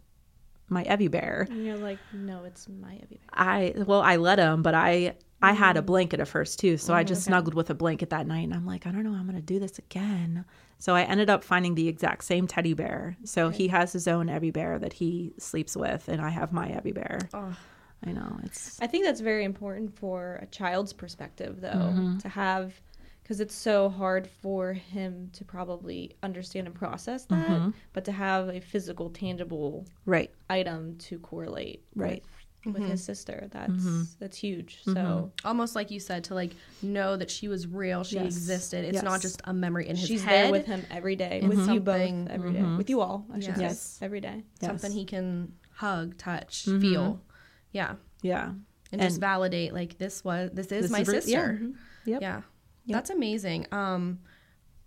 my 0.68 0.82
Evie 0.84 1.08
bear. 1.08 1.46
And 1.50 1.64
you're 1.64 1.76
like, 1.76 2.00
no, 2.12 2.44
it's 2.44 2.68
my 2.68 2.94
Evie 2.94 3.20
bear. 3.20 3.28
I 3.32 3.74
well, 3.86 4.00
I 4.00 4.16
let 4.16 4.38
him, 4.38 4.62
but 4.62 4.74
I 4.74 5.16
I 5.42 5.52
had 5.52 5.76
a 5.76 5.82
Mm. 5.82 5.86
blanket 5.86 6.20
at 6.20 6.28
first 6.28 6.58
too, 6.58 6.78
so 6.78 6.94
I 6.94 7.00
Oh, 7.00 7.04
just 7.04 7.24
snuggled 7.24 7.52
with 7.54 7.68
a 7.68 7.74
blanket 7.74 8.08
that 8.10 8.26
night, 8.26 8.44
and 8.44 8.54
I'm 8.54 8.64
like, 8.66 8.86
I 8.86 8.90
don't 8.92 9.04
know, 9.04 9.12
I'm 9.12 9.26
gonna 9.26 9.42
do 9.42 9.58
this 9.58 9.78
again. 9.78 10.44
So 10.78 10.94
I 10.94 11.02
ended 11.02 11.28
up 11.28 11.44
finding 11.44 11.74
the 11.74 11.88
exact 11.88 12.24
same 12.24 12.46
teddy 12.46 12.72
bear. 12.74 13.16
So 13.24 13.50
he 13.50 13.68
has 13.68 13.92
his 13.92 14.08
own 14.08 14.30
Evie 14.30 14.50
bear 14.52 14.78
that 14.78 14.94
he 14.94 15.34
sleeps 15.38 15.76
with, 15.76 16.08
and 16.08 16.20
I 16.22 16.30
have 16.30 16.52
my 16.52 16.74
Evie 16.76 16.92
bear. 16.92 17.28
Oh. 17.34 17.54
I 18.06 18.12
know 18.12 18.38
it's 18.42 18.80
I 18.82 18.86
think 18.86 19.04
that's 19.04 19.20
very 19.20 19.44
important 19.44 19.94
for 19.98 20.38
a 20.42 20.46
child's 20.46 20.92
perspective, 20.92 21.60
though, 21.60 21.68
Mm-hmm. 21.94 22.18
to 22.18 22.28
have, 22.28 22.74
because 23.24 23.40
it's 23.40 23.54
so 23.54 23.88
hard 23.88 24.28
for 24.28 24.74
him 24.74 25.30
to 25.32 25.44
probably 25.44 26.12
understand 26.22 26.66
and 26.68 26.76
process 26.76 27.24
that, 27.24 27.48
Mm-hmm. 27.48 27.70
but 27.94 28.04
to 28.04 28.12
have 28.12 28.48
a 28.50 28.60
physical, 28.60 29.08
tangible 29.10 29.86
right, 30.06 30.30
item 30.50 30.96
to 30.98 31.18
correlate 31.18 31.82
Right. 31.96 32.22
with, 32.66 32.74
with 32.78 32.82
his 32.90 33.02
sister, 33.02 33.48
that's 33.50 33.72
Mm-hmm. 33.72 34.02
that's 34.20 34.36
huge. 34.36 34.82
So 34.84 35.32
Almost 35.44 35.74
like 35.74 35.90
you 35.90 36.00
said, 36.00 36.24
to 36.24 36.34
like 36.34 36.52
know 36.82 37.16
that 37.16 37.30
she 37.30 37.48
was 37.48 37.66
real, 37.66 38.04
she 38.04 38.16
Yes. 38.16 38.26
existed. 38.26 38.84
It's 38.84 38.94
Yes. 38.96 39.02
not 39.04 39.20
just 39.22 39.40
a 39.44 39.54
memory 39.54 39.88
in 39.88 39.96
his 39.96 40.00
head. 40.02 40.08
she's 40.08 40.22
head. 40.24 40.44
there 40.44 40.52
with 40.52 40.66
him 40.66 40.82
every 40.90 41.16
day, 41.16 41.40
It's 41.42 41.48
with 41.48 41.68
you 41.70 41.80
both 41.80 41.96
something- 42.00 42.28
every 42.30 42.52
day, 42.52 42.62
with 42.76 42.90
you 42.90 43.00
all, 43.00 43.26
I 43.32 43.40
should 43.40 43.48
Yes. 43.48 43.56
say, 43.56 43.62
Yes. 43.64 43.98
every 44.02 44.20
day. 44.20 44.44
Yes. 44.60 44.68
Something 44.70 44.92
he 44.92 45.04
can 45.06 45.52
hug, 45.72 46.16
touch, 46.18 46.66
Mm-hmm. 46.66 46.80
feel. 46.80 47.20
Yeah. 47.72 47.96
yeah, 48.22 48.52
And, 48.92 49.00
just 49.02 49.18
validate 49.20 49.72
like 49.74 49.98
this 49.98 50.22
was 50.22 50.50
this 50.52 50.66
is 50.70 50.82
This 50.82 50.90
my 50.90 51.00
is 51.00 51.08
re- 51.08 51.14
yeah. 51.14 51.20
sister. 51.20 51.70
Yep. 52.06 52.22
Yeah. 52.22 52.42
That's 52.86 53.10
amazing. 53.10 53.66
Um 53.72 54.20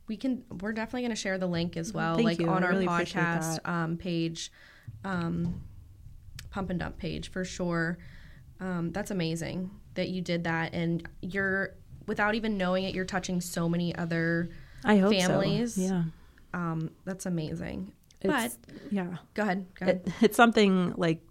we 0.08 0.16
can 0.18 0.44
we're 0.62 0.72
definitely 0.72 1.02
going 1.02 1.10
to 1.10 1.16
share 1.18 1.38
the 1.38 1.48
link 1.48 1.76
as 1.76 1.92
well 1.92 2.16
Thank 2.16 2.26
like 2.26 2.40
you. 2.40 2.48
on 2.48 2.64
I 2.64 2.68
our 2.68 2.72
really 2.74 2.88
podcast 2.88 3.60
um 3.68 3.98
page 3.98 4.52
um 5.04 5.62
pump 6.50 6.70
and 6.70 6.80
dump 6.80 6.98
page 6.98 7.30
for 7.32 7.44
sure. 7.44 7.98
Um 8.60 8.92
that's 8.92 9.12
amazing. 9.12 9.72
that 9.96 10.10
you 10.10 10.22
did 10.22 10.44
that 10.46 10.74
and 10.74 11.08
you're 11.22 11.76
without 12.08 12.36
even 12.36 12.58
knowing 12.58 12.84
it 12.86 12.94
you're 12.96 13.04
touching 13.06 13.42
so 13.42 13.68
many 13.68 13.96
other 13.96 14.50
I 14.86 14.98
hope 14.98 15.14
so. 15.14 15.20
families. 15.28 15.78
Yeah. 15.78 16.04
um 16.54 16.92
that's 17.04 17.26
amazing 17.26 17.92
It's, 18.22 18.58
but 18.58 18.76
yeah. 18.92 19.18
go 19.34 19.42
ahead 19.44 19.66
go 19.78 19.84
ahead 19.86 20.04
it, 20.06 20.14
it's 20.22 20.38
something 20.38 20.94
like 20.98 21.22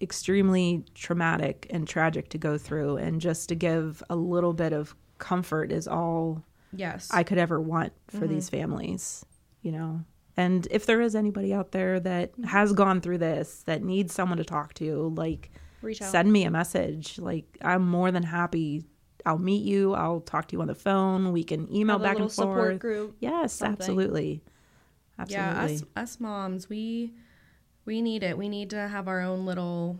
extremely 0.00 0.84
traumatic 0.94 1.66
and 1.70 1.86
tragic 1.86 2.28
to 2.30 2.38
go 2.38 2.56
through 2.58 2.96
and 2.96 3.20
just 3.20 3.48
to 3.50 3.54
give 3.54 4.02
a 4.10 4.16
little 4.16 4.52
bit 4.52 4.72
of 4.72 4.94
comfort 5.24 5.72
is 5.72 5.88
all 5.88 6.44
yes. 6.72 7.08
I 7.10 7.22
could 7.24 7.38
ever 7.38 7.58
want 7.60 7.92
for 8.08 8.26
these 8.26 8.48
Mm-hmm. 8.50 8.60
families 8.60 9.24
you 9.62 9.72
know? 9.72 10.00
And 10.36 10.66
if 10.70 10.84
there 10.84 11.00
is 11.00 11.14
anybody 11.14 11.54
out 11.54 11.72
there 11.72 11.98
that 12.00 12.32
has 12.44 12.72
gone 12.74 13.00
through 13.00 13.18
this 13.18 13.62
that 13.64 13.82
needs 13.82 14.12
someone 14.12 14.36
to 14.38 14.44
talk 14.44 14.74
to 14.74 15.14
like 15.16 15.50
Reach 15.80 16.02
out. 16.02 16.10
send 16.10 16.30
me 16.32 16.44
a 16.44 16.50
message. 16.50 17.18
Like 17.18 17.46
i'm 17.62 17.88
more 17.88 18.10
than 18.12 18.22
happy. 18.24 18.84
I'll 19.26 19.38
meet 19.38 19.64
you. 19.64 19.94
I'll 19.94 20.20
talk 20.20 20.48
to 20.48 20.52
you 20.56 20.60
on 20.60 20.66
the 20.68 20.74
phone. 20.74 21.32
We 21.32 21.44
can 21.44 21.62
email 21.74 21.98
back 21.98 22.18
and 22.18 22.30
support 22.30 22.68
forth. 22.72 22.78
group. 22.80 23.16
yes 23.20 23.52
something. 23.54 23.80
absolutely. 23.80 24.42
Absolutely. 25.18 25.46
yeah 25.54 25.64
us 25.64 25.84
us 25.96 26.20
moms 26.20 26.68
we 26.68 27.14
we 27.86 28.02
need 28.02 28.22
it. 28.22 28.36
We 28.36 28.48
need 28.50 28.68
to 28.70 28.88
have 28.88 29.08
our 29.08 29.20
own 29.22 29.46
little 29.46 29.98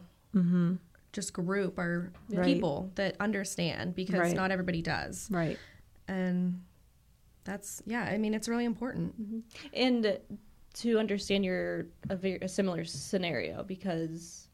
just 1.14 1.32
group 1.32 1.78
or 1.78 2.12
Mm-hmm. 2.28 2.38
Right. 2.38 2.46
people 2.46 2.90
that 2.96 3.16
understand 3.20 3.94
because 3.94 4.18
Right. 4.20 4.36
not 4.36 4.50
everybody 4.50 4.82
does 4.82 5.28
right 5.30 5.58
and 6.08 6.60
that's 7.44 7.82
yeah 7.86 8.02
i 8.04 8.18
mean 8.18 8.34
it's 8.34 8.48
really 8.48 8.64
important 8.66 9.14
and 9.72 10.18
to 10.74 10.98
understand 10.98 11.44
your 11.44 11.86
a, 12.10 12.16
very, 12.16 12.38
a 12.42 12.48
similar 12.48 12.84
scenario 12.84 13.62
because 13.62 14.48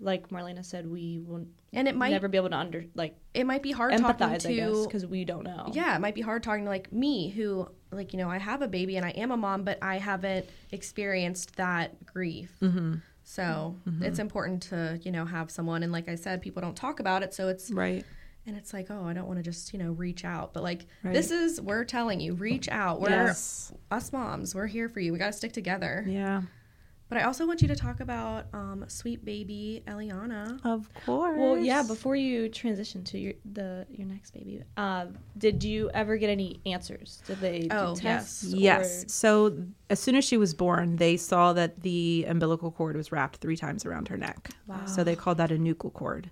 like 0.00 0.28
marlena 0.30 0.64
said 0.64 0.86
we 0.90 1.20
will 1.26 1.46
and 1.72 1.86
it 1.88 1.94
might 1.96 2.10
never 2.10 2.28
be 2.28 2.36
able 2.36 2.48
to 2.50 2.56
under 2.56 2.84
like 2.94 3.16
it 3.34 3.44
might 3.44 3.62
be 3.62 3.70
hard 3.72 3.92
talking 3.96 4.26
empathize 4.26 4.46
guess 4.48 4.70
to 4.70 4.84
because 4.86 5.06
we 5.06 5.24
don't 5.24 5.44
know 5.44 5.68
yeah 5.72 5.94
it 5.94 6.00
might 6.00 6.14
be 6.14 6.20
hard 6.20 6.42
talking 6.42 6.64
to 6.64 6.70
like 6.70 6.92
me 6.92 7.30
who 7.30 7.68
like 7.92 8.12
you 8.12 8.18
know 8.18 8.28
i 8.30 8.38
have 8.38 8.62
a 8.62 8.68
baby 8.68 8.96
and 8.96 9.04
i 9.06 9.10
am 9.10 9.30
a 9.30 9.36
mom 9.36 9.62
but 9.62 9.78
i 9.82 9.98
haven't 9.98 10.46
experienced 10.72 11.56
that 11.56 12.04
grief 12.06 12.52
Mm-hmm. 12.60 12.94
So 13.24 13.76
mm-hmm. 13.88 14.04
it's 14.04 14.18
important 14.18 14.62
to 14.62 15.00
you 15.02 15.10
know 15.10 15.24
have 15.24 15.50
someone 15.50 15.82
and 15.82 15.92
like 15.92 16.08
i 16.08 16.14
said 16.14 16.40
people 16.42 16.60
don't 16.60 16.76
talk 16.76 17.00
about 17.00 17.22
it 17.22 17.34
so 17.34 17.48
it's 17.48 17.70
right. 17.70 18.04
and 18.46 18.56
it's 18.56 18.72
like 18.72 18.90
oh 18.90 19.04
i 19.04 19.12
don't 19.12 19.26
want 19.26 19.38
to 19.38 19.42
just 19.42 19.72
you 19.72 19.78
know 19.78 19.92
reach 19.92 20.24
out 20.24 20.52
but 20.52 20.62
like 20.62 20.86
Right. 21.02 21.14
this 21.14 21.30
is 21.30 21.60
we're 21.60 21.84
telling 21.84 22.20
you 22.20 22.34
reach 22.34 22.68
out. 22.68 23.00
We're 23.00 23.10
yes. 23.10 23.72
us 23.90 24.12
moms 24.12 24.54
we're 24.54 24.66
here 24.66 24.88
for 24.88 25.00
you. 25.00 25.12
We 25.12 25.18
got 25.18 25.26
to 25.26 25.32
stick 25.32 25.52
together. 25.52 26.04
Yeah 26.06 26.42
but 27.14 27.22
i 27.22 27.24
also 27.24 27.46
want 27.46 27.62
you 27.62 27.68
to 27.68 27.76
talk 27.76 28.00
about 28.00 28.46
um, 28.52 28.84
sweet 28.88 29.24
baby 29.24 29.84
eliana 29.86 30.58
Of 30.64 30.92
course. 31.06 31.38
well 31.38 31.56
yeah 31.56 31.84
before 31.84 32.16
you 32.16 32.48
transition 32.48 33.04
to 33.04 33.18
your 33.18 33.34
the 33.52 33.86
your 33.88 34.06
next 34.08 34.32
baby 34.32 34.62
um 34.76 35.16
did 35.38 35.62
you 35.62 35.90
ever 35.94 36.16
get 36.16 36.28
any 36.28 36.60
answers 36.66 37.22
did 37.26 37.38
they 37.40 37.60
do 37.60 37.68
Oh, 37.70 37.94
tests 37.94 38.42
Yes. 38.44 39.04
or- 39.04 39.08
So 39.08 39.58
as 39.90 40.00
soon 40.00 40.16
as 40.16 40.24
she 40.24 40.36
was 40.36 40.54
born, 40.54 40.96
they 40.96 41.16
saw 41.16 41.52
that 41.52 41.82
the 41.82 42.24
umbilical 42.28 42.70
cord 42.72 42.96
was 42.96 43.12
wrapped 43.12 43.36
three 43.36 43.56
times 43.56 43.84
around 43.86 44.08
her 44.08 44.16
neck. 44.16 44.50
Wow. 44.66 44.86
So 44.86 45.04
they 45.04 45.14
called 45.14 45.38
that 45.38 45.52
a 45.52 45.56
nuchal 45.56 45.92
cord. 45.92 46.30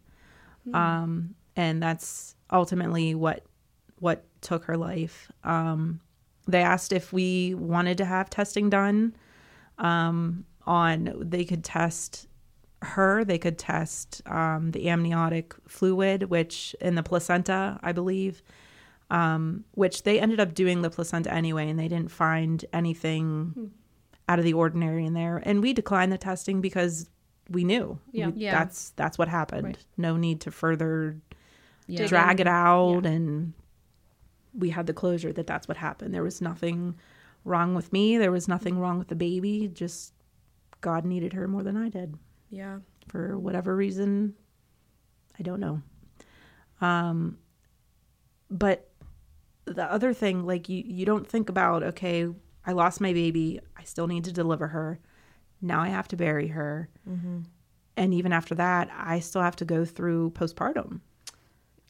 Hmm. 0.64 0.74
Um, 0.74 1.35
and 1.55 1.83
that's 1.83 2.35
ultimately 2.51 3.14
what 3.14 3.45
what 4.01 4.24
took 4.41 4.64
her 4.64 4.76
life. 4.76 5.30
Um, 5.45 6.01
they 6.49 6.62
asked 6.62 6.93
if 6.93 7.12
we 7.12 7.55
wanted 7.55 7.99
to 7.99 8.05
have 8.05 8.28
testing 8.30 8.68
done 8.70 9.14
um, 9.78 10.45
on. 10.66 11.12
They 11.20 11.44
could 11.44 11.64
test 11.64 12.26
her. 12.82 13.24
They 13.24 13.38
could 13.38 13.58
test 13.58 14.22
um, 14.26 14.70
the 14.72 14.88
amniotic 14.88 15.54
fluid, 15.68 16.24
which 16.24 16.74
in 16.80 16.94
the 16.94 17.02
placenta, 17.02 17.78
I 17.82 17.92
believe 17.92 18.42
um, 19.10 19.64
which 19.72 20.04
they 20.04 20.18
ended 20.18 20.40
up 20.40 20.54
doing 20.54 20.80
the 20.80 20.88
placenta 20.88 21.30
anyway, 21.32 21.68
and 21.68 21.78
they 21.78 21.86
didn't 21.88 22.10
find 22.10 22.64
anything 22.72 23.70
out 24.26 24.38
of 24.38 24.44
the 24.44 24.54
ordinary 24.54 25.04
in 25.04 25.12
there. 25.12 25.42
And 25.44 25.60
we 25.60 25.74
declined 25.74 26.10
the 26.12 26.16
testing 26.18 26.62
because 26.62 27.10
we 27.50 27.62
knew, 27.64 27.98
Yeah. 28.12 28.28
We- 28.28 28.40
Yeah. 28.44 28.58
that's 28.58 28.90
that's 28.96 29.18
what 29.18 29.28
happened. 29.28 29.64
Right. 29.64 29.78
No 29.98 30.16
need 30.16 30.40
to 30.42 30.50
further 30.50 31.18
yeah 31.86 32.06
drag 32.06 32.40
it 32.40 32.46
out, 32.46 33.04
and 33.04 33.52
we 34.54 34.70
had 34.70 34.86
the 34.86 34.94
closure 34.94 35.32
that 35.32 35.46
that's 35.46 35.68
what 35.68 35.76
happened. 35.76 36.14
There 36.14 36.22
was 36.22 36.40
nothing 36.40 36.94
wrong 37.44 37.74
with 37.74 37.92
me. 37.92 38.16
There 38.16 38.32
was 38.32 38.48
nothing 38.48 38.78
wrong 38.78 38.98
with 38.98 39.08
the 39.08 39.14
baby. 39.16 39.68
Just 39.74 40.14
God 40.83 41.07
needed 41.07 41.33
her 41.33 41.49
more 41.49 41.62
than 41.62 41.76
I 41.78 41.89
did. 41.89 42.18
Yeah. 42.51 42.80
For 43.09 43.39
whatever 43.39 43.74
reason 43.74 44.35
i 45.39 45.43
don't 45.43 45.61
know. 45.61 45.80
Um 46.80 47.39
but 48.51 48.91
the 49.64 49.91
other 49.91 50.12
thing 50.12 50.45
like 50.45 50.68
you 50.68 50.83
you 50.87 51.07
don't 51.07 51.26
think 51.26 51.49
about 51.49 51.83
okay 51.83 52.28
i 52.66 52.72
lost 52.72 53.01
my 53.01 53.12
baby 53.14 53.61
i 53.76 53.85
still 53.85 54.07
need 54.07 54.24
to 54.24 54.33
deliver 54.33 54.68
her. 54.68 54.99
Now 55.62 55.80
i 55.80 55.89
have 55.89 56.09
to 56.09 56.16
bury 56.16 56.49
her. 56.49 56.89
And 57.97 58.12
even 58.14 58.33
after 58.33 58.55
that 58.57 58.91
i 58.97 59.20
still 59.20 59.43
have 59.43 59.57
to 59.57 59.64
go 59.64 59.85
through 59.85 60.30
postpartum. 60.33 61.01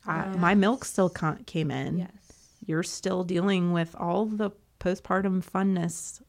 I, 0.07 0.27
my 0.37 0.55
milk 0.55 0.85
still 0.85 1.09
ca- 1.11 1.39
came 1.47 1.71
in. 1.71 1.99
Yes. 1.99 2.11
You're 2.67 2.83
still 2.83 3.23
dealing 3.25 3.73
with 3.73 3.95
all 3.97 4.27
the 4.27 4.51
postpartum 4.81 5.45
funness 5.45 6.21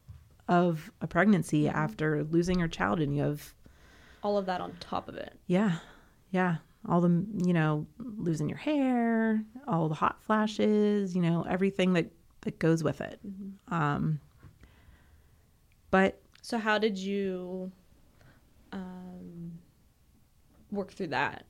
of 0.48 0.90
a 1.00 1.06
pregnancy 1.06 1.68
after 1.68 2.24
losing 2.24 2.58
your 2.58 2.68
child 2.68 3.00
and 3.00 3.16
you 3.16 3.22
have 3.22 3.54
all 4.22 4.36
of 4.36 4.46
that 4.46 4.60
on 4.60 4.72
top 4.80 5.08
of 5.08 5.14
it 5.14 5.38
yeah. 5.46 5.78
Yeah. 6.30 6.56
All 6.88 7.00
the, 7.00 7.24
you 7.44 7.52
know, 7.52 7.86
losing 7.98 8.48
your 8.48 8.58
hair, 8.58 9.42
all 9.68 9.88
the 9.88 9.94
hot 9.94 10.20
flashes, 10.20 11.14
you 11.14 11.22
know, 11.22 11.46
everything 11.48 11.92
that, 11.94 12.10
that 12.42 12.58
goes 12.58 12.82
with 12.82 13.00
it. 13.00 13.20
Um, 13.68 14.20
but 15.90 16.20
so 16.42 16.58
how 16.58 16.76
did 16.76 16.98
you 16.98 17.70
um 18.72 19.52
work 20.72 20.90
through 20.92 21.06
that 21.06 21.46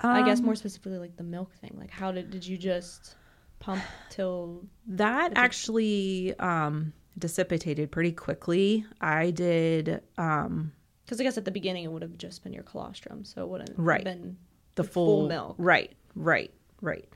i 0.00 0.20
guess 0.22 0.40
um, 0.40 0.46
more 0.46 0.56
specifically 0.56 0.98
like 0.98 1.16
the 1.16 1.22
milk 1.22 1.54
thing 1.60 1.70
like 1.78 1.90
how 1.90 2.10
did 2.10 2.28
did 2.28 2.44
you 2.44 2.58
just 2.58 3.14
pump 3.60 3.80
till 4.10 4.64
that 4.88 5.32
actually 5.36 6.36
um, 6.40 6.92
dissipated 7.18 7.90
pretty 7.90 8.12
quickly. 8.12 8.84
I 9.00 9.30
did 9.30 10.02
um, 10.18 10.72
because 11.04 11.20
i 11.20 11.24
guess 11.24 11.36
at 11.36 11.44
the 11.44 11.50
beginning 11.50 11.84
it 11.84 11.92
would 11.92 12.02
have 12.02 12.16
just 12.16 12.42
been 12.42 12.52
your 12.52 12.62
colostrum 12.62 13.24
so 13.24 13.42
it 13.42 13.48
wouldn't 13.48 13.70
have 13.70 13.78
Right. 13.78 14.04
been 14.04 14.36
the 14.76 14.82
The 14.82 14.88
full, 14.88 15.20
full 15.20 15.28
milk. 15.28 15.56
Right, 15.58 15.92
right, 16.14 16.50
right. 16.80 17.06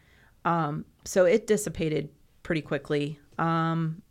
Um, 0.45 0.85
so 1.05 1.25
it 1.25 1.47
dissipated 1.47 2.11
pretty 2.43 2.61
quickly. 2.63 3.19
Um, 3.39 4.03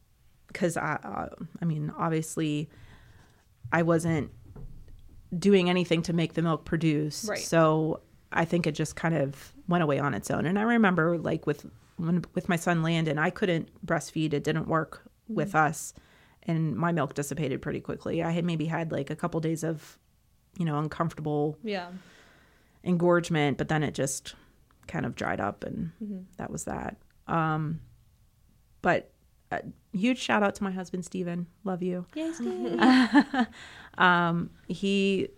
because 0.48 0.78
I, 0.78 0.94
uh, 1.04 1.30
I 1.62 1.66
mean, 1.66 1.92
obviously, 1.98 2.70
I 3.74 3.82
wasn't 3.82 4.32
doing 5.38 5.70
anything 5.70 6.02
to 6.04 6.14
make 6.14 6.34
the 6.34 6.42
milk 6.42 6.64
produce. 6.66 7.26
Right. 7.26 7.40
So 7.40 8.00
I 8.32 8.46
think 8.46 8.66
it 8.66 8.72
just 8.72 8.96
kind 8.96 9.16
of 9.16 9.54
went 9.68 9.84
away 9.84 10.00
on 10.00 10.14
its 10.14 10.32
own. 10.32 10.46
And 10.46 10.58
I 10.58 10.62
remember, 10.62 11.18
like 11.18 11.46
with 11.46 11.66
when 11.98 12.24
with 12.34 12.48
my 12.50 12.56
son 12.56 12.84
Landon, 12.84 13.18
I 13.18 13.30
couldn't 13.32 13.70
breastfeed; 13.86 14.34
it 14.34 14.44
didn't 14.46 14.68
work 14.68 15.04
with 15.28 15.56
us, 15.56 15.94
and 16.44 16.76
my 16.76 16.92
milk 16.92 17.14
dissipated 17.14 17.62
pretty 17.62 17.80
quickly. 17.80 18.24
I 18.24 18.32
had 18.32 18.46
maybe 18.46 18.66
had 18.66 18.92
like 18.92 19.10
a 19.10 19.16
couple 19.16 19.40
days 19.40 19.64
of, 19.64 19.98
you 20.58 20.66
know, 20.66 20.78
uncomfortable 20.80 21.58
yeah 21.64 21.90
engorgement, 22.86 23.58
but 23.58 23.68
then 23.68 23.84
it 23.84 23.94
just 23.94 24.36
kind 24.88 25.06
of 25.06 25.16
dried 25.16 25.42
up 25.42 25.64
and 25.64 25.92
that 26.38 26.52
was 26.52 26.66
that. 26.66 26.96
Um, 27.28 27.82
but 28.82 29.12
a 29.52 29.62
huge 29.92 30.20
shout 30.20 30.44
out 30.44 30.56
to 30.56 30.64
my 30.64 30.72
husband, 30.72 31.04
Steven. 31.04 31.48
Love 31.64 31.82
you. 31.82 32.06
yes 32.14 32.40
Um, 33.98 34.52
he, 34.68 35.30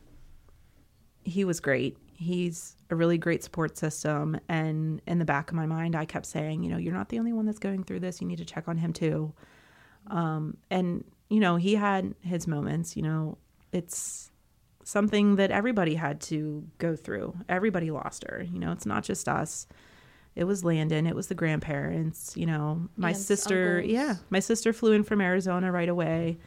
he 1.24 1.46
was 1.46 1.60
great. 1.60 1.98
He's 2.14 2.76
a 2.90 2.96
really 2.96 3.18
great 3.18 3.44
support 3.44 3.78
system. 3.78 4.40
And 4.50 5.02
in 5.08 5.20
the 5.20 5.26
back 5.26 5.52
of 5.52 5.56
my 5.56 5.68
mind, 5.68 5.96
I 5.96 6.06
kept 6.06 6.26
saying, 6.26 6.64
you 6.64 6.70
know, 6.70 6.78
you're 6.78 6.94
not 6.94 7.10
the 7.10 7.20
only 7.20 7.34
one 7.34 7.46
that's 7.46 7.60
going 7.60 7.84
through 7.84 8.00
this. 8.00 8.20
You 8.20 8.28
need 8.28 8.40
to 8.40 8.46
check 8.46 8.68
on 8.68 8.78
him 8.78 8.92
too. 8.94 9.34
Um, 10.10 10.58
and, 10.70 11.04
you 11.30 11.40
know, 11.40 11.56
he 11.56 11.76
had 11.76 12.16
his 12.22 12.48
moments, 12.48 12.96
you 12.96 13.04
know, 13.04 13.38
it's 13.72 14.32
something 14.84 15.36
that 15.36 15.52
everybody 15.52 15.96
had 15.96 16.22
to 16.22 16.66
go 16.78 16.96
through. 16.96 17.36
Everybody 17.50 17.92
lost 17.92 18.24
her. 18.30 18.46
You 18.50 18.60
know, 18.60 18.72
it's 18.72 18.86
not 18.86 19.04
just 19.04 19.28
us. 19.28 19.68
It 20.36 20.46
was 20.46 20.64
Landon. 20.64 21.08
It 21.08 21.16
was 21.16 21.28
the 21.28 21.36
grandparents. 21.36 22.38
You 22.38 22.46
know, 22.46 22.88
my 22.96 23.10
Aunts, 23.10 23.26
sister. 23.26 23.78
uncles. 23.78 23.92
Yeah, 23.92 24.16
my 24.30 24.40
sister 24.40 24.72
flew 24.72 24.94
in 24.94 25.04
from 25.04 25.20
Arizona 25.20 25.72
right 25.72 25.90
away, 25.90 26.38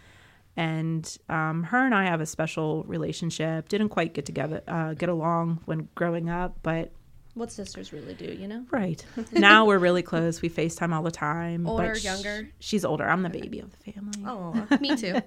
and 0.56 1.18
um, 1.28 1.64
her 1.64 1.84
and 1.84 1.94
I 1.94 2.04
have 2.04 2.20
a 2.20 2.26
special 2.26 2.84
relationship. 2.84 3.68
Didn't 3.68 3.88
quite 3.90 4.14
get 4.14 4.24
together, 4.26 4.62
uh, 4.68 4.94
get 4.94 5.08
along 5.08 5.60
when 5.64 5.88
growing 5.96 6.30
up, 6.30 6.56
but 6.62 6.92
what 7.40 7.50
sisters 7.50 7.92
really 7.92 8.12
do 8.12 8.26
you 8.26 8.46
know 8.46 8.64
right 8.70 9.04
now 9.32 9.64
we're 9.64 9.78
really 9.78 10.02
close. 10.02 10.42
We 10.42 10.50
FaceTime 10.50 10.92
all 10.92 11.02
the 11.02 11.10
time. 11.10 11.66
Older, 11.66 11.96
younger? 11.96 12.50
she's 12.58 12.84
older. 12.84 13.08
I'm 13.08 13.22
the 13.22 13.30
baby 13.30 13.60
of 13.60 13.70
the 13.70 13.92
family. 13.92 14.22
oh 14.26 14.66
me 14.80 14.94
too 14.94 15.20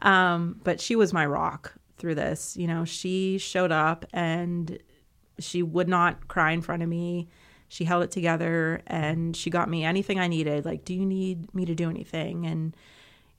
Um, 0.00 0.60
but 0.62 0.80
she 0.80 0.94
was 0.94 1.12
my 1.12 1.26
rock 1.26 1.74
through 1.98 2.14
this. 2.14 2.56
You 2.56 2.66
know, 2.66 2.84
she 2.84 3.38
showed 3.38 3.72
up 3.72 4.06
and 4.12 4.78
she 5.38 5.62
would 5.62 5.88
not 5.88 6.28
cry 6.28 6.52
in 6.52 6.62
front 6.62 6.82
of 6.82 6.88
me. 6.88 7.28
She 7.68 7.84
held 7.84 8.04
it 8.04 8.10
together 8.10 8.82
and 8.86 9.36
she 9.36 9.50
got 9.50 9.68
me 9.68 9.84
anything 9.84 10.20
I 10.20 10.28
needed. 10.28 10.64
Like, 10.64 10.84
do 10.84 10.94
you 10.94 11.04
need 11.04 11.52
me 11.54 11.64
to 11.64 11.74
do 11.74 11.90
anything? 11.90 12.46
And, 12.46 12.76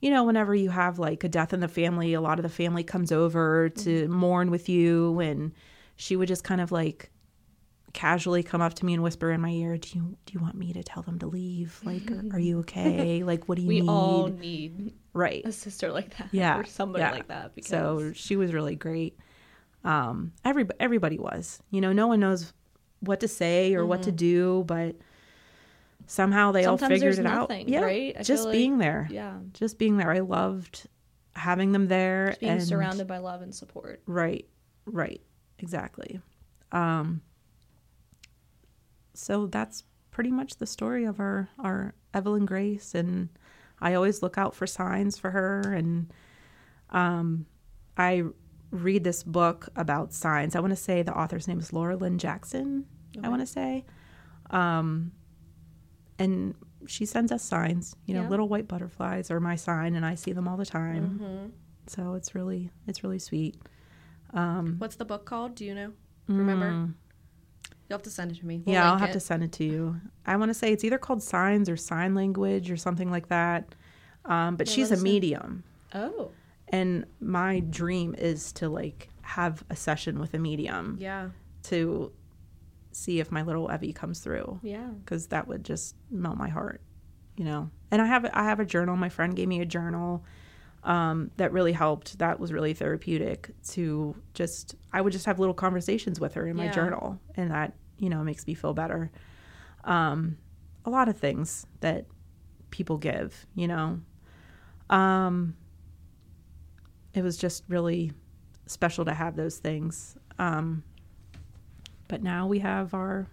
you 0.00 0.10
know, 0.10 0.24
whenever 0.24 0.54
you 0.54 0.70
have 0.70 0.98
like 0.98 1.24
a 1.24 1.28
death 1.28 1.52
in 1.52 1.60
the 1.60 1.68
family, 1.68 2.12
a 2.14 2.20
lot 2.20 2.38
of 2.38 2.42
the 2.42 2.48
family 2.48 2.82
comes 2.82 3.12
over 3.12 3.68
to 3.70 4.08
mourn 4.08 4.50
with 4.50 4.68
you. 4.68 5.20
And 5.20 5.52
she 5.96 6.16
would 6.16 6.28
just 6.28 6.44
kind 6.44 6.60
of 6.60 6.72
like 6.72 7.10
casually 7.94 8.42
come 8.42 8.60
up 8.60 8.74
to 8.74 8.84
me 8.84 8.92
and 8.92 9.02
whisper 9.02 9.30
in 9.30 9.40
my 9.40 9.48
ear, 9.50 9.78
"Do 9.78 9.88
you 9.96 10.16
do 10.26 10.34
you 10.34 10.40
want 10.40 10.54
me 10.56 10.72
to 10.74 10.82
tell 10.82 11.02
them 11.02 11.18
to 11.20 11.26
leave? 11.26 11.80
Like, 11.84 12.10
are, 12.10 12.22
are 12.34 12.38
you 12.38 12.58
okay? 12.60 13.22
Like, 13.26 13.48
what 13.48 13.56
do 13.56 13.62
you 13.62 13.68
we 13.68 13.80
need?" 13.80 13.88
all 13.88 14.26
need 14.28 14.92
right. 15.14 15.42
a 15.46 15.52
sister 15.52 15.90
like 15.90 16.14
that. 16.18 16.28
Yeah, 16.32 16.58
Or 16.58 16.64
somebody 16.64 17.02
yeah. 17.04 17.12
like 17.12 17.28
that. 17.28 17.54
Because 17.54 17.70
So 17.70 18.12
she 18.14 18.36
was 18.36 18.52
really 18.52 18.76
great. 18.76 19.16
Um, 19.84 20.32
every 20.44 20.66
everybody 20.78 21.18
was. 21.18 21.62
You 21.70 21.80
know, 21.80 21.92
no 21.94 22.06
one 22.06 22.20
knows 22.20 22.52
what 23.00 23.20
to 23.20 23.28
say 23.28 23.74
or 23.74 23.86
what 23.86 24.02
to 24.04 24.12
do, 24.12 24.64
but 24.66 24.96
somehow 26.06 26.52
they 26.52 26.64
all 26.66 26.76
Mm-hmm. 26.76 26.88
Figured 26.88 27.18
it 27.18 27.22
nothing, 27.22 27.62
out. 27.62 27.68
Yeah, 27.68 27.80
right? 27.80 28.16
I 28.18 28.22
just 28.22 28.42
feel 28.42 28.44
like- 28.46 28.52
being 28.52 28.78
there. 28.78 29.08
yeah. 29.10 29.38
Just 29.52 29.78
being 29.78 29.96
there. 29.96 30.10
I 30.10 30.20
loved 30.20 30.86
having 31.36 31.72
them 31.72 31.88
there 31.88 32.28
Just 32.28 32.40
being 32.40 32.52
and 32.52 32.62
surrounded 32.62 33.06
by 33.06 33.18
love 33.18 33.42
and 33.42 33.54
support. 33.54 34.02
Right, 34.06 34.46
right, 34.86 35.20
exactly. 35.58 36.20
Um, 36.72 37.20
so 39.14 39.46
that's 39.46 39.84
pretty 40.10 40.30
much 40.30 40.56
the 40.56 40.66
story 40.66 41.04
of 41.04 41.18
our 41.20 41.48
our 41.58 41.94
Evelyn 42.12 42.44
Grace, 42.46 42.94
and 42.94 43.28
I 43.80 43.94
always 43.94 44.22
look 44.22 44.38
out 44.38 44.54
for 44.54 44.66
signs 44.66 45.18
for 45.18 45.30
her, 45.30 45.60
and 45.72 46.12
um, 46.90 47.46
I 47.96 48.22
read 48.70 49.04
this 49.04 49.22
book 49.22 49.68
about 49.76 50.12
signs. 50.12 50.54
I 50.56 50.60
want 50.60 50.72
to 50.72 50.76
say 50.76 51.02
the 51.02 51.16
author's 51.16 51.48
name 51.48 51.58
is 51.60 51.72
Laura 51.72 51.96
Lynne 51.96 52.18
Jackson. 52.18 52.86
I 53.22 53.28
want 53.28 53.40
to 53.42 53.46
say, 53.46 53.84
um, 54.50 55.12
and 56.18 56.54
she 56.86 57.06
sends 57.06 57.30
us 57.32 57.42
signs. 57.42 57.94
You 58.06 58.14
know, 58.14 58.22
Yeah. 58.22 58.28
little 58.28 58.48
white 58.48 58.66
butterflies 58.68 59.30
are 59.30 59.40
my 59.40 59.56
sign, 59.56 59.94
and 59.94 60.04
I 60.04 60.14
see 60.16 60.32
them 60.32 60.48
all 60.48 60.56
the 60.56 60.66
time. 60.66 61.20
Mm-hmm. 61.20 61.46
So 61.86 62.14
it's 62.14 62.34
really 62.34 62.70
it's 62.86 63.02
really 63.04 63.18
sweet. 63.18 63.56
What's 64.32 64.96
the 64.96 65.04
book 65.04 65.24
called? 65.26 65.54
Do 65.54 65.64
you 65.64 65.74
know? 65.74 65.92
Remember? 66.26 66.70
Mm. 66.70 66.94
You'll 67.88 67.98
have 67.98 68.02
to 68.04 68.10
send 68.10 68.32
it 68.32 68.38
to 68.38 68.46
me. 68.46 68.62
We'll 68.64 68.74
yeah, 68.74 68.90
I'll 68.90 68.98
have 68.98 69.10
it. 69.10 69.14
to 69.14 69.20
send 69.20 69.42
it 69.42 69.52
to 69.52 69.64
you. 69.64 70.00
I 70.26 70.36
want 70.36 70.50
to 70.50 70.54
say 70.54 70.72
it's 70.72 70.84
either 70.84 70.98
called 70.98 71.22
signs 71.22 71.68
or 71.68 71.76
sign 71.76 72.14
language 72.14 72.70
or 72.70 72.76
something 72.76 73.10
like 73.10 73.28
that. 73.28 73.74
Um, 74.24 74.56
but 74.56 74.66
Yeah, 74.68 74.74
she's 74.74 74.90
a 74.90 74.96
medium, 74.96 75.64
Oh. 75.94 76.30
and 76.68 77.04
my 77.20 77.60
dream 77.60 78.14
is 78.16 78.52
to 78.54 78.68
like 78.70 79.10
have 79.20 79.62
a 79.68 79.76
session 79.76 80.18
with 80.18 80.32
a 80.34 80.38
medium 80.38 80.96
Yeah. 80.98 81.28
to 81.64 82.10
see 82.92 83.20
if 83.20 83.30
my 83.30 83.42
little 83.42 83.70
Evie 83.70 83.92
comes 83.92 84.20
through 84.20 84.60
Yeah. 84.62 84.86
because 85.04 85.26
that 85.26 85.46
would 85.46 85.62
just 85.64 85.94
melt 86.10 86.38
my 86.38 86.48
heart, 86.48 86.80
you 87.36 87.44
know. 87.44 87.70
And 87.90 88.00
I 88.00 88.06
have 88.06 88.24
I 88.32 88.44
have 88.44 88.60
a 88.60 88.64
journal. 88.64 88.96
My 88.96 89.08
friend 89.10 89.36
gave 89.36 89.46
me 89.48 89.60
a 89.60 89.66
journal 89.66 90.24
um, 90.84 91.30
that 91.38 91.52
really 91.52 91.72
helped. 91.72 92.18
That 92.18 92.38
was 92.38 92.52
really 92.52 92.74
therapeutic. 92.74 93.50
To 93.70 94.14
just 94.34 94.74
I 94.92 95.00
would 95.00 95.12
just 95.12 95.26
have 95.26 95.38
little 95.38 95.54
conversations 95.54 96.20
with 96.20 96.34
her 96.34 96.46
in 96.46 96.56
my 96.56 96.64
Yeah. 96.66 96.70
journal, 96.72 97.20
and 97.36 97.50
that 97.50 97.74
you 97.98 98.08
know 98.08 98.22
makes 98.22 98.46
me 98.46 98.54
feel 98.54 98.74
better. 98.74 99.10
Um, 99.84 100.38
a 100.84 100.90
lot 100.90 101.08
of 101.08 101.16
things 101.18 101.66
that 101.80 102.06
people 102.70 102.98
give, 102.98 103.46
you 103.54 103.66
know. 103.68 104.00
Um, 104.90 105.56
it 107.14 107.22
was 107.22 107.36
just 107.36 107.64
really 107.68 108.12
special 108.66 109.04
to 109.04 109.14
have 109.14 109.36
those 109.36 109.58
things. 109.58 110.16
Um, 110.38 110.82
but 112.08 112.22
now 112.22 112.46
we 112.46 112.58
have 112.58 112.92
our 112.94 113.26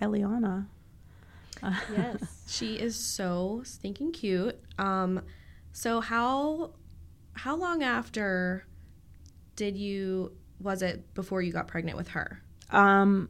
Eliana. 0.00 0.66
Yes. 1.92 2.36
She 2.50 2.74
is 2.74 2.96
so 2.96 3.62
stinking 3.64 4.10
cute. 4.12 4.58
Um, 4.78 5.22
so 5.72 6.00
how 6.00 6.72
how 7.34 7.56
long 7.56 7.82
after 7.82 8.66
did 9.56 9.76
you 9.76 10.32
was 10.60 10.82
it 10.82 11.14
before 11.14 11.40
you 11.42 11.52
got 11.52 11.66
pregnant 11.68 11.96
with 11.96 12.08
her? 12.08 12.42
Um, 12.70 13.28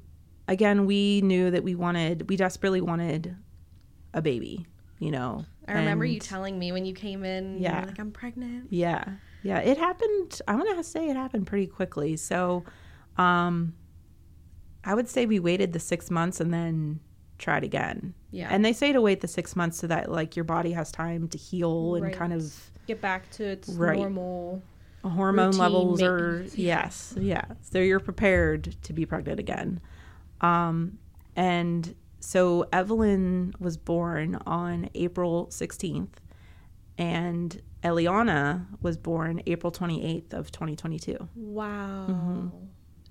again, 0.48 0.84
we 0.86 1.20
knew 1.22 1.50
that 1.52 1.62
we 1.62 1.74
wanted, 1.76 2.28
we 2.28 2.36
desperately 2.36 2.80
wanted 2.80 3.36
a 4.12 4.20
baby, 4.20 4.66
you 4.98 5.10
know. 5.12 5.44
I 5.68 5.74
remember 5.74 6.04
you 6.04 6.18
telling 6.18 6.58
me 6.58 6.72
when 6.72 6.84
you 6.84 6.92
came 6.92 7.24
in, 7.24 7.60
Yeah. 7.60 7.84
like 7.86 8.00
I'm 8.00 8.10
pregnant. 8.10 8.66
Yeah. 8.70 9.04
Yeah. 9.44 9.58
It 9.60 9.78
happened, 9.78 10.42
I 10.48 10.56
want 10.56 10.76
to 10.76 10.82
say 10.82 11.08
it 11.08 11.14
happened 11.16 11.46
pretty 11.46 11.68
quickly. 11.68 12.16
So, 12.16 12.64
um, 13.16 13.74
I 14.82 14.94
would 14.94 15.08
say 15.08 15.26
we 15.26 15.38
waited 15.38 15.72
the 15.72 15.78
six 15.78 16.10
months 16.10 16.40
and 16.40 16.52
then 16.52 16.98
tried 17.38 17.62
again. 17.62 18.14
Yeah. 18.32 18.48
And 18.50 18.64
they 18.64 18.72
say 18.72 18.92
to 18.92 19.00
wait 19.00 19.20
the 19.20 19.28
six 19.28 19.54
months 19.54 19.78
so 19.78 19.86
that 19.86 20.10
like 20.10 20.34
your 20.34 20.44
body 20.44 20.72
has 20.72 20.90
time 20.90 21.28
to 21.28 21.38
heal 21.38 21.94
and 21.94 22.04
Right. 22.06 22.14
kind 22.16 22.32
of 22.32 22.69
Get 22.90 23.00
back 23.00 23.30
to 23.32 23.44
its 23.44 23.68
Right. 23.68 23.96
normal. 23.98 24.62
hormone 25.04 25.56
levels 25.56 26.02
are 26.02 26.30
maintenance. 26.40 26.58
yes 26.58 27.14
yeah 27.16 27.44
so 27.60 27.78
you're 27.78 28.00
prepared 28.00 28.74
to 28.82 28.92
be 28.92 29.06
pregnant 29.06 29.38
again 29.38 29.80
um 30.40 30.98
and 31.36 31.94
so 32.18 32.66
evelyn 32.72 33.54
was 33.60 33.76
born 33.76 34.34
on 34.44 34.90
april 34.94 35.46
16th 35.46 36.08
and 36.98 37.62
eliana 37.84 38.66
was 38.82 38.96
born 38.96 39.40
april 39.46 39.70
28th 39.72 40.34
of 40.34 40.50
2022 40.50 41.28
Wow. 41.36 42.50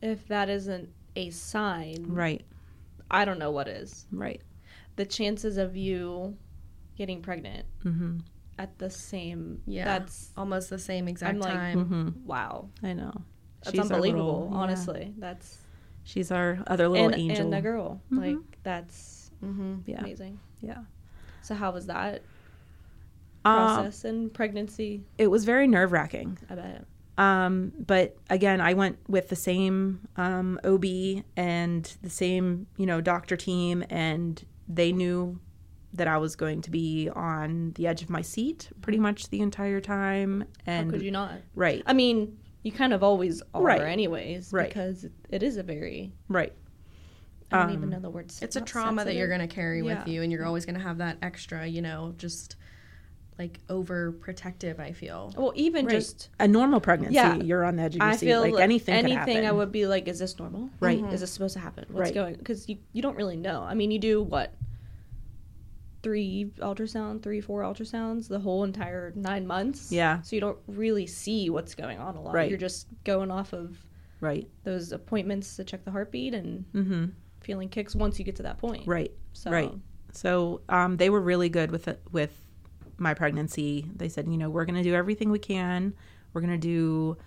If 0.02 0.28
that 0.28 0.50
isn't 0.50 0.90
a 1.16 1.30
sign, 1.32 2.06
right 2.08 2.44
I 3.10 3.24
don't 3.26 3.40
know 3.40 3.52
what 3.52 3.68
is. 3.70 4.06
right 4.12 4.42
The 4.98 5.06
chances 5.06 5.58
of 5.58 5.76
you 5.78 6.36
getting 6.98 7.22
pregnant 7.22 7.66
mm-hmm. 7.86 8.18
At 8.60 8.78
the 8.78 8.90
same. 8.90 9.62
Yeah. 9.66 9.86
That's 9.86 10.32
Almost 10.38 10.70
the 10.70 10.78
same 10.78 11.08
exact 11.08 11.34
I'm 11.36 11.40
like, 11.40 11.54
time. 11.54 11.86
Mm-hmm. 11.86 12.26
wow. 12.28 12.70
i 12.84 12.94
know 12.94 13.14
That's 13.64 13.72
She's 13.72 13.80
unbelievable. 13.82 14.26
little- 14.44 14.50
yeah. 14.52 14.58
honestly, 14.58 15.14
that's 15.18 15.58
she's 16.04 16.30
our 16.32 16.60
other 16.68 16.88
little 16.88 17.08
and, 17.08 17.16
angel 17.16 17.46
and 17.46 17.56
a 17.56 17.62
girl. 17.62 18.02
Mhm. 18.12 18.18
Like 18.38 18.60
that's 18.64 19.32
Mm-hmm. 19.44 19.76
yeah 19.86 20.00
amazing. 20.02 20.38
yeah 20.62 20.80
So 21.42 21.56
how 21.56 21.72
was 21.72 21.86
that 21.88 22.22
um, 23.46 23.56
process 23.56 24.04
and 24.06 24.34
pregnancy? 24.34 25.04
it 25.18 25.28
was 25.28 25.46
very 25.46 25.66
nerve-wracking 25.68 26.38
I 26.50 26.56
bet. 26.56 26.86
Um, 27.18 27.72
but 27.86 28.16
again, 28.30 28.60
I 28.62 28.74
went 28.74 28.98
with 29.10 29.28
the 29.30 29.36
same 29.36 30.08
um, 30.16 30.58
OB 30.64 30.86
and 31.36 31.84
the 32.02 32.10
same, 32.10 32.68
you 32.78 32.86
know, 32.86 33.02
doctor 33.02 33.36
team, 33.36 33.84
and 33.90 34.42
they 34.70 34.94
knew 34.94 35.38
that 35.94 36.08
I 36.08 36.18
was 36.18 36.36
going 36.36 36.62
to 36.62 36.72
be 36.72 37.10
on 37.10 37.72
the 37.76 37.88
edge 37.88 38.02
of 38.04 38.10
my 38.10 38.22
seat 38.22 38.70
pretty 38.82 39.00
much 39.00 39.30
the 39.30 39.42
entire 39.42 39.82
time. 39.82 40.46
And 40.66 40.86
How 40.88 40.92
could 40.98 41.02
you 41.02 41.12
not? 41.12 41.40
right, 41.56 41.82
I 41.86 41.94
mean, 41.94 42.38
you 42.64 42.72
kind 42.72 42.94
of 42.94 43.02
always 43.04 43.42
are, 43.54 43.62
Right. 43.64 43.82
anyways, 43.82 44.52
Right. 44.54 44.68
because 44.70 45.06
it- 45.06 45.12
it 45.30 45.44
is 45.44 45.58
a 45.58 45.64
very. 45.64 46.14
right, 46.28 46.54
I 47.52 47.64
don't 47.64 47.72
even 47.72 47.84
Um, 47.86 47.90
know 47.90 48.00
the 48.00 48.10
words. 48.12 48.42
It's 48.44 48.56
a 48.56 48.62
trauma 48.62 49.04
that 49.06 49.16
you're 49.16 49.28
going 49.28 49.40
to 49.40 49.48
carry 49.48 49.80
Yeah. 49.82 50.00
with 50.00 50.08
you 50.08 50.22
and 50.22 50.32
you're 50.32 50.46
always 50.46 50.66
going 50.66 50.76
to 50.76 50.82
have 50.82 51.00
that 51.00 51.18
extra, 51.24 51.66
you 51.66 51.82
know, 51.82 52.14
just 52.18 52.56
like 53.40 53.60
overprotective, 53.68 54.80
I 54.80 54.92
feel. 54.92 55.34
Well, 55.38 55.54
even 55.56 55.86
right. 55.86 55.94
just 55.96 56.30
a 56.40 56.48
normal 56.48 56.80
pregnancy, 56.82 57.16
Yeah. 57.16 57.36
you're 57.38 57.64
on 57.64 57.78
the 57.78 57.84
edge 57.84 57.96
of 57.96 58.02
your 58.02 58.10
I 58.10 58.16
seat. 58.18 58.26
feel 58.28 58.42
like, 58.42 58.54
like 58.54 58.64
anything, 58.64 59.02
could 59.04 59.12
anything 59.12 59.46
I 59.46 59.52
would 59.52 59.72
be 59.72 59.88
like, 59.88 60.08
is 60.10 60.20
this 60.20 60.38
normal? 60.38 60.70
Right. 60.82 61.02
Is 61.14 61.22
this 61.22 61.32
supposed 61.32 61.54
to 61.54 61.60
happen? 61.60 61.86
What's 61.90 62.10
Right. 62.10 62.14
going? 62.14 62.36
Because 62.36 62.68
you 62.70 62.78
you 62.94 63.02
don't 63.02 63.16
really 63.16 63.38
know. 63.38 63.62
I 63.64 63.74
mean, 63.76 63.92
you 63.92 63.98
do 64.00 64.22
what? 64.22 64.54
Three 66.02 66.52
ultrasound, 66.60 67.22
three 67.22 67.42
four 67.42 67.62
ultrasounds, 67.62 68.28
the 68.28 68.40
whole 68.40 68.64
entire 68.64 69.12
nine 69.16 69.46
months. 69.46 69.92
Yeah. 69.92 70.22
So 70.22 70.36
you 70.36 70.40
don't 70.40 70.58
really 70.68 71.06
see 71.06 71.50
what's 71.50 71.76
going 71.76 72.00
on 72.00 72.16
a 72.16 72.22
lot. 72.22 72.34
Right. 72.34 72.50
You're 72.50 72.60
just 72.60 72.88
going 73.04 73.32
off 73.32 73.54
of 73.54 73.78
right, 74.22 74.48
those 74.64 74.92
appointments 74.92 75.56
to 75.58 75.64
check 75.64 75.84
the 75.84 75.92
heartbeat 75.92 76.34
and 76.34 76.66
mm-hmm. 76.74 77.06
feeling 77.42 77.70
kicks 77.70 77.96
once 77.96 78.18
you 78.18 78.26
get 78.26 78.36
to 78.38 78.44
that 78.44 78.58
point. 78.58 78.88
right. 78.88 79.12
So 79.34 79.52
Right. 79.52 79.74
So 80.12 80.62
um, 80.70 80.98
they 80.98 81.10
were 81.10 81.22
really 81.22 81.50
good 81.50 81.70
with 81.72 81.88
it, 81.88 82.02
with 82.12 82.32
my 82.98 83.14
pregnancy. 83.14 83.90
They 83.96 84.10
said, 84.10 84.28
you 84.28 84.38
know, 84.38 84.50
we're 84.50 84.66
going 84.66 84.76
to 84.76 84.84
do 84.84 84.96
everything 84.96 85.30
we 85.30 85.40
can. 85.40 85.94
We're 86.34 86.42
going 86.42 86.54
to 86.54 86.58
do 86.58 87.18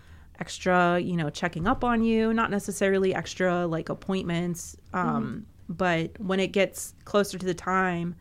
extra, 0.41 0.99
you 0.99 1.17
know, 1.17 1.31
checking 1.31 1.69
up 1.69 1.85
on 1.85 2.03
you, 2.03 2.33
not 2.35 2.51
necessarily 2.51 3.15
extra 3.15 3.67
like 3.67 3.89
appointments. 3.89 4.77
Um, 4.93 5.47
But 5.69 6.21
when 6.21 6.41
it 6.41 6.49
gets 6.49 6.95
closer 7.05 7.39
to 7.39 7.47
the 7.47 7.55
time, 7.55 8.17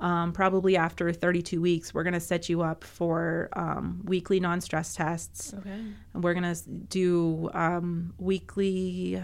um, 0.00 0.32
probably 0.32 0.76
after 0.76 1.12
32 1.12 1.60
weeks, 1.60 1.94
we're 1.94 2.02
going 2.02 2.14
to 2.14 2.20
set 2.20 2.48
you 2.48 2.62
up 2.62 2.84
for 2.84 3.48
um, 3.54 4.02
weekly 4.04 4.40
non 4.40 4.60
stress 4.60 4.94
tests. 4.94 5.54
Okay. 5.54 5.80
And 6.14 6.24
we're 6.24 6.34
going 6.34 6.54
to 6.54 6.68
do 6.68 7.50
um, 7.54 8.14
weekly, 8.18 9.22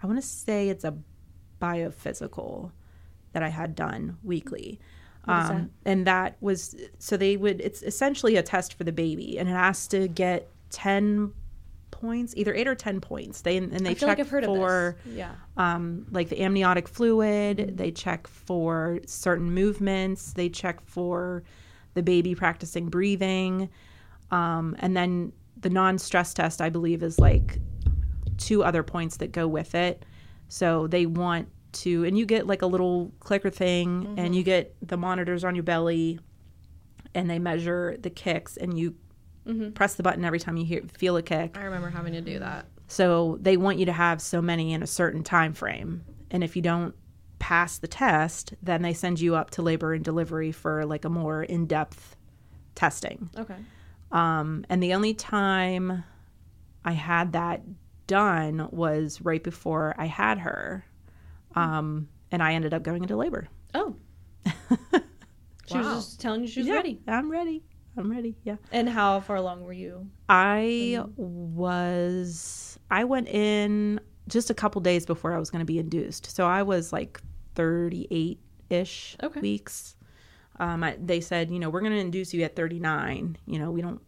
I 0.00 0.06
want 0.06 0.20
to 0.20 0.26
say 0.26 0.68
it's 0.68 0.84
a 0.84 0.94
biophysical 1.60 2.70
that 3.32 3.42
I 3.42 3.48
had 3.48 3.74
done 3.74 4.18
weekly. 4.22 4.80
Um, 5.24 5.70
and 5.84 6.04
that 6.08 6.36
was 6.40 6.74
so 6.98 7.16
they 7.16 7.36
would, 7.36 7.60
it's 7.60 7.82
essentially 7.82 8.34
a 8.36 8.42
test 8.42 8.74
for 8.74 8.82
the 8.82 8.90
baby 8.90 9.38
and 9.38 9.48
it 9.48 9.52
has 9.52 9.86
to 9.88 10.08
get 10.08 10.48
10 10.70 11.32
points, 12.02 12.34
either 12.36 12.52
eight 12.54 12.68
or 12.68 12.74
ten 12.74 13.00
points. 13.00 13.40
They 13.40 13.56
and 13.56 13.72
they 13.86 13.94
check 13.94 14.08
like 14.08 14.20
I've 14.20 14.28
heard 14.28 14.44
for. 14.44 14.96
Yeah. 15.06 15.32
um, 15.56 16.06
like 16.10 16.28
the 16.28 16.42
amniotic 16.42 16.86
fluid. 16.88 17.56
Mm-hmm. 17.56 17.76
They 17.76 17.90
check 17.90 18.26
for 18.26 18.98
certain 19.06 19.50
movements. 19.54 20.34
They 20.34 20.50
check 20.50 20.80
for 20.84 21.42
the 21.94 22.02
baby 22.02 22.34
practicing 22.34 22.88
breathing, 22.90 23.70
um, 24.30 24.76
and 24.80 24.96
then 24.96 25.32
the 25.60 25.70
non-stress 25.70 26.34
test, 26.34 26.60
I 26.60 26.68
believe, 26.70 27.02
is 27.02 27.18
like 27.18 27.58
two 28.36 28.64
other 28.64 28.82
points 28.82 29.18
that 29.18 29.30
go 29.32 29.46
with 29.46 29.74
it. 29.74 30.04
So 30.48 30.86
they 30.88 31.06
want 31.06 31.48
to, 31.84 32.04
and 32.04 32.18
you 32.18 32.26
get 32.26 32.46
like 32.46 32.62
a 32.62 32.66
little 32.66 33.12
clicker 33.20 33.50
thing, 33.50 34.02
Mm-hmm. 34.02 34.18
and 34.18 34.34
you 34.34 34.42
get 34.42 34.74
the 34.86 34.96
monitors 34.96 35.44
on 35.44 35.54
your 35.54 35.62
belly, 35.64 36.18
and 37.14 37.28
they 37.30 37.38
measure 37.38 37.96
the 38.00 38.10
kicks, 38.10 38.56
and 38.56 38.78
you 38.78 38.94
Mm-hmm. 39.46 39.70
press 39.72 39.94
the 39.96 40.02
button 40.04 40.24
every 40.24 40.38
time 40.38 40.56
you 40.56 40.64
hear 40.64 40.82
feel 40.96 41.16
a 41.16 41.22
kick. 41.22 41.56
I 41.58 41.64
remember 41.64 41.90
having 41.90 42.12
to 42.12 42.20
do 42.20 42.38
that. 42.38 42.66
So 42.86 43.38
they 43.40 43.56
want 43.56 43.78
you 43.78 43.86
to 43.86 43.92
have 43.92 44.20
so 44.22 44.40
many 44.42 44.72
in 44.72 44.82
a 44.82 44.86
certain 44.86 45.24
time 45.24 45.52
frame. 45.52 46.04
And 46.30 46.44
if 46.44 46.54
you 46.56 46.62
don't 46.62 46.94
pass 47.38 47.78
the 47.78 47.88
test, 47.88 48.54
then 48.62 48.82
they 48.82 48.94
send 48.94 49.20
you 49.20 49.34
up 49.34 49.50
to 49.52 49.62
labor 49.62 49.94
and 49.94 50.04
delivery 50.04 50.52
for 50.52 50.84
like 50.86 51.04
a 51.04 51.08
more 51.08 51.42
in-depth 51.42 52.16
testing. 52.76 53.30
Okay. 53.36 53.56
Um, 54.12 54.64
and 54.68 54.80
the 54.82 54.94
only 54.94 55.14
time 55.14 56.04
I 56.84 56.92
had 56.92 57.32
that 57.32 57.62
done 58.06 58.68
was 58.70 59.20
right 59.22 59.42
before 59.42 59.94
I 59.98 60.06
had 60.06 60.38
her. 60.38 60.84
Um, 61.56 62.08
and 62.30 62.42
I 62.42 62.52
ended 62.54 62.74
up 62.74 62.82
going 62.82 63.02
into 63.02 63.16
labor. 63.16 63.48
Oh. 63.74 63.96
She 65.68 65.74
Wow. 65.78 65.94
was 65.94 66.06
just 66.06 66.20
telling 66.20 66.42
you 66.42 66.48
she 66.48 66.60
was 66.60 66.66
Yeah, 66.66 66.74
ready. 66.74 67.00
I'm 67.06 67.30
ready. 67.30 67.62
I'm 67.96 68.10
ready. 68.10 68.36
Yeah. 68.44 68.56
And 68.72 68.88
how 68.88 69.20
far 69.20 69.36
along 69.36 69.64
were 69.64 69.72
you? 69.72 70.08
I 70.28 71.02
was 71.16 72.78
I 72.90 73.04
went 73.04 73.28
in 73.28 74.00
just 74.28 74.50
a 74.50 74.54
couple 74.54 74.80
days 74.80 75.04
before 75.04 75.32
I 75.34 75.38
was 75.38 75.50
going 75.50 75.60
to 75.60 75.66
be 75.66 75.78
induced. 75.78 76.34
So 76.34 76.46
I 76.46 76.62
was 76.62 76.92
like 76.92 77.20
38 77.54 78.38
ish 78.70 79.16
Okay. 79.22 79.40
weeks. 79.40 79.96
Um, 80.58 80.84
I, 80.84 80.96
they 81.02 81.20
said, 81.20 81.50
you 81.50 81.58
know, 81.58 81.70
we're 81.70 81.80
going 81.80 81.92
to 81.92 81.98
induce 81.98 82.32
you 82.32 82.42
at 82.42 82.54
39. 82.54 83.36
You 83.46 83.58
know, 83.58 83.70
we 83.70 83.82
don't 83.82 84.00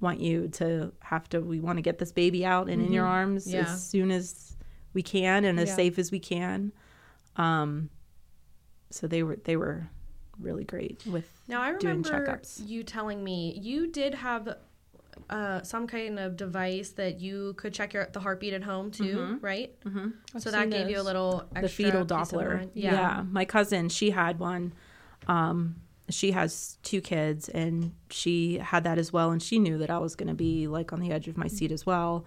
want 0.00 0.20
you 0.20 0.48
to 0.48 0.92
have 1.00 1.28
to. 1.30 1.40
We 1.40 1.60
want 1.60 1.78
to 1.78 1.82
get 1.82 1.98
this 1.98 2.12
baby 2.12 2.44
out 2.44 2.68
and 2.68 2.82
in 2.82 2.92
your 2.92 3.06
arms 3.06 3.46
Yeah. 3.46 3.62
as 3.62 3.82
soon 3.84 4.10
as 4.10 4.56
we 4.92 5.02
can 5.02 5.44
and 5.44 5.58
as 5.58 5.70
Yeah. 5.70 5.76
safe 5.76 5.98
as 5.98 6.10
we 6.12 6.18
can. 6.20 6.72
Um, 7.36 7.88
so 8.90 9.06
they 9.08 9.22
were 9.22 9.36
they 9.44 9.56
were 9.56 9.88
really 10.38 10.64
great 10.64 11.02
with 11.06 11.26
Now 11.48 11.62
I 11.62 11.72
doing 11.72 12.02
remember 12.02 12.26
checkups. 12.26 12.66
you 12.66 12.82
telling 12.82 13.22
me 13.22 13.58
you 13.60 13.86
did 13.86 14.14
have 14.14 14.56
uh, 15.30 15.62
some 15.62 15.86
kind 15.86 16.18
of 16.18 16.36
device 16.36 16.90
that 16.90 17.20
you 17.20 17.54
could 17.56 17.72
check 17.72 17.92
your 17.92 18.08
the 18.12 18.20
heartbeat 18.20 18.52
at 18.52 18.62
home 18.62 18.90
too, 18.90 19.38
right? 19.40 19.74
Mm-hmm. 19.84 20.38
So 20.38 20.50
that 20.50 20.70
gave 20.70 20.90
you 20.90 21.00
a 21.00 21.02
little 21.02 21.44
extra 21.54 21.62
the 21.62 21.68
fetal 21.68 22.04
Doppler. 22.04 22.56
mind. 22.58 22.70
Yeah. 22.74 23.24
my 23.30 23.44
cousin, 23.44 23.88
she 23.88 24.10
had 24.10 24.38
one. 24.38 24.72
Um, 25.26 25.76
she 26.10 26.32
has 26.32 26.76
two 26.82 27.00
kids, 27.00 27.48
and 27.48 27.92
she 28.10 28.58
had 28.58 28.84
that 28.84 28.98
as 28.98 29.12
well, 29.12 29.30
and 29.30 29.42
she 29.42 29.58
knew 29.58 29.78
that 29.78 29.90
I 29.90 29.98
was 29.98 30.14
going 30.16 30.28
to 30.28 30.34
be 30.34 30.66
like 30.66 30.92
on 30.92 31.00
the 31.00 31.10
edge 31.10 31.28
of 31.28 31.38
my 31.38 31.46
seat 31.46 31.72
as 31.72 31.86
well. 31.86 32.26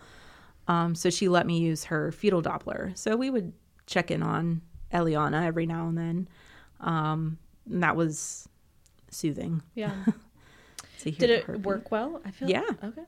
Um, 0.68 0.96
so 0.96 1.10
she 1.10 1.30
let 1.30 1.46
me 1.46 1.60
use 1.60 1.86
her 1.86 2.12
fetal 2.12 2.42
Doppler. 2.42 2.98
So 2.98 3.16
we 3.16 3.30
would 3.30 3.54
check 3.86 4.10
in 4.12 4.24
on 4.24 4.62
Eliana 4.92 5.46
every 5.46 5.66
now 5.66 5.88
and 5.88 5.98
then. 5.98 6.28
Um, 6.80 7.38
and 7.70 7.84
that 7.84 7.96
was 7.96 8.48
soothing. 9.12 9.62
Yeah. 9.76 9.94
To 11.02 11.12
hear 11.12 11.20
Did 11.20 11.30
it 11.30 11.46
heartbeat. 11.46 11.66
work 11.66 11.92
well? 11.92 12.20
I 12.26 12.32
feel 12.32 12.50
Yeah. 12.50 12.64
Okay. 12.84 13.04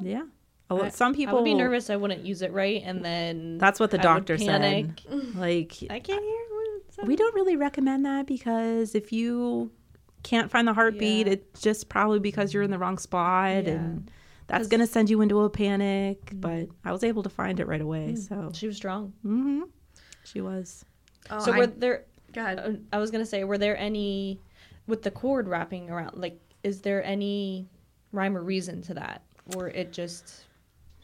Yeah. 0.00 0.22
A 0.70 0.74
lot- 0.76 0.84
I- 0.84 0.88
Some 0.90 1.12
people 1.12 1.34
I 1.34 1.40
would 1.40 1.44
be 1.44 1.54
nervous. 1.54 1.90
I 1.90 1.96
wouldn't 1.96 2.24
use 2.24 2.40
it 2.40 2.52
right, 2.52 2.80
and 2.84 3.04
then 3.04 3.58
That's 3.58 3.80
what 3.80 3.90
the 3.90 3.96
I 3.96 4.14
would 4.14 4.24
doctor 4.26 4.38
panic. 4.38 5.00
said. 5.10 5.34
Like 5.36 5.76
I 5.90 5.98
can't 5.98 6.22
hear. 6.22 6.40
What's 6.86 7.08
We 7.08 7.16
don't 7.16 7.34
really 7.34 7.56
recommend 7.56 8.06
that 8.06 8.26
because 8.28 8.94
if 8.94 9.12
you 9.12 9.72
can't 10.22 10.52
find 10.52 10.68
the 10.68 10.72
heartbeat, 10.72 11.26
Yeah. 11.26 11.32
it's 11.32 11.60
just 11.60 11.88
probably 11.88 12.20
because 12.20 12.54
you're 12.54 12.62
in 12.62 12.70
the 12.70 12.78
wrong 12.78 12.96
spot 12.96 13.64
Yeah. 13.64 13.70
and 13.72 14.10
that's 14.46 14.68
going 14.68 14.80
to 14.80 14.86
send 14.86 15.10
you 15.10 15.20
into 15.20 15.40
a 15.40 15.50
panic. 15.50 16.30
But 16.34 16.68
I 16.84 16.92
was 16.92 17.02
able 17.02 17.24
to 17.24 17.28
find 17.28 17.58
it 17.58 17.66
right 17.66 17.80
away. 17.80 18.14
So 18.14 18.52
She 18.54 18.68
was 18.68 18.76
strong. 18.76 19.14
hmm 19.22 19.62
she 20.24 20.40
was. 20.40 20.84
Oh, 21.28 21.40
so 21.40 21.52
I, 21.52 21.58
were 21.58 21.66
there? 21.66 22.04
Go 22.32 22.40
ahead. 22.40 22.58
uh, 22.58 22.72
I 22.92 22.98
was 22.98 23.10
gonna 23.10 23.26
say, 23.26 23.44
were 23.44 23.58
there 23.58 23.76
any 23.76 24.40
with 24.86 25.02
the 25.02 25.10
cord 25.10 25.48
wrapping 25.48 25.90
around? 25.90 26.16
Like, 26.20 26.40
is 26.62 26.80
there 26.80 27.04
any 27.04 27.68
rhyme 28.12 28.36
or 28.36 28.42
reason 28.42 28.82
to 28.82 28.94
that, 28.94 29.22
or 29.56 29.68
it 29.68 29.92
just? 29.92 30.44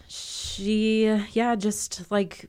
She, 0.08 1.04
yeah, 1.32 1.54
just 1.54 2.10
like 2.10 2.48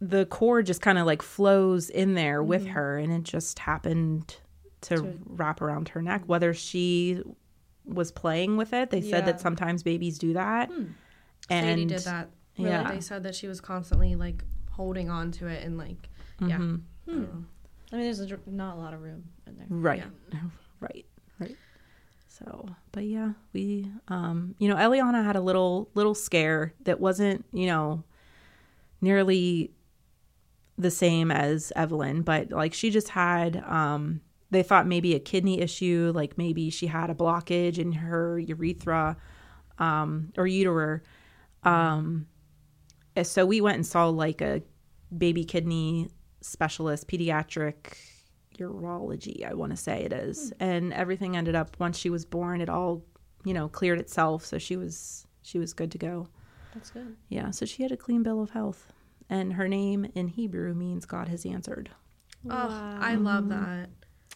the 0.00 0.26
cord 0.26 0.66
just 0.66 0.80
kind 0.80 0.98
of 0.98 1.06
like 1.06 1.22
flows 1.22 1.90
in 1.90 2.14
there 2.14 2.42
with 2.42 2.66
her 2.66 2.98
and 2.98 3.12
it 3.12 3.24
just 3.24 3.58
happened 3.58 4.36
to, 4.82 4.96
To- 4.96 5.18
wrap 5.26 5.60
around 5.60 5.88
her 5.88 6.02
neck. 6.02 6.22
Whether 6.26 6.54
she 6.54 7.22
was 7.84 8.12
playing 8.12 8.56
with 8.56 8.72
it, 8.72 8.90
they 8.90 9.00
said 9.00 9.24
that 9.26 9.40
sometimes 9.40 9.82
babies 9.82 10.18
do 10.18 10.34
that. 10.34 10.70
Hmm. 10.70 10.84
And 11.50 11.66
Sadie 11.66 11.84
did 11.86 12.00
that. 12.00 12.28
Really, 12.58 12.70
yeah. 12.70 12.92
they 12.92 13.00
said 13.00 13.22
that 13.22 13.34
she 13.34 13.48
was 13.48 13.60
constantly 13.60 14.14
like 14.14 14.44
holding 14.70 15.08
on 15.10 15.32
to 15.32 15.46
it 15.46 15.64
and 15.64 15.78
like 15.78 16.10
yeah. 16.40 16.76
Mhm. 17.08 17.44
I. 17.92 17.96
I 17.96 17.96
mean, 17.96 18.04
there's 18.04 18.20
a, 18.20 18.38
not 18.46 18.76
a 18.76 18.78
lot 18.78 18.94
of 18.94 19.02
room 19.02 19.24
in 19.46 19.56
there. 19.56 19.66
Right. 19.68 20.04
Right. 20.80 21.06
Right. 21.40 21.56
So, 22.28 22.68
but 22.92 23.02
yeah, 23.04 23.32
we 23.52 23.90
um 24.06 24.54
you 24.58 24.68
know, 24.68 24.76
Eliana 24.76 25.24
had 25.24 25.34
a 25.34 25.40
little 25.40 25.90
little 25.94 26.14
scare 26.14 26.72
that 26.84 27.00
wasn't, 27.00 27.44
you 27.52 27.66
know, 27.66 28.04
nearly 29.00 29.72
the 30.76 30.90
same 30.92 31.32
as 31.32 31.72
Evelyn, 31.74 32.22
but 32.22 32.52
like 32.52 32.72
she 32.74 32.90
just 32.90 33.08
had 33.08 33.56
um 33.66 34.20
they 34.52 34.62
thought 34.62 34.86
maybe 34.86 35.16
a 35.16 35.18
kidney 35.18 35.60
issue, 35.60 36.12
like 36.14 36.38
maybe 36.38 36.70
she 36.70 36.86
had 36.86 37.10
a 37.10 37.14
blockage 37.14 37.76
in 37.78 37.90
her 37.92 38.38
urethra 38.38 39.16
um 39.80 40.32
or 40.36 40.44
ureter. 40.44 41.00
Um 41.64 42.28
so 43.24 43.44
we 43.44 43.60
went 43.60 43.74
and 43.76 43.86
saw 43.86 44.06
like 44.08 44.40
a 44.40 44.62
baby 45.16 45.44
kidney 45.44 46.08
specialist, 46.40 47.08
pediatric 47.08 47.96
urology, 48.58 49.48
I 49.48 49.54
want 49.54 49.70
to 49.70 49.76
say 49.76 50.02
it 50.02 50.12
is. 50.12 50.52
Hmm. 50.58 50.64
And 50.64 50.92
everything 50.92 51.36
ended 51.36 51.54
up 51.54 51.76
once 51.78 51.98
she 51.98 52.10
was 52.10 52.24
born, 52.24 52.60
it 52.60 52.68
all, 52.68 53.04
you 53.44 53.54
know, 53.54 53.68
cleared 53.68 54.00
itself. 54.00 54.44
So 54.44 54.58
she 54.58 54.76
was 54.76 55.26
she 55.42 55.58
was 55.58 55.72
good 55.72 55.90
to 55.92 55.98
go. 55.98 56.28
That's 56.74 56.90
good. 56.90 57.16
Yeah. 57.28 57.50
So 57.50 57.64
she 57.66 57.82
had 57.82 57.92
a 57.92 57.96
clean 57.96 58.22
bill 58.22 58.42
of 58.42 58.50
health. 58.50 58.92
And 59.30 59.52
her 59.54 59.68
name 59.68 60.06
in 60.14 60.28
Hebrew 60.28 60.74
means 60.74 61.04
God 61.04 61.28
has 61.28 61.44
answered. 61.44 61.90
Oh, 62.48 62.98
I 63.00 63.14
love 63.14 63.48
that. 63.50 63.90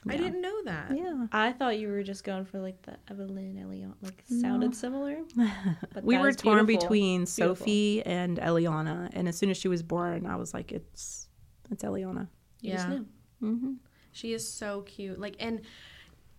I 0.09 0.17
didn't 0.17 0.41
know 0.41 0.65
that. 0.65 0.97
Yeah. 0.97 1.27
I 1.31 1.53
thought 1.53 1.79
you 1.79 1.89
were 1.89 2.03
just 2.03 2.25
going 2.25 2.45
for 2.45 2.59
like 2.59 2.83
the 2.83 2.97
Evelyn 3.09 3.55
Elion, 3.55 3.95
like 4.03 4.23
sounded 4.27 4.75
similar. 4.75 5.19
But 5.95 6.03
we 6.03 6.19
were 6.19 6.33
torn 6.33 6.67
beautiful. 6.67 6.89
between 6.89 7.21
Beautiful. 7.21 7.57
Sophie 7.57 8.03
and 8.05 8.39
Eliana. 8.39 9.11
And 9.13 9.29
as 9.29 9.37
soon 9.37 9.51
as 9.51 9.57
she 9.57 9.69
was 9.69 9.83
born, 9.83 10.27
I 10.27 10.37
was 10.37 10.53
like, 10.53 10.73
it's 10.73 11.29
it's 11.73 11.85
Eliana. 11.85 12.29
You 12.61 12.73
Yeah. 12.73 12.99
Mm-hmm. 13.43 13.73
She 14.13 14.33
is 14.33 14.49
so 14.49 14.83
cute. 14.83 15.19
Like 15.19 15.37
and 15.41 15.63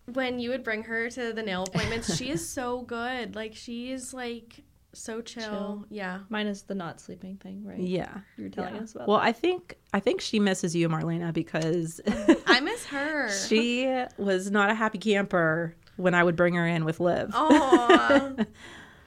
when 0.06 0.40
you 0.40 0.50
would 0.50 0.64
bring 0.64 0.84
her 0.84 1.10
to 1.10 1.34
the 1.34 1.44
nail 1.44 1.64
appointments, 1.68 2.16
she 2.16 2.30
is 2.30 2.48
so 2.48 2.82
good. 2.82 3.36
Like 3.36 3.56
she 3.56 3.92
is 3.92 4.14
like 4.14 4.64
so 4.94 5.22
chill. 5.22 5.44
Chill. 5.44 5.86
Yeah. 5.90 6.20
Minus 6.30 6.62
the 6.62 6.76
not 6.76 7.02
sleeping 7.02 7.38
thing, 7.38 7.64
right? 7.66 7.80
Yeah. 7.80 8.20
You 8.38 8.46
were 8.46 8.50
telling 8.50 8.76
yeah. 8.76 8.82
us 8.82 8.96
about. 8.96 9.08
Well, 9.08 9.18
I 9.18 9.32
think 9.32 9.78
I 9.94 10.00
think 10.00 10.22
she 10.22 10.40
misses 10.40 10.76
you, 10.76 10.88
Marlena, 10.88 11.34
because 11.34 12.00
I 12.48 12.60
miss 12.62 12.86
her. 12.86 13.30
she 13.48 14.06
was 14.18 14.52
not 14.52 14.70
a 14.70 14.76
happy 14.76 15.00
camper 15.00 15.76
when 15.98 16.14
I 16.14 16.24
would 16.24 16.36
bring 16.36 16.56
her 16.56 16.68
in 16.68 16.86
with 16.86 17.00
Liv. 17.00 17.32
Oh. 17.34 18.36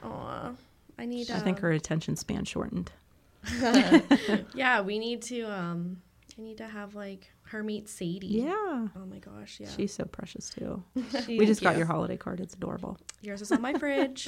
Aw. 0.03 0.51
I 0.99 1.05
need. 1.05 1.29
I 1.31 1.39
think 1.39 1.59
uh, 1.59 1.61
her 1.61 1.71
attention 1.71 2.15
span 2.15 2.43
shortened. 2.45 2.91
Yeah, 4.53 4.81
we 4.81 4.99
need 4.99 5.21
to. 5.23 5.43
Um, 5.43 6.01
I 6.37 6.41
need 6.41 6.57
to 6.57 6.67
have 6.67 6.93
like 6.93 7.31
her 7.43 7.63
meet 7.63 7.89
Sadie. 7.89 8.27
Yeah. 8.27 8.87
Oh 8.95 9.05
my 9.09 9.17
gosh. 9.17 9.59
Yeah. 9.59 9.69
She's 9.75 9.93
so 9.93 10.05
precious 10.05 10.49
too. 10.49 10.83
We 11.27 11.45
just 11.45 11.61
got 11.61 11.73
you. 11.73 11.79
your 11.79 11.87
holiday 11.87 12.17
card. 12.17 12.39
It's 12.39 12.53
adorable. 12.53 12.97
Yours 13.21 13.41
is 13.41 13.51
on 13.51 13.61
my 13.61 13.73
fridge. 13.73 14.27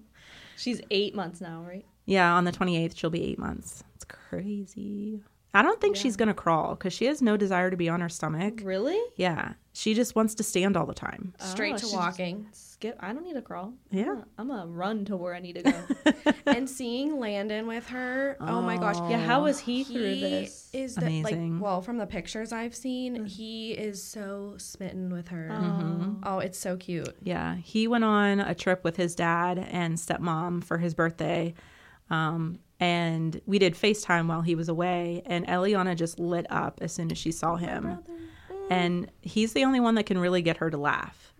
She's 0.56 0.80
eight 0.90 1.14
months 1.14 1.40
now, 1.40 1.62
right? 1.66 1.84
Yeah, 2.06 2.32
on 2.34 2.44
the 2.44 2.52
28th, 2.52 2.96
she'll 2.96 3.10
be 3.10 3.24
eight 3.24 3.38
months. 3.38 3.82
It's 3.96 4.04
crazy. 4.04 5.20
I 5.54 5.62
don't 5.62 5.80
think 5.80 5.94
she's 5.96 6.16
gonna 6.16 6.34
crawl 6.34 6.74
because 6.74 6.92
she 6.92 7.04
has 7.06 7.22
no 7.22 7.36
desire 7.36 7.70
to 7.70 7.76
be 7.76 7.88
on 7.88 8.00
her 8.00 8.08
stomach. 8.08 8.60
Really? 8.62 9.00
Yeah, 9.16 9.52
she 9.72 9.94
just 9.94 10.16
wants 10.16 10.34
to 10.36 10.42
stand 10.42 10.76
all 10.76 10.84
the 10.86 10.94
time. 10.94 11.32
Straight 11.38 11.74
Oh, 11.74 11.78
to 11.78 11.86
walking. 11.94 12.48
Skip. 12.52 12.96
I 13.00 13.12
don't 13.12 13.22
need 13.24 13.34
to 13.34 13.40
crawl. 13.42 13.72
Yeah. 13.90 14.22
I'm 14.36 14.48
gonna 14.48 14.66
run 14.66 15.04
to 15.06 15.16
where 15.16 15.32
I 15.34 15.38
need 15.40 15.54
to 15.54 15.62
go. 15.62 16.12
and 16.46 16.68
seeing 16.68 17.18
Landon 17.20 17.66
with 17.68 17.86
her, 17.88 18.36
oh, 18.40 18.60
my 18.62 18.76
gosh. 18.76 18.96
yeah. 19.10 19.24
How 19.24 19.44
was 19.44 19.58
he 19.60 19.84
through 19.84 20.14
He 20.14 20.20
this? 20.20 20.70
is 20.72 20.96
the, 20.96 21.06
Amazing. 21.06 21.54
like 21.54 21.62
well 21.62 21.80
from 21.80 21.98
the 21.98 22.06
pictures 22.06 22.52
I've 22.52 22.74
seen, 22.74 23.24
he 23.24 23.72
is 23.72 24.02
so 24.02 24.54
smitten 24.58 25.12
with 25.12 25.28
her. 25.28 25.48
Oh. 25.52 26.16
Oh, 26.24 26.38
it's 26.40 26.58
so 26.58 26.76
cute. 26.76 27.14
Yeah, 27.22 27.54
he 27.56 27.86
went 27.86 28.02
on 28.04 28.40
a 28.40 28.54
trip 28.56 28.82
with 28.84 28.96
his 28.96 29.14
dad 29.14 29.58
and 29.70 29.96
stepmom 29.96 30.64
for 30.64 30.78
his 30.78 30.94
birthday. 30.94 31.54
Um, 32.10 32.58
and 32.80 33.40
we 33.46 33.58
did 33.58 33.74
FaceTime 33.74 34.26
while 34.28 34.42
he 34.42 34.54
was 34.54 34.68
away, 34.68 35.22
and 35.26 35.46
Eliana 35.46 35.94
just 35.96 36.18
lit 36.18 36.46
up 36.50 36.78
as 36.82 36.92
soon 36.92 37.10
as 37.12 37.18
she 37.18 37.32
saw 37.32 37.56
him. 37.56 37.98
And 38.70 39.10
he's 39.20 39.52
the 39.52 39.64
only 39.64 39.80
one 39.80 39.94
that 39.96 40.06
can 40.06 40.18
really 40.18 40.42
get 40.42 40.56
her 40.58 40.70
to 40.70 40.76
laugh. 40.78 41.32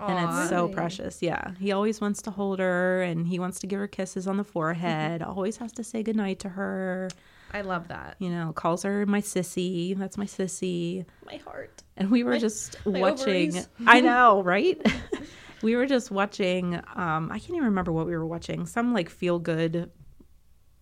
And 0.00 0.28
it's 0.30 0.48
so 0.48 0.62
Really? 0.62 0.74
precious. 0.74 1.22
Yeah. 1.22 1.50
He 1.58 1.72
always 1.72 2.00
wants 2.00 2.22
to 2.22 2.30
hold 2.30 2.60
her 2.60 3.02
and 3.02 3.26
he 3.26 3.40
wants 3.40 3.58
to 3.60 3.66
give 3.66 3.80
her 3.80 3.88
kisses 3.88 4.28
on 4.28 4.36
the 4.36 4.44
forehead, 4.44 5.22
always 5.24 5.56
has 5.56 5.72
to 5.72 5.82
say 5.82 6.04
goodnight 6.04 6.38
to 6.40 6.48
her. 6.50 7.08
I 7.52 7.62
love 7.62 7.88
that. 7.88 8.14
You 8.20 8.30
know, 8.30 8.52
calls 8.52 8.84
her 8.84 9.06
my 9.06 9.20
sissy. 9.20 9.98
That's 9.98 10.16
my 10.16 10.26
sissy. 10.26 11.04
My 11.26 11.38
heart. 11.38 11.82
And 11.96 12.12
we 12.12 12.22
were 12.22 12.32
My- 12.32 12.38
just 12.38 12.76
watching. 12.86 13.56
I 13.88 14.00
know, 14.00 14.40
right? 14.44 14.80
we 15.62 15.74
were 15.74 15.86
just 15.86 16.12
watching. 16.12 16.76
Um, 16.94 17.30
I 17.32 17.40
can't 17.40 17.50
even 17.56 17.64
remember 17.64 17.90
what 17.90 18.06
we 18.06 18.12
were 18.16 18.26
watching. 18.26 18.66
Some 18.66 18.94
like 18.94 19.10
feel 19.10 19.40
good 19.40 19.90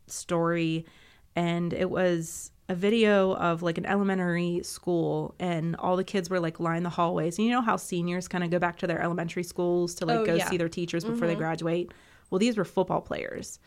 story, 0.06 0.86
and 1.34 1.72
it 1.72 1.90
was 1.90 2.50
a 2.68 2.74
video 2.74 3.34
of 3.34 3.62
like 3.62 3.78
an 3.78 3.86
elementary 3.86 4.60
school, 4.62 5.34
and 5.38 5.76
all 5.76 5.96
the 5.96 6.04
kids 6.04 6.28
were 6.30 6.40
like 6.40 6.58
lined 6.60 6.84
the 6.84 6.90
hallways. 6.90 7.38
And 7.38 7.46
you 7.46 7.52
know 7.52 7.62
how 7.62 7.76
seniors 7.76 8.28
kind 8.28 8.42
of 8.44 8.50
go 8.50 8.58
back 8.58 8.78
to 8.78 8.86
their 8.86 9.00
elementary 9.00 9.44
schools 9.44 9.94
to 9.96 10.06
like 10.06 10.18
Oh, 10.18 10.26
go 10.26 10.34
yeah. 10.34 10.48
see 10.48 10.56
their 10.56 10.68
teachers 10.68 11.04
before 11.04 11.26
they 11.26 11.34
mm-hmm. 11.34 11.42
graduate. 11.42 11.92
Well, 12.30 12.38
these 12.38 12.56
were 12.56 12.64
football 12.64 13.00
players 13.00 13.60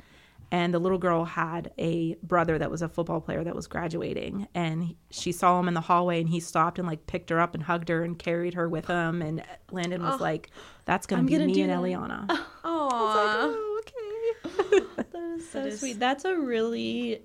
and 0.52 0.74
the 0.74 0.80
little 0.80 0.98
girl 0.98 1.26
had 1.26 1.72
a 1.78 2.16
brother 2.24 2.58
that 2.58 2.72
was 2.72 2.82
a 2.82 2.90
football 2.90 3.22
player 3.22 3.44
that 3.44 3.56
was 3.56 3.68
graduating 3.68 4.48
and 4.56 4.96
she 5.12 5.32
saw 5.32 5.60
him 5.60 5.68
in 5.68 5.74
the 5.74 5.82
hallway 5.82 6.20
and 6.20 6.30
he 6.30 6.40
stopped 6.40 6.80
and 6.80 6.88
like 6.88 7.06
picked 7.08 7.30
her 7.30 7.40
up 7.40 7.54
and 7.54 7.64
hugged 7.64 7.90
her 7.90 8.04
and 8.04 8.18
carried 8.20 8.54
her 8.54 8.68
with 8.68 8.88
him 8.88 9.22
and 9.22 9.44
landon 9.72 10.02
was 10.02 10.20
like 10.20 10.50
that's 10.86 11.06
gonna 11.06 11.22
I'm 11.22 11.26
be 11.26 11.34
gonna 11.34 11.46
me 11.46 11.62
and 11.62 11.72
that." 11.72 11.78
eliana 11.80 12.28
Aww. 12.30 12.46
oh, 12.64 13.82
okay 13.82 14.86
is 15.40 15.50
so 15.50 15.60
That 15.64 15.68
is- 15.70 15.80
sweet. 15.80 16.00
That's 16.00 16.26
a 16.26 16.36
really 16.38 17.22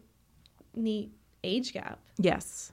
neat 0.74 1.10
age 1.42 1.72
gap. 1.72 1.98
yes 2.18 2.72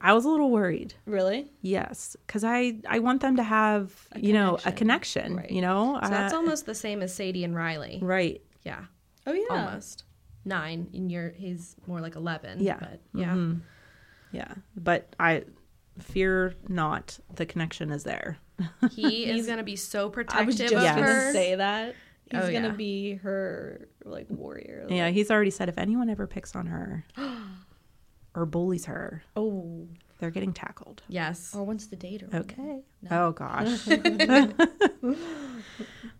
i 0.00 0.12
was 0.12 0.24
a 0.24 0.28
little 0.28 0.50
worried 0.50 0.94
Really? 1.06 1.50
yes 1.62 2.16
because 2.26 2.42
i 2.44 2.76
i 2.88 2.98
want 2.98 3.20
them 3.22 3.36
to 3.36 3.42
have 3.42 3.92
you 4.16 4.32
know 4.32 4.56
a 4.56 4.72
connection. 4.72 4.76
connection 4.76 5.36
Right. 5.36 5.50
you 5.50 5.60
know 5.62 5.98
So 6.02 6.08
that's 6.10 6.32
Uh, 6.34 6.36
almost 6.38 6.66
the 6.66 6.74
same 6.74 7.02
as 7.02 7.14
Sadie 7.14 7.44
and 7.44 7.54
Riley. 7.54 7.98
right 8.02 8.40
Yeah. 8.64 8.84
Oh 9.26 9.32
yeah. 9.32 9.46
Almost. 9.50 10.04
Nine. 10.44 10.88
And 10.94 11.10
you're 11.12 11.30
he's 11.30 11.76
more 11.86 12.00
like 12.00 12.16
eleven. 12.16 12.60
Yeah. 12.60 12.78
But 12.80 13.00
yeah. 13.14 13.34
Mhm. 13.34 13.60
yeah 14.32 14.52
but 14.76 15.14
i 15.20 15.44
fear 15.98 16.54
not 16.68 17.18
the 17.36 17.44
connection 17.46 17.90
is 17.90 18.02
there 18.04 18.38
He 18.90 19.24
is 19.30 19.46
gonna 19.46 19.62
be 19.62 19.76
so 19.76 20.08
protective 20.10 20.40
I 20.42 20.44
was 20.46 20.56
protective 20.56 20.78
just 20.78 20.90
of 20.90 20.96
Yes. 20.96 21.06
gonna 21.06 21.20
her. 21.26 21.32
say 21.32 21.54
that. 21.56 21.94
Oh, 22.32 22.38
he's 22.38 22.48
Oh, 22.48 22.52
gonna 22.52 22.68
yeah. 22.68 22.74
be 22.74 23.14
her 23.14 23.88
like 24.04 24.26
warrior. 24.28 24.86
Yeah, 24.88 25.10
he's 25.10 25.30
already 25.30 25.50
said 25.50 25.68
if 25.68 25.78
anyone 25.78 26.08
ever 26.10 26.26
picks 26.26 26.54
on 26.54 26.66
her 26.66 27.04
or 28.34 28.46
bullies 28.46 28.84
her, 28.86 29.22
Oh. 29.36 29.88
they're 30.18 30.30
getting 30.30 30.52
tackled. 30.52 31.02
Yes. 31.08 31.54
Or 31.54 31.64
wants 31.64 31.86
to 31.88 31.96
date 31.96 32.20
her. 32.22 32.38
Okay. 32.40 32.82
Oh 33.10 33.32
gosh. 33.32 33.86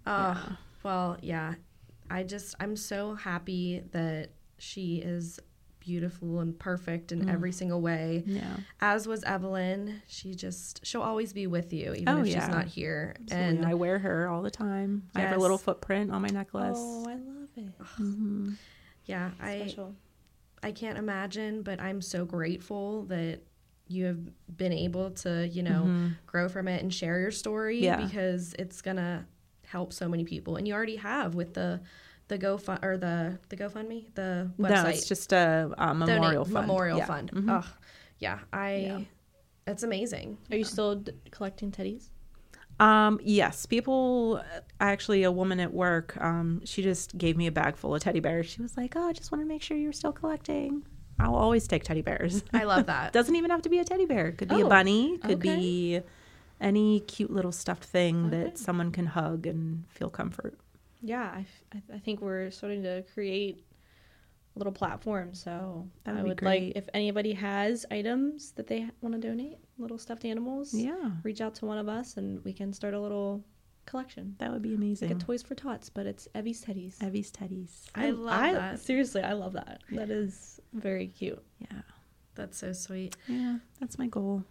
Oh, 0.07 0.57
well, 0.83 1.17
yeah. 1.21 1.55
I 2.11 2.23
just, 2.25 2.55
I'm 2.59 2.75
so 2.77 3.15
happy 3.15 3.83
that 3.93 4.31
she 4.59 4.97
is 4.97 5.39
beautiful 5.81 6.41
and 6.41 6.57
perfect 6.59 7.11
in 7.13 7.29
every 7.29 7.53
single 7.53 7.81
way. 7.81 8.23
yeah. 8.27 8.57
As 8.81 9.07
was 9.09 9.25
Evelyn. 9.25 10.03
She 10.07 10.35
just, 10.35 10.85
she'll 10.87 11.03
always 11.03 11.33
be 11.33 11.47
with 11.47 11.73
you, 11.73 11.95
even 11.95 12.09
Oh, 12.09 12.21
if 12.21 12.27
yeah. 12.29 12.41
she's 12.41 12.49
not 12.55 12.67
here. 12.67 13.17
And 13.31 13.59
And 13.59 13.67
I 13.67 13.75
wear 13.75 13.99
her 13.99 14.29
all 14.29 14.43
the 14.43 14.51
time. 14.51 15.09
I 15.15 15.21
have 15.23 15.37
a 15.37 15.41
little 15.41 15.59
footprint 15.59 16.11
on 16.13 16.23
my 16.23 16.29
necklace. 16.29 16.79
Oh, 16.79 17.07
I 17.09 17.15
love 17.15 17.49
it. 17.57 17.79
Mhm. 18.01 18.57
yeah, 19.07 19.31
I, 19.41 19.59
Special. 19.61 19.95
I 20.63 20.73
can't 20.73 20.99
imagine, 20.99 21.63
but 21.63 21.81
I'm 21.81 22.01
so 22.03 22.25
grateful 22.25 23.05
that 23.07 23.41
you 23.89 24.05
have 24.05 24.19
been 24.57 24.73
able 24.73 25.11
to, 25.11 25.49
you 25.49 25.63
know, 25.65 26.11
grow 26.27 26.49
from 26.49 26.69
it 26.69 26.83
and 26.83 26.93
share 26.95 27.19
your 27.19 27.31
story 27.33 27.77
Mm-hmm. 27.83 27.85
Yeah. 28.01 28.07
because 28.07 28.55
it's 28.59 28.83
gonna 28.83 29.27
help 29.65 29.93
so 29.93 30.09
many 30.09 30.25
people, 30.25 30.57
and 30.57 30.69
you 30.69 30.75
already 30.75 30.97
have 30.97 31.35
with 31.35 31.55
the 31.55 31.81
the 32.31 32.39
GoFund 32.39 32.83
or 32.83 32.97
the 32.97 33.39
the 33.51 33.57
GoFundMe, 33.57 34.07
the 34.15 34.51
website, 34.59 34.71
No, 34.85 34.89
it's 34.89 35.07
just 35.07 35.33
a, 35.33 35.71
uh 35.77 35.93
Donate- 35.93 36.09
memorial 36.09 36.45
fund. 36.45 36.67
Memorial 36.67 36.99
Yeah. 36.99 37.07
fund. 37.07 37.31
Mhm. 37.33 37.51
Ugh, 37.59 37.67
yeah, 38.19 38.39
I. 38.53 38.75
Yeah. 38.77 39.01
It's 39.67 39.83
amazing. 39.83 40.39
Are 40.51 40.57
you 40.57 40.65
still 40.65 40.97
d- 40.97 41.13
collecting 41.31 41.71
teddies? 41.71 42.09
Um, 42.81 43.21
yes, 43.23 43.67
people. 43.67 44.43
Actually, 44.81 45.23
a 45.25 45.31
woman 45.31 45.61
at 45.61 45.73
work. 45.75 46.17
Um, 46.19 46.63
she 46.65 46.83
just 46.83 47.19
gave 47.19 47.37
me 47.37 47.47
a 47.47 47.53
bag 47.53 47.77
full 47.77 47.95
of 47.95 48.01
teddy 48.03 48.21
bears. 48.21 48.47
She 48.47 48.63
was 48.63 48.77
like, 48.77 48.95
"Oh, 48.97 49.07
I 49.09 49.13
just 49.13 49.31
want 49.31 49.43
to 49.45 49.47
make 49.49 49.63
sure 49.63 49.77
you're 49.77 49.93
still 49.93 50.13
collecting." 50.13 50.83
I'll 51.19 51.35
always 51.35 51.69
take 51.69 51.85
teddy 51.85 52.01
bears. 52.01 52.43
I 52.55 52.65
love 52.65 52.87
that. 52.87 53.13
Doesn't 53.19 53.37
even 53.37 53.51
have 53.51 53.61
to 53.63 53.69
be 53.69 53.79
a 53.81 53.85
teddy 53.85 54.07
bear. 54.07 54.33
Could 54.33 54.49
be 54.49 54.63
a 54.63 54.65
Oh, 54.65 54.69
bunny. 54.71 55.19
Could 55.19 55.39
okay. 55.45 55.57
be 55.57 56.01
any 56.61 57.01
cute 57.01 57.31
little 57.31 57.53
stuffed 57.53 57.85
thing 57.85 58.27
Okay. 58.27 58.45
that 58.45 58.59
someone 58.59 58.91
can 58.93 59.07
hug 59.07 59.47
and 59.47 59.85
feel 59.91 60.09
comfort. 60.09 60.59
Yeah, 61.03 61.31
I, 61.35 61.41
f- 61.41 61.65
I 61.73 61.79
th- 61.87 61.97
I 61.97 61.99
think 61.99 62.21
we're 62.21 62.51
starting 62.51 62.83
to 62.83 63.03
create 63.15 63.65
a 64.57 64.59
little 64.59 64.73
platform. 64.73 65.33
So 65.35 65.89
That 66.05 66.15
would 66.15 66.21
I 66.21 66.23
would 66.25 66.37
great. 66.39 66.63
like 66.69 66.77
if 66.77 66.89
anybody 66.95 67.33
has 67.35 67.87
items 67.91 68.53
that 68.53 68.67
they 68.67 68.87
want 69.01 69.15
to 69.15 69.21
donate, 69.21 69.59
little 69.79 69.99
stuffed 69.99 70.25
animals, 70.25 70.75
Yeah, 70.75 71.11
reach 71.23 71.41
out 71.41 71.55
to 71.57 71.67
one 71.67 71.79
of 71.79 71.89
us 71.89 72.17
and 72.17 72.45
we 72.45 72.53
can 72.53 72.73
start 72.73 72.95
a 72.95 73.01
little 73.01 73.43
collection. 73.87 74.37
that 74.39 74.53
would 74.53 74.63
be 74.63 74.71
Like 74.71 74.79
amazing. 74.79 75.13
a 75.13 75.15
Toys 75.15 75.43
for 75.43 75.55
Tots, 75.55 75.89
but 75.89 76.05
it's 76.07 76.29
Evie's 76.35 76.63
teddies. 76.65 76.99
Evie's 77.03 77.31
teddies. 77.33 77.87
I 77.95 78.11
love 78.11 78.53
that. 78.55 78.79
Seriously, 78.81 79.23
I 79.23 79.33
love 79.33 79.55
that. 79.55 79.81
That 79.93 80.11
is 80.11 80.61
very 80.75 81.07
cute. 81.09 81.43
Yeah, 81.59 81.81
That's 82.35 82.59
so 82.59 82.73
sweet. 82.73 83.17
yeah, 83.27 83.59
that's 83.81 83.99
my 83.99 84.07
goal. 84.07 84.45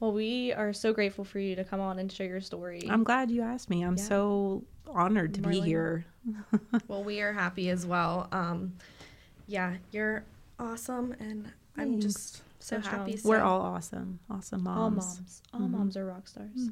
Well, 0.00 0.12
we 0.12 0.52
are 0.52 0.72
so 0.72 0.92
grateful 0.92 1.24
for 1.24 1.38
you 1.40 1.56
to 1.56 1.64
come 1.64 1.80
on 1.80 1.98
and 1.98 2.10
share 2.10 2.26
your 2.28 2.40
story. 2.40 2.82
I'm 2.88 3.02
glad 3.04 3.30
you 3.30 3.42
asked 3.42 3.68
me. 3.68 3.82
I'm 3.82 3.96
Yeah. 3.96 4.02
so 4.04 4.64
honored 4.86 5.34
to 5.34 5.40
be 5.42 5.60
here. 5.60 6.04
Well, 6.88 7.02
we 7.04 7.20
are 7.22 7.32
happy 7.32 7.70
as 7.70 7.86
well. 7.86 8.28
Um, 8.32 8.74
yeah, 9.46 9.76
you're 9.92 10.24
awesome, 10.58 11.14
and 11.18 11.50
I'm 11.76 12.00
just 12.00 12.42
so, 12.60 12.80
So 12.82 12.90
happy. 12.90 13.16
So. 13.16 13.28
We're 13.30 13.40
all 13.40 13.62
awesome, 13.62 14.18
awesome 14.30 14.62
moms. 14.62 14.76
all 14.78 14.90
moms. 14.90 15.42
All 15.54 15.60
Mhm. 15.60 15.70
moms 15.70 15.96
are 15.96 16.04
rock 16.04 16.28
stars. 16.28 16.68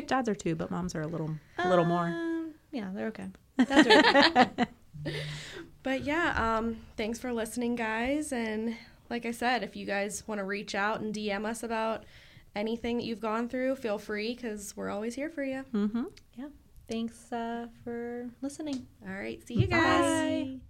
Dads 0.06 0.28
are 0.28 0.34
too, 0.34 0.56
but 0.56 0.70
moms 0.72 0.94
are 0.96 1.02
a 1.02 1.06
little, 1.06 1.30
a 1.58 1.68
little 1.68 1.84
more. 1.84 2.06
Um, 2.06 2.54
yeah, 2.72 2.90
they're 2.92 3.06
okay. 3.08 3.28
That's 3.56 3.88
right. 3.88 4.68
But 5.82 6.02
yeah, 6.04 6.34
um, 6.58 6.76
thanks 6.98 7.18
for 7.18 7.32
listening, 7.32 7.74
guys. 7.74 8.32
And 8.32 8.76
like 9.08 9.24
I 9.24 9.30
said, 9.30 9.62
if 9.62 9.74
you 9.76 9.86
guys 9.86 10.24
want 10.26 10.38
to 10.40 10.44
reach 10.44 10.74
out 10.74 11.00
and 11.00 11.14
DM 11.14 11.46
us 11.46 11.62
about 11.62 12.04
anything 12.54 12.98
that 12.98 13.04
you've 13.04 13.20
gone 13.20 13.48
through, 13.48 13.76
feel 13.76 13.98
free 13.98 14.34
because 14.34 14.76
we're 14.76 14.90
always 14.90 15.14
here 15.14 15.30
for 15.30 15.44
you. 15.44 15.64
Mm-hmm. 15.72 16.04
yeah. 16.36 16.48
Thanks 16.88 17.32
uh, 17.32 17.66
for 17.84 18.28
listening. 18.42 18.86
All 19.06 19.14
right, 19.14 19.46
see 19.46 19.54
you 19.54 19.66
guys. 19.66 20.02
Bye. 20.02 20.60